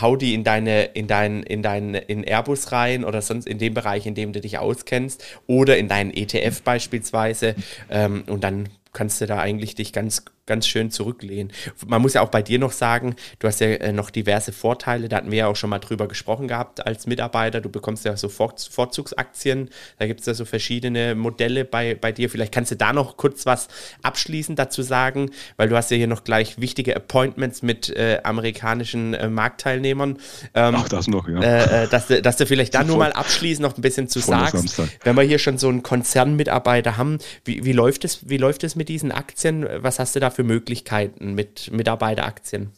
hau 0.00 0.16
die 0.16 0.34
in 0.34 0.42
deine 0.42 0.95
in 0.96 1.06
deinen 1.06 1.42
in 1.42 1.62
dein, 1.62 1.94
in 1.94 2.24
Airbus 2.24 2.72
rein 2.72 3.04
oder 3.04 3.22
sonst 3.22 3.46
in 3.46 3.58
dem 3.58 3.74
Bereich, 3.74 4.06
in 4.06 4.14
dem 4.14 4.32
du 4.32 4.40
dich 4.40 4.58
auskennst 4.58 5.22
oder 5.46 5.76
in 5.76 5.88
deinen 5.88 6.10
ETF 6.12 6.62
beispielsweise 6.62 7.54
ähm, 7.90 8.24
und 8.26 8.42
dann 8.42 8.68
kannst 8.92 9.20
du 9.20 9.26
da 9.26 9.38
eigentlich 9.38 9.74
dich 9.74 9.92
ganz 9.92 10.24
ganz 10.46 10.66
schön 10.66 10.90
zurücklehnen. 10.90 11.52
Man 11.86 12.00
muss 12.00 12.14
ja 12.14 12.22
auch 12.22 12.28
bei 12.28 12.42
dir 12.42 12.58
noch 12.58 12.72
sagen, 12.72 13.16
du 13.40 13.48
hast 13.48 13.60
ja 13.60 13.68
äh, 13.68 13.92
noch 13.92 14.10
diverse 14.10 14.52
Vorteile, 14.52 15.08
da 15.08 15.16
hatten 15.16 15.30
wir 15.30 15.38
ja 15.38 15.46
auch 15.48 15.56
schon 15.56 15.70
mal 15.70 15.78
drüber 15.78 16.08
gesprochen 16.08 16.48
gehabt 16.48 16.86
als 16.86 17.06
Mitarbeiter. 17.06 17.60
Du 17.60 17.68
bekommst 17.68 18.04
ja 18.04 18.16
so 18.16 18.28
Vorzugsaktien, 18.28 19.70
da 19.98 20.06
gibt 20.06 20.20
es 20.20 20.26
ja 20.26 20.34
so 20.34 20.44
verschiedene 20.44 21.14
Modelle 21.14 21.64
bei, 21.64 21.94
bei 21.94 22.12
dir. 22.12 22.30
Vielleicht 22.30 22.52
kannst 22.52 22.70
du 22.70 22.76
da 22.76 22.92
noch 22.92 23.16
kurz 23.16 23.44
was 23.44 23.68
abschließend 24.02 24.58
dazu 24.58 24.82
sagen, 24.82 25.30
weil 25.56 25.68
du 25.68 25.76
hast 25.76 25.90
ja 25.90 25.96
hier 25.96 26.06
noch 26.06 26.24
gleich 26.24 26.60
wichtige 26.60 26.94
Appointments 26.94 27.62
mit 27.62 27.90
äh, 27.90 28.20
amerikanischen 28.22 29.14
äh, 29.14 29.28
Marktteilnehmern. 29.28 30.18
Ähm, 30.54 30.74
Ach, 30.76 30.88
das 30.88 31.08
noch, 31.08 31.28
ja. 31.28 31.40
Äh, 31.40 31.84
äh 31.84 31.88
dass, 31.88 32.06
dass 32.06 32.36
du 32.36 32.46
vielleicht 32.46 32.74
da 32.74 32.84
nur 32.84 32.98
mal 32.98 33.12
abschließend 33.12 33.62
noch 33.62 33.76
ein 33.76 33.82
bisschen 33.82 34.08
zu 34.08 34.20
sagst, 34.20 34.52
Samstag. 34.52 34.88
wenn 35.02 35.16
wir 35.16 35.22
hier 35.22 35.38
schon 35.38 35.58
so 35.58 35.68
einen 35.68 35.82
Konzernmitarbeiter 35.82 36.96
haben, 36.96 37.18
wie, 37.44 37.64
wie, 37.64 37.72
läuft 37.72 38.04
es, 38.04 38.28
wie 38.28 38.36
läuft 38.36 38.64
es 38.64 38.76
mit 38.76 38.88
diesen 38.88 39.12
Aktien? 39.12 39.66
Was 39.78 39.98
hast 39.98 40.14
du 40.14 40.20
da 40.20 40.30
für 40.36 40.44
Möglichkeiten 40.44 41.34
mit 41.34 41.72
Mitarbeiteraktien? 41.72 42.70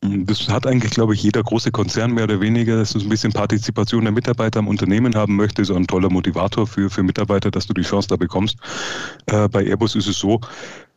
Das 0.00 0.48
hat 0.50 0.66
eigentlich, 0.66 0.92
glaube 0.92 1.14
ich, 1.14 1.22
jeder 1.22 1.42
große 1.42 1.70
Konzern 1.70 2.12
mehr 2.12 2.24
oder 2.24 2.40
weniger, 2.40 2.76
dass 2.76 2.92
du 2.92 2.98
ein 2.98 3.08
bisschen 3.08 3.32
Partizipation 3.32 4.02
der 4.02 4.12
Mitarbeiter 4.12 4.58
am 4.58 4.68
Unternehmen 4.68 5.14
haben 5.14 5.36
möchtest. 5.36 5.68
So 5.68 5.76
ein 5.76 5.86
toller 5.86 6.10
Motivator 6.10 6.66
für, 6.66 6.90
für 6.90 7.02
Mitarbeiter, 7.02 7.50
dass 7.50 7.66
du 7.66 7.72
die 7.72 7.82
Chance 7.82 8.08
da 8.08 8.16
bekommst. 8.16 8.58
Äh, 9.26 9.48
bei 9.48 9.64
Airbus 9.64 9.94
ist 9.94 10.08
es 10.08 10.18
so, 10.18 10.40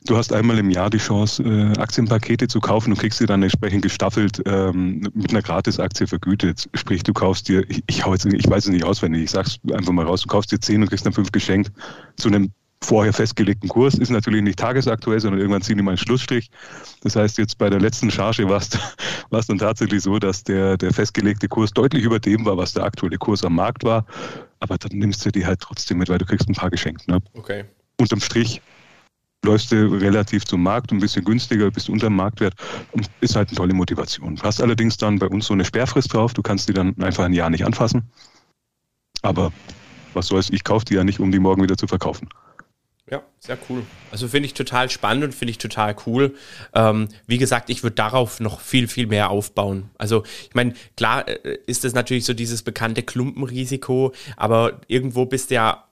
du 0.07 0.17
hast 0.17 0.33
einmal 0.33 0.57
im 0.57 0.71
Jahr 0.71 0.89
die 0.89 0.97
Chance, 0.97 1.43
äh, 1.43 1.79
Aktienpakete 1.79 2.49
zu 2.49 2.59
kaufen 2.59 2.91
und 2.91 2.99
kriegst 2.99 3.19
sie 3.19 3.27
dann 3.27 3.43
entsprechend 3.43 3.83
gestaffelt 3.83 4.41
ähm, 4.45 5.07
mit 5.13 5.29
einer 5.29 5.43
Gratisaktie 5.43 6.07
vergütet. 6.07 6.67
Sprich, 6.73 7.03
du 7.03 7.13
kaufst 7.13 7.47
dir, 7.47 7.63
ich, 7.69 7.83
ich, 7.87 8.05
hau 8.05 8.11
jetzt, 8.11 8.25
ich 8.25 8.49
weiß 8.49 8.65
es 8.65 8.71
nicht 8.71 8.83
auswendig, 8.83 9.23
ich 9.23 9.31
sag's 9.31 9.59
einfach 9.71 9.93
mal 9.93 10.05
raus, 10.05 10.23
du 10.23 10.27
kaufst 10.27 10.51
dir 10.51 10.59
zehn 10.59 10.81
und 10.81 10.89
kriegst 10.89 11.05
dann 11.05 11.13
fünf 11.13 11.31
geschenkt 11.31 11.71
zu 12.17 12.27
einem 12.27 12.51
vorher 12.83 13.11
festgelegten 13.11 13.69
Kurs, 13.69 13.95
ist 13.95 14.09
natürlich 14.09 14.41
nicht 14.41 14.59
tagesaktuell, 14.59 15.19
sondern 15.19 15.39
irgendwann 15.39 15.61
ziehen 15.61 15.77
die 15.77 15.83
mal 15.83 15.91
einen 15.91 15.97
Schlussstrich. 15.97 16.49
Das 17.01 17.15
heißt, 17.15 17.37
jetzt 17.37 17.57
bei 17.57 17.69
der 17.69 17.79
letzten 17.79 18.11
Charge 18.11 18.47
war 18.49 18.59
es 18.59 19.47
dann 19.47 19.57
tatsächlich 19.57 20.03
so, 20.03 20.19
dass 20.19 20.43
der, 20.43 20.77
der 20.77 20.93
festgelegte 20.93 21.47
Kurs 21.47 21.71
deutlich 21.71 22.03
über 22.03 22.19
dem 22.19 22.45
war, 22.45 22.57
was 22.57 22.73
der 22.73 22.83
aktuelle 22.83 23.17
Kurs 23.17 23.43
am 23.43 23.55
Markt 23.55 23.83
war. 23.83 24.05
Aber 24.59 24.77
dann 24.77 24.97
nimmst 24.97 25.25
du 25.25 25.31
die 25.31 25.45
halt 25.45 25.59
trotzdem 25.59 25.97
mit, 25.97 26.09
weil 26.09 26.17
du 26.17 26.25
kriegst 26.25 26.47
ein 26.47 26.55
paar 26.55 26.69
geschenkt. 26.69 27.07
Ne? 27.07 27.19
Okay. 27.33 27.65
Unterm 27.99 28.21
Strich 28.21 28.61
läufst 29.43 29.71
du 29.71 29.87
relativ 29.97 30.45
zum 30.45 30.63
Markt, 30.63 30.91
ein 30.91 30.99
bisschen 30.99 31.23
günstiger, 31.23 31.69
bist 31.71 31.89
unter 31.89 32.07
dem 32.07 32.15
Marktwert 32.15 32.53
und 32.91 33.09
ist 33.21 33.35
halt 33.35 33.49
eine 33.49 33.57
tolle 33.57 33.73
Motivation. 33.73 34.35
Du 34.35 34.43
hast 34.43 34.61
allerdings 34.61 34.97
dann 34.97 35.19
bei 35.19 35.27
uns 35.27 35.47
so 35.47 35.53
eine 35.53 35.65
Sperrfrist 35.65 36.13
drauf, 36.13 36.33
du 36.33 36.41
kannst 36.41 36.67
die 36.69 36.73
dann 36.73 36.95
einfach 37.01 37.23
ein 37.23 37.33
Jahr 37.33 37.49
nicht 37.49 37.65
anfassen. 37.65 38.03
Aber 39.21 39.51
was 40.13 40.27
soll's, 40.27 40.49
ich 40.49 40.63
kaufe 40.63 40.85
die 40.85 40.95
ja 40.95 41.03
nicht, 41.03 41.19
um 41.19 41.31
die 41.31 41.39
morgen 41.39 41.61
wieder 41.61 41.77
zu 41.77 41.87
verkaufen. 41.87 42.27
Ja, 43.09 43.23
sehr 43.39 43.57
cool. 43.69 43.83
Also 44.11 44.27
finde 44.27 44.47
ich 44.47 44.53
total 44.53 44.89
spannend 44.89 45.23
und 45.23 45.33
finde 45.33 45.51
ich 45.51 45.57
total 45.57 45.95
cool. 46.05 46.35
Ähm, 46.73 47.07
wie 47.25 47.37
gesagt, 47.37 47.69
ich 47.69 47.81
würde 47.81 47.95
darauf 47.95 48.41
noch 48.41 48.59
viel, 48.59 48.89
viel 48.89 49.07
mehr 49.07 49.29
aufbauen. 49.29 49.89
Also 49.97 50.23
ich 50.43 50.55
meine, 50.55 50.73
klar 50.97 51.25
äh, 51.25 51.57
ist 51.67 51.85
das 51.85 51.93
natürlich 51.93 52.25
so 52.25 52.33
dieses 52.33 52.63
bekannte 52.63 53.03
Klumpenrisiko, 53.03 54.13
aber 54.35 54.81
irgendwo 54.87 55.25
bist 55.25 55.51
du 55.51 55.55
ja 55.55 55.86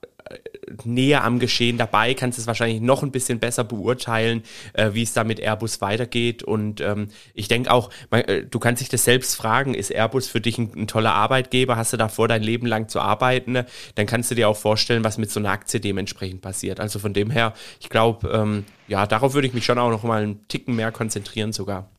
näher 0.84 1.24
am 1.24 1.38
Geschehen 1.38 1.78
dabei, 1.78 2.14
kannst 2.14 2.38
es 2.38 2.46
wahrscheinlich 2.46 2.80
noch 2.80 3.02
ein 3.02 3.10
bisschen 3.10 3.38
besser 3.38 3.64
beurteilen, 3.64 4.42
äh, 4.72 4.90
wie 4.92 5.02
es 5.02 5.12
da 5.12 5.24
mit 5.24 5.40
Airbus 5.40 5.80
weitergeht. 5.80 6.42
Und 6.42 6.80
ähm, 6.80 7.08
ich 7.34 7.48
denke 7.48 7.70
auch, 7.70 7.90
man, 8.10 8.22
äh, 8.22 8.44
du 8.44 8.58
kannst 8.58 8.80
dich 8.80 8.88
das 8.88 9.04
selbst 9.04 9.34
fragen, 9.36 9.74
ist 9.74 9.90
Airbus 9.90 10.28
für 10.28 10.40
dich 10.40 10.58
ein, 10.58 10.72
ein, 10.74 10.86
toller 10.86 11.14
Arbeitgeber? 11.14 11.76
Hast 11.76 11.92
du 11.92 11.96
da 11.96 12.08
vor, 12.08 12.28
dein 12.28 12.42
Leben 12.42 12.66
lang 12.66 12.88
zu 12.88 13.00
arbeiten? 13.00 13.64
Dann 13.94 14.06
kannst 14.06 14.30
du 14.30 14.34
dir 14.34 14.48
auch 14.48 14.56
vorstellen, 14.56 15.04
was 15.04 15.18
mit 15.18 15.30
so 15.30 15.40
einer 15.40 15.50
Aktie 15.50 15.80
dementsprechend 15.80 16.42
passiert. 16.42 16.80
Also 16.80 16.98
von 16.98 17.12
dem 17.12 17.30
her, 17.30 17.54
ich 17.80 17.88
glaube, 17.88 18.28
ähm, 18.28 18.64
ja, 18.88 19.06
darauf 19.06 19.34
würde 19.34 19.46
ich 19.46 19.54
mich 19.54 19.64
schon 19.64 19.78
auch 19.78 19.90
noch 19.90 20.02
mal 20.02 20.22
einen 20.22 20.48
Ticken 20.48 20.76
mehr 20.76 20.92
konzentrieren 20.92 21.52
sogar. 21.52 21.90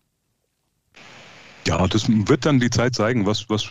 Ja, 1.68 1.86
das 1.86 2.08
wird 2.08 2.46
dann 2.46 2.62
die 2.62 2.70
Zeit 2.70 2.96
zeigen, 2.96 3.26
was, 3.26 3.50
was, 3.50 3.68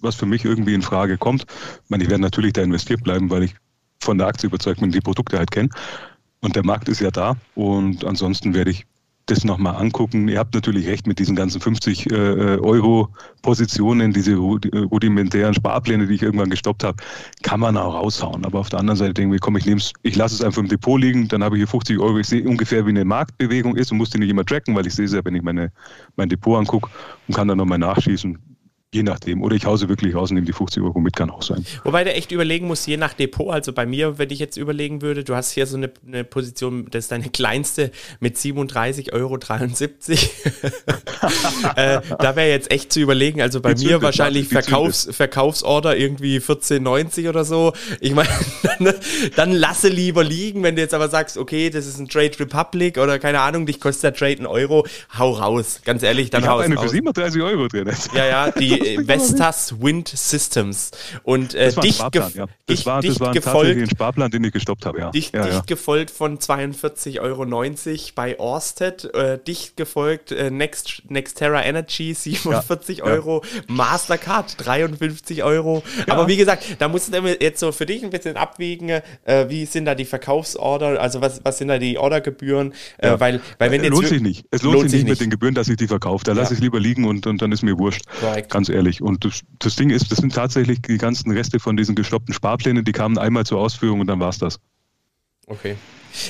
was 0.00 0.16
für 0.16 0.26
mich 0.26 0.44
irgendwie 0.44 0.74
in 0.74 0.82
Frage 0.82 1.16
kommt. 1.16 1.42
Ich 1.84 1.90
meine, 1.90 2.02
ich 2.02 2.10
werde 2.10 2.22
natürlich 2.22 2.54
da 2.54 2.62
investiert 2.62 3.04
bleiben, 3.04 3.30
weil 3.30 3.44
ich 3.44 3.54
von 4.00 4.18
der 4.18 4.26
Aktie 4.26 4.48
überzeugt 4.48 4.80
bin, 4.80 4.90
die 4.90 5.00
Produkte 5.00 5.38
halt 5.38 5.50
kenne. 5.50 5.68
Und 6.40 6.56
der 6.56 6.64
Markt 6.64 6.88
ist 6.88 7.00
ja 7.00 7.10
da. 7.10 7.36
Und 7.54 8.04
ansonsten 8.04 8.54
werde 8.54 8.70
ich 8.70 8.86
das 9.26 9.42
nochmal 9.42 9.76
angucken. 9.76 10.28
Ihr 10.28 10.38
habt 10.38 10.54
natürlich 10.54 10.86
recht 10.86 11.06
mit 11.06 11.18
diesen 11.18 11.34
ganzen 11.34 11.60
50 11.60 12.10
äh, 12.10 12.14
Euro 12.58 13.08
Positionen, 13.42 14.12
diese 14.12 14.36
rudimentären 14.36 15.52
Sparpläne, 15.52 16.06
die 16.06 16.14
ich 16.14 16.22
irgendwann 16.22 16.50
gestoppt 16.50 16.84
habe, 16.84 17.02
kann 17.42 17.58
man 17.58 17.76
auch 17.76 17.94
raushauen. 17.94 18.44
Aber 18.44 18.60
auf 18.60 18.68
der 18.68 18.78
anderen 18.78 18.96
Seite 18.96 19.14
denke 19.14 19.34
ich, 19.34 19.40
komm, 19.40 19.56
ich 19.56 19.66
ich 20.02 20.16
lasse 20.16 20.36
es 20.36 20.42
einfach 20.42 20.62
im 20.62 20.68
Depot 20.68 21.00
liegen, 21.00 21.26
dann 21.26 21.42
habe 21.42 21.56
ich 21.56 21.60
hier 21.60 21.68
50 21.68 21.98
Euro. 21.98 22.18
Ich 22.18 22.28
sehe 22.28 22.44
ungefähr, 22.48 22.86
wie 22.86 22.90
eine 22.90 23.04
Marktbewegung 23.04 23.74
ist 23.74 23.90
und 23.90 23.98
muss 23.98 24.10
die 24.10 24.18
nicht 24.18 24.30
immer 24.30 24.44
tracken, 24.44 24.76
weil 24.76 24.86
ich 24.86 24.94
sehe 24.94 25.06
es 25.06 25.12
ja, 25.12 25.24
wenn 25.24 25.34
ich 25.34 25.42
meine, 25.42 25.72
mein 26.14 26.28
Depot 26.28 26.56
angucke 26.56 26.88
und 27.26 27.34
kann 27.34 27.48
dann 27.48 27.58
nochmal 27.58 27.78
nachschießen 27.78 28.38
Je 28.94 29.02
nachdem. 29.02 29.42
Oder 29.42 29.56
ich 29.56 29.66
hause 29.66 29.88
wirklich 29.88 30.14
raus 30.14 30.30
und 30.30 30.36
nehme 30.36 30.46
die 30.46 30.52
50 30.52 30.80
Euro 30.80 31.00
mit, 31.00 31.16
kann 31.16 31.28
auch 31.28 31.42
sein. 31.42 31.66
Wobei 31.82 32.04
du 32.04 32.14
echt 32.14 32.30
überlegen 32.30 32.68
musst, 32.68 32.86
je 32.86 32.96
nach 32.96 33.14
Depot. 33.14 33.52
Also 33.52 33.72
bei 33.72 33.84
mir, 33.84 34.18
wenn 34.18 34.30
ich 34.30 34.38
jetzt 34.38 34.56
überlegen 34.56 35.02
würde, 35.02 35.24
du 35.24 35.34
hast 35.34 35.50
hier 35.50 35.66
so 35.66 35.76
eine, 35.76 35.90
eine 36.06 36.22
Position, 36.22 36.86
das 36.90 37.06
ist 37.06 37.12
deine 37.12 37.28
kleinste 37.28 37.90
mit 38.20 38.36
37,73 38.36 39.12
Euro. 39.12 39.36
äh, 41.76 42.00
da 42.20 42.36
wäre 42.36 42.48
jetzt 42.48 42.70
echt 42.70 42.92
zu 42.92 43.00
überlegen. 43.00 43.42
Also 43.42 43.60
bei 43.60 43.74
mir 43.74 44.02
wahrscheinlich 44.02 44.46
Verkaufs, 44.48 45.08
Verkaufsorder 45.10 45.96
irgendwie 45.96 46.38
14,90 46.38 47.28
oder 47.28 47.44
so. 47.44 47.72
Ich 48.00 48.14
meine, 48.14 48.28
dann, 48.78 48.94
dann, 49.34 49.52
lasse 49.52 49.88
lieber 49.88 50.22
liegen. 50.22 50.62
Wenn 50.62 50.76
du 50.76 50.82
jetzt 50.82 50.94
aber 50.94 51.08
sagst, 51.08 51.38
okay, 51.38 51.70
das 51.70 51.86
ist 51.86 51.98
ein 51.98 52.06
Trade 52.08 52.38
Republic 52.38 52.98
oder 52.98 53.18
keine 53.18 53.40
Ahnung, 53.40 53.66
dich 53.66 53.80
kostet 53.80 54.04
der 54.04 54.14
Trade 54.14 54.36
einen 54.38 54.46
Euro, 54.46 54.86
hau 55.18 55.32
raus. 55.32 55.80
Ganz 55.84 56.04
ehrlich, 56.04 56.30
dann 56.30 56.44
ich 56.44 56.48
hau 56.48 56.58
eine 56.58 56.78
für 56.78 56.88
37 56.88 57.42
Euro 57.42 57.66
drin. 57.66 57.90
Ja, 58.14 58.26
ja, 58.26 58.50
die 58.52 58.75
Vestas 59.06 59.80
Wind 59.80 60.08
Systems. 60.08 60.90
Und 61.22 61.54
äh, 61.54 61.72
dicht, 61.72 61.96
Sparplan, 61.96 62.32
ja. 62.34 62.46
Dicht, 62.68 62.86
war, 62.86 63.00
gefolgt, 63.32 63.90
Sparplan, 63.90 64.30
den 64.30 64.44
ich 64.44 64.52
gestoppt 64.52 64.86
habe, 64.86 64.98
ja. 64.98 65.10
Dicht, 65.10 65.34
ja, 65.34 65.46
dicht 65.46 65.66
gefolgt 65.66 66.10
von 66.10 66.38
42,90 66.38 67.20
Euro 67.20 67.46
bei 68.14 68.38
Orsted, 68.38 69.14
äh, 69.14 69.38
dicht 69.38 69.76
gefolgt 69.76 70.32
äh, 70.32 70.50
Next, 70.50 71.02
Nextera 71.08 71.64
Energy 71.64 72.14
47 72.14 73.02
Euro, 73.02 73.42
Mastercard 73.68 74.56
53 74.64 75.42
Euro. 75.44 75.82
Aber 76.08 76.28
wie 76.28 76.36
gesagt, 76.36 76.64
da 76.78 76.88
musst 76.88 77.12
du 77.12 77.36
jetzt 77.40 77.60
so 77.60 77.72
für 77.72 77.86
dich 77.86 78.02
ein 78.04 78.10
bisschen 78.10 78.36
abwägen, 78.36 78.90
äh, 79.24 79.48
wie 79.48 79.66
sind 79.66 79.84
da 79.84 79.94
die 79.94 80.04
Verkaufsorder, 80.04 81.00
also 81.00 81.20
was, 81.20 81.40
was 81.44 81.58
sind 81.58 81.68
da 81.68 81.78
die 81.78 81.98
Ordergebühren, 81.98 82.72
äh, 82.98 83.18
weil, 83.18 83.40
weil 83.58 83.70
wenn 83.70 83.80
es 83.80 83.86
jetzt 83.86 83.92
lohnt 83.92 84.08
sich 84.08 84.20
nicht. 84.20 84.46
Es 84.50 84.62
lohnt, 84.62 84.76
lohnt 84.76 84.90
sich 84.90 85.04
nicht 85.04 85.10
mit 85.10 85.20
den 85.20 85.30
Gebühren, 85.30 85.54
dass 85.54 85.68
ich 85.68 85.76
die 85.76 85.86
verkaufe. 85.86 86.24
Da 86.24 86.32
lasse 86.32 86.54
ich 86.54 86.60
lieber 86.60 86.80
liegen 86.80 87.04
und, 87.04 87.26
und 87.26 87.42
dann 87.42 87.52
ist 87.52 87.62
mir 87.62 87.78
wurscht. 87.78 88.02
Correct. 88.20 88.50
Ganz 88.50 88.65
ehrlich. 88.68 89.02
Und 89.02 89.24
das, 89.24 89.42
das, 89.58 89.76
Ding 89.76 89.90
ist, 89.90 90.10
das 90.10 90.18
sind 90.18 90.34
tatsächlich 90.34 90.82
die 90.82 90.98
ganzen 90.98 91.30
Reste 91.30 91.58
von 91.58 91.76
diesen 91.76 91.94
gestoppten 91.94 92.34
Sparplänen, 92.34 92.84
die 92.84 92.92
kamen 92.92 93.18
einmal 93.18 93.46
zur 93.46 93.60
Ausführung 93.60 94.00
und 94.00 94.06
dann 94.06 94.20
war 94.20 94.28
es 94.30 94.38
das. 94.38 94.60
Okay. 95.46 95.76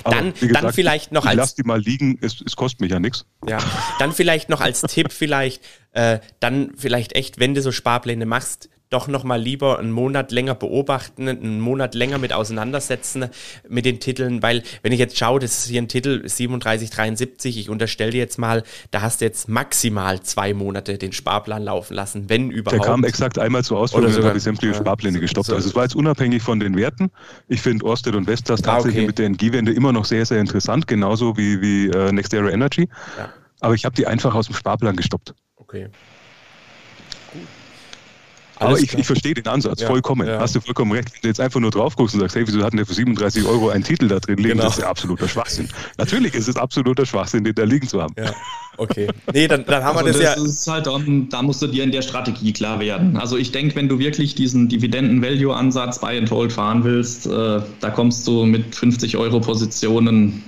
Dann, 0.05 0.35
gesagt, 0.35 0.65
dann 0.65 0.73
vielleicht 0.73 1.13
noch 1.13 1.25
ich, 1.25 1.31
als. 1.31 1.37
Lass 1.37 1.55
die 1.55 1.63
mal 1.63 1.81
liegen, 1.81 2.19
es, 2.21 2.43
es 2.45 2.57
kostet 2.57 2.81
mich 2.81 2.91
ja 2.91 3.01
nichts. 3.01 3.25
Ja, 3.47 3.59
dann 3.99 4.13
vielleicht 4.13 4.49
noch 4.49 4.61
als 4.61 4.83
Tipp, 4.83 5.13
vielleicht, 5.13 5.63
äh, 5.93 6.19
dann 6.41 6.73
vielleicht 6.77 7.15
echt, 7.15 7.39
wenn 7.39 7.55
du 7.55 7.63
so 7.63 7.73
Sparpläne 7.73 8.27
machst, 8.27 8.69
doch 8.91 9.09
nochmal 9.09 9.41
lieber 9.41 9.79
einen 9.79 9.91
Monat 9.91 10.31
länger 10.31 10.55
beobachten, 10.55 11.29
einen 11.29 11.61
Monat 11.61 11.95
länger 11.95 12.19
mit 12.19 12.33
auseinandersetzen 12.33 13.27
mit 13.69 13.85
den 13.85 13.99
Titeln, 13.99 14.43
weil 14.43 14.63
wenn 14.83 14.93
ich 14.93 15.01
jetzt 15.01 15.19
schaue, 15.19 15.41
das 15.41 15.59
ist 15.59 15.69
hier 15.69 15.83
ein 15.83 15.89
Titel 15.89 16.21
3773, 16.21 17.59
ich 17.59 17.69
unterstelle 17.69 18.13
dir 18.13 18.19
jetzt 18.19 18.39
mal, 18.39 18.63
da 18.93 19.03
hast 19.03 19.21
du 19.21 19.25
jetzt 19.25 19.49
maximal 19.49 20.21
zwei 20.21 20.55
Monate 20.55 20.99
den 20.99 21.13
Sparplan 21.13 21.65
laufen 21.65 21.95
lassen, 21.95 22.29
wenn 22.29 22.51
überhaupt. 22.51 22.81
Der 22.81 22.89
kam 22.89 23.05
exakt 23.05 23.39
einmal 23.39 23.65
zur 23.65 23.79
Ausführung 23.79 24.15
und 24.15 24.25
habe 24.25 24.39
ich 24.39 24.45
sämtliche 24.45 24.75
ja, 24.75 24.81
Sparpläne 24.81 25.19
gestoppt. 25.19 25.47
So, 25.47 25.55
also 25.55 25.69
es 25.69 25.75
war 25.75 25.83
jetzt 25.83 25.97
unabhängig 25.97 26.43
von 26.43 26.61
den 26.61 26.77
Werten. 26.77 27.11
Ich 27.49 27.61
finde 27.63 27.85
Orsted 27.85 28.15
und 28.15 28.27
Vestas 28.27 28.61
ah, 28.63 28.75
tatsächlich 28.75 29.01
okay. 29.01 29.07
mit 29.07 29.19
der 29.19 29.27
Energiewende 29.27 29.73
immer 29.73 29.93
noch 29.93 30.05
sehr, 30.05 30.25
sehr 30.27 30.41
interessant, 30.41 30.87
genauso 30.87 31.37
wie, 31.37 31.61
wie 31.61 31.89
äh, 31.89 32.13
Nextera 32.13 32.51
Energy. 32.51 32.89
Ja. 33.19 33.31
Aber 33.61 33.75
ich 33.75 33.85
habe 33.85 33.97
die 33.97 34.07
einfach 34.07 34.35
aus 34.35 34.47
dem 34.47 34.55
Sparplan 34.55 34.95
gestoppt. 34.95 35.35
Okay. 35.57 35.89
Aber 38.59 38.79
ich, 38.79 38.95
ich, 38.95 39.07
verstehe 39.07 39.35
den 39.35 39.47
Ansatz 39.47 39.81
ja, 39.81 39.87
vollkommen. 39.87 40.27
Ja. 40.27 40.41
Hast 40.41 40.55
du 40.55 40.61
vollkommen 40.61 40.93
recht. 40.93 41.13
Wenn 41.13 41.21
du 41.23 41.29
jetzt 41.29 41.41
einfach 41.41 41.61
nur 41.61 41.71
drauf 41.71 41.97
guckst 41.97 42.15
und 42.15 42.21
sagst, 42.21 42.37
hey, 42.37 42.47
wieso 42.47 42.63
hat 42.63 42.73
der 42.73 42.87
für 42.87 42.95
37 42.95 43.45
Euro 43.45 43.69
einen 43.69 43.85
Titel 43.85 44.09
da 44.09 44.19
drin 44.19 44.39
liegen? 44.39 44.51
Genau. 44.51 44.65
Das 44.65 44.77
ist 44.77 44.83
ja 44.83 44.89
absoluter 44.89 45.29
Schwachsinn. 45.29 45.69
Natürlich 45.99 46.35
ist 46.35 46.49
es 46.49 46.57
absoluter 46.57 47.05
Schwachsinn, 47.05 47.45
den 47.45 47.55
da 47.55 47.65
liegen 47.65 47.87
zu 47.87 48.03
haben. 48.03 48.15
Ja. 48.19 48.33
Okay. 48.79 49.09
Nee, 49.33 49.49
dann, 49.49 49.65
dann 49.65 49.85
haben 49.85 49.99
also 49.99 50.07
wir 50.07 50.13
das, 50.13 50.35
das 50.35 50.37
ja. 50.37 50.45
Ist 50.45 50.67
halt, 50.69 50.89
um, 50.89 51.29
da 51.29 51.43
musst 51.43 51.63
du 51.63 51.67
dir 51.67 51.85
in 51.85 51.93
der 51.93 52.03
Strategie 52.03 52.53
klar 52.53 52.81
werden. 52.81 53.17
Also 53.17 53.37
ich 53.37 53.53
denke, 53.53 53.75
wenn 53.77 53.89
du 53.89 53.99
wirklich 53.99 54.35
diesen 54.35 54.69
Dividenden-Value-Ansatz 54.69 56.01
bei 56.01 56.19
and 56.19 56.31
Hold 56.31 56.53
fahren 56.53 56.85
willst, 56.85 57.27
äh, 57.27 57.61
da 57.81 57.91
kommst 57.91 58.27
du 58.27 58.45
mit 58.45 58.75
50 58.75 59.17
Euro 59.17 59.41
Positionen 59.41 60.43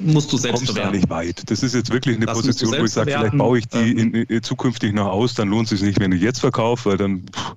musst 0.00 0.32
du 0.32 0.36
selbst 0.36 0.58
Kommst 0.58 0.74
bewerten. 0.74 0.96
nicht 0.96 1.10
weit. 1.10 1.50
Das 1.50 1.62
ist 1.62 1.74
jetzt 1.74 1.92
wirklich 1.92 2.16
eine 2.16 2.26
das 2.26 2.36
Position, 2.36 2.74
wo 2.78 2.84
ich 2.84 2.92
sage, 2.92 3.10
vielleicht 3.10 3.38
baue 3.38 3.58
ich 3.58 3.68
die 3.68 3.92
in, 3.92 4.14
in, 4.14 4.42
zukünftig 4.42 4.92
noch 4.92 5.06
aus, 5.06 5.34
dann 5.34 5.48
lohnt 5.48 5.70
es 5.70 5.78
sich 5.78 5.82
nicht, 5.82 6.00
wenn 6.00 6.12
ich 6.12 6.22
jetzt 6.22 6.40
verkaufe, 6.40 6.90
weil 6.90 6.96
dann 6.96 7.26
pff, 7.30 7.56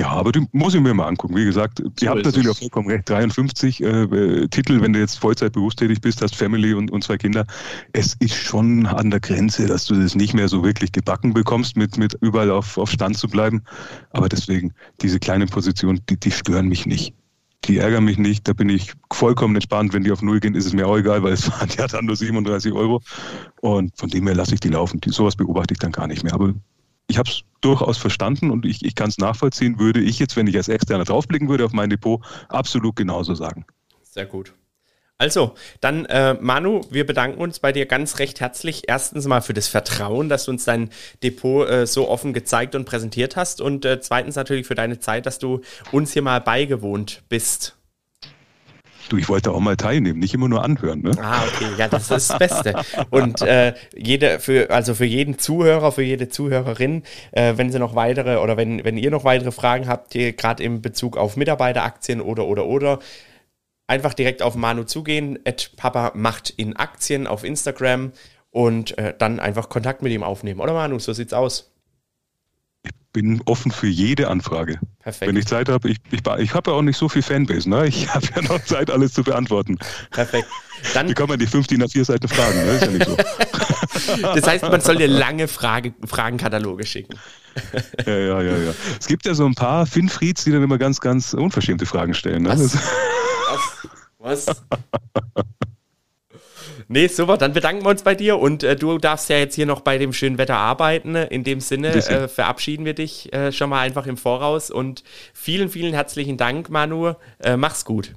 ja, 0.00 0.08
aber 0.08 0.32
die 0.32 0.46
muss 0.52 0.72
ich 0.72 0.80
mir 0.80 0.94
mal 0.94 1.06
angucken. 1.06 1.36
Wie 1.36 1.44
gesagt, 1.44 1.78
so 1.78 1.90
ihr 2.00 2.08
habt 2.08 2.24
natürlich 2.24 2.46
es. 2.46 2.56
auch 2.56 2.58
vollkommen 2.60 2.88
recht. 2.88 3.06
53 3.06 3.82
äh, 3.82 4.48
Titel, 4.48 4.80
wenn 4.80 4.94
du 4.94 4.98
jetzt 4.98 5.18
Vollzeit 5.18 5.52
berufstätig 5.52 6.00
bist, 6.00 6.22
hast 6.22 6.36
Family 6.36 6.72
und, 6.72 6.90
und 6.90 7.04
zwei 7.04 7.18
Kinder. 7.18 7.44
Es 7.92 8.14
ist 8.18 8.34
schon 8.34 8.86
an 8.86 9.10
der 9.10 9.20
Grenze, 9.20 9.66
dass 9.66 9.84
du 9.84 9.94
das 9.94 10.14
nicht 10.14 10.32
mehr 10.32 10.48
so 10.48 10.64
wirklich 10.64 10.92
gebacken 10.92 11.34
bekommst, 11.34 11.76
mit, 11.76 11.98
mit 11.98 12.16
überall 12.22 12.50
auf, 12.50 12.78
auf 12.78 12.90
Stand 12.90 13.18
zu 13.18 13.28
bleiben. 13.28 13.62
Aber 14.08 14.30
deswegen, 14.30 14.72
diese 15.02 15.20
kleinen 15.20 15.50
Positionen, 15.50 16.00
die, 16.08 16.18
die 16.18 16.30
stören 16.30 16.68
mich 16.68 16.86
nicht 16.86 17.14
die 17.64 17.78
ärgern 17.78 18.04
mich 18.04 18.18
nicht, 18.18 18.48
da 18.48 18.52
bin 18.52 18.68
ich 18.68 18.92
vollkommen 19.12 19.54
entspannt. 19.54 19.92
Wenn 19.92 20.02
die 20.02 20.12
auf 20.12 20.22
Null 20.22 20.40
gehen, 20.40 20.54
ist 20.54 20.66
es 20.66 20.72
mir 20.72 20.86
auch 20.86 20.96
egal, 20.96 21.22
weil 21.22 21.32
es 21.32 21.50
waren 21.60 21.68
ja 21.76 21.86
dann 21.86 22.06
nur 22.06 22.16
37 22.16 22.72
Euro. 22.72 23.02
Und 23.60 23.96
von 23.96 24.08
dem 24.08 24.26
her 24.26 24.34
lasse 24.34 24.54
ich 24.54 24.60
die 24.60 24.68
laufen. 24.68 25.00
Die, 25.00 25.10
sowas 25.10 25.36
beobachte 25.36 25.74
ich 25.74 25.78
dann 25.78 25.92
gar 25.92 26.06
nicht 26.06 26.24
mehr. 26.24 26.34
Aber 26.34 26.54
ich 27.08 27.18
habe 27.18 27.28
es 27.28 27.42
durchaus 27.60 27.98
verstanden 27.98 28.50
und 28.50 28.64
ich, 28.64 28.84
ich 28.84 28.94
kann 28.94 29.10
es 29.10 29.18
nachvollziehen, 29.18 29.78
würde 29.78 30.00
ich 30.00 30.18
jetzt, 30.18 30.36
wenn 30.36 30.46
ich 30.46 30.56
als 30.56 30.68
Externer 30.68 31.04
draufblicken 31.04 31.48
würde 31.48 31.64
auf 31.64 31.72
mein 31.72 31.90
Depot, 31.90 32.24
absolut 32.48 32.96
genauso 32.96 33.34
sagen. 33.34 33.66
Sehr 34.02 34.26
gut. 34.26 34.54
Also, 35.20 35.52
dann 35.82 36.06
äh, 36.06 36.32
Manu, 36.40 36.80
wir 36.88 37.04
bedanken 37.04 37.42
uns 37.42 37.58
bei 37.58 37.72
dir 37.72 37.84
ganz 37.84 38.18
recht 38.20 38.40
herzlich. 38.40 38.84
Erstens 38.88 39.26
mal 39.26 39.42
für 39.42 39.52
das 39.52 39.68
Vertrauen, 39.68 40.30
dass 40.30 40.46
du 40.46 40.50
uns 40.52 40.64
dein 40.64 40.88
Depot 41.22 41.68
äh, 41.68 41.86
so 41.86 42.08
offen 42.08 42.32
gezeigt 42.32 42.74
und 42.74 42.86
präsentiert 42.86 43.36
hast. 43.36 43.60
Und 43.60 43.84
äh, 43.84 44.00
zweitens 44.00 44.36
natürlich 44.36 44.66
für 44.66 44.74
deine 44.74 44.98
Zeit, 44.98 45.26
dass 45.26 45.38
du 45.38 45.60
uns 45.92 46.14
hier 46.14 46.22
mal 46.22 46.40
beigewohnt 46.40 47.22
bist. 47.28 47.76
Du, 49.10 49.18
ich 49.18 49.28
wollte 49.28 49.50
auch 49.50 49.60
mal 49.60 49.76
teilnehmen, 49.76 50.20
nicht 50.20 50.32
immer 50.32 50.48
nur 50.48 50.64
anhören. 50.64 51.02
Ne? 51.02 51.10
Ah, 51.20 51.42
okay, 51.42 51.66
ja, 51.76 51.88
das 51.88 52.10
ist 52.10 52.30
das 52.30 52.38
Beste. 52.38 52.80
Und 53.10 53.42
äh, 53.42 53.74
jede, 53.94 54.40
für, 54.40 54.70
also 54.70 54.94
für 54.94 55.04
jeden 55.04 55.38
Zuhörer, 55.38 55.92
für 55.92 56.02
jede 56.02 56.30
Zuhörerin, 56.30 57.02
äh, 57.32 57.54
wenn 57.56 57.70
sie 57.70 57.78
noch 57.78 57.94
weitere 57.94 58.38
oder 58.38 58.56
wenn, 58.56 58.84
wenn 58.84 58.96
ihr 58.96 59.10
noch 59.10 59.24
weitere 59.24 59.52
Fragen 59.52 59.86
habt, 59.86 60.12
gerade 60.12 60.62
im 60.62 60.80
Bezug 60.80 61.18
auf 61.18 61.36
Mitarbeiteraktien 61.36 62.22
oder 62.22 62.46
oder 62.46 62.64
oder, 62.64 63.00
einfach 63.90 64.14
direkt 64.14 64.40
auf 64.40 64.54
Manu 64.54 64.84
zugehen, 64.84 65.38
at 65.44 65.72
Papa 65.76 66.12
macht 66.14 66.50
in 66.50 66.76
Aktien 66.76 67.26
auf 67.26 67.42
Instagram 67.42 68.12
und 68.50 68.96
äh, 68.96 69.14
dann 69.18 69.40
einfach 69.40 69.68
Kontakt 69.68 70.00
mit 70.00 70.12
ihm 70.12 70.22
aufnehmen. 70.22 70.60
Oder 70.60 70.72
Manu, 70.72 71.00
so 71.00 71.12
sieht's 71.12 71.32
aus. 71.32 71.72
Ich 72.84 72.92
bin 73.12 73.42
offen 73.46 73.72
für 73.72 73.88
jede 73.88 74.28
Anfrage. 74.28 74.78
Perfekt. 75.00 75.28
Wenn 75.28 75.36
ich 75.36 75.46
Zeit 75.46 75.68
habe, 75.68 75.90
ich, 75.90 75.96
ich, 76.12 76.20
ich 76.38 76.54
habe 76.54 76.70
ja 76.70 76.76
auch 76.76 76.82
nicht 76.82 76.96
so 76.96 77.08
viel 77.08 77.22
Fanbase, 77.22 77.68
ne? 77.68 77.88
Ich 77.88 78.08
habe 78.14 78.26
ja 78.36 78.42
noch 78.42 78.62
Zeit, 78.64 78.90
alles 78.92 79.12
zu 79.12 79.24
beantworten. 79.24 79.76
Perfekt. 80.12 80.46
Dann 80.94 81.08
Wie 81.08 81.14
kann 81.14 81.28
man 81.28 81.40
die 81.40 81.46
15 81.46 81.78
nach 81.78 81.90
4 81.90 82.04
Seiten 82.04 82.28
fragen? 82.28 82.64
Ne? 82.64 82.72
Ist 82.72 82.82
ja 82.82 82.90
nicht 82.92 83.06
so. 83.06 83.16
das 84.22 84.46
heißt, 84.46 84.62
man 84.62 84.80
soll 84.80 84.96
dir 84.96 85.08
lange 85.08 85.48
Frage, 85.48 85.92
Fragenkataloge 86.06 86.86
schicken. 86.86 87.18
ja, 88.06 88.16
ja, 88.16 88.40
ja, 88.40 88.56
ja. 88.56 88.74
Es 88.98 89.08
gibt 89.08 89.26
ja 89.26 89.34
so 89.34 89.44
ein 89.44 89.56
paar 89.56 89.84
Finfrieds, 89.86 90.44
die 90.44 90.52
dann 90.52 90.62
immer 90.62 90.78
ganz, 90.78 91.00
ganz 91.00 91.34
unverschämte 91.34 91.86
Fragen 91.86 92.14
stellen. 92.14 92.44
Ne? 92.44 92.56
Was? 94.20 94.46
Nee, 96.92 97.06
super, 97.06 97.36
dann 97.36 97.52
bedanken 97.52 97.84
wir 97.84 97.90
uns 97.90 98.02
bei 98.02 98.16
dir 98.16 98.40
und 98.40 98.64
äh, 98.64 98.74
du 98.74 98.98
darfst 98.98 99.28
ja 99.28 99.36
jetzt 99.36 99.54
hier 99.54 99.64
noch 99.64 99.82
bei 99.82 99.96
dem 99.96 100.12
schönen 100.12 100.38
Wetter 100.38 100.56
arbeiten. 100.56 101.14
In 101.14 101.44
dem 101.44 101.60
Sinne 101.60 101.90
äh, 101.94 102.26
verabschieden 102.26 102.84
wir 102.84 102.94
dich 102.94 103.32
äh, 103.32 103.52
schon 103.52 103.70
mal 103.70 103.78
einfach 103.78 104.06
im 104.06 104.16
Voraus 104.16 104.72
und 104.72 105.04
vielen, 105.32 105.68
vielen 105.68 105.94
herzlichen 105.94 106.36
Dank, 106.36 106.68
Manu. 106.68 107.12
Äh, 107.38 107.56
mach's 107.56 107.84
gut. 107.84 108.16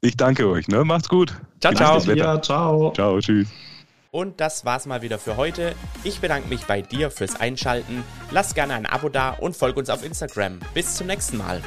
Ich 0.00 0.16
danke 0.16 0.48
euch, 0.48 0.66
ne? 0.66 0.82
Macht's 0.82 1.10
gut. 1.10 1.34
Ciao, 1.60 1.74
ciao. 1.74 1.98
Ja, 2.14 2.40
ciao. 2.40 2.90
Ciao, 2.94 3.20
tschüss. 3.20 3.48
Und 4.10 4.40
das 4.40 4.64
war's 4.64 4.86
mal 4.86 5.02
wieder 5.02 5.18
für 5.18 5.36
heute. 5.36 5.74
Ich 6.02 6.20
bedanke 6.20 6.48
mich 6.48 6.64
bei 6.64 6.80
dir 6.80 7.10
fürs 7.10 7.38
Einschalten. 7.38 8.02
Lass 8.30 8.54
gerne 8.54 8.76
ein 8.76 8.86
Abo 8.86 9.10
da 9.10 9.32
und 9.32 9.54
folg 9.54 9.76
uns 9.76 9.90
auf 9.90 10.02
Instagram. 10.02 10.60
Bis 10.72 10.94
zum 10.94 11.06
nächsten 11.06 11.36
Mal. 11.36 11.60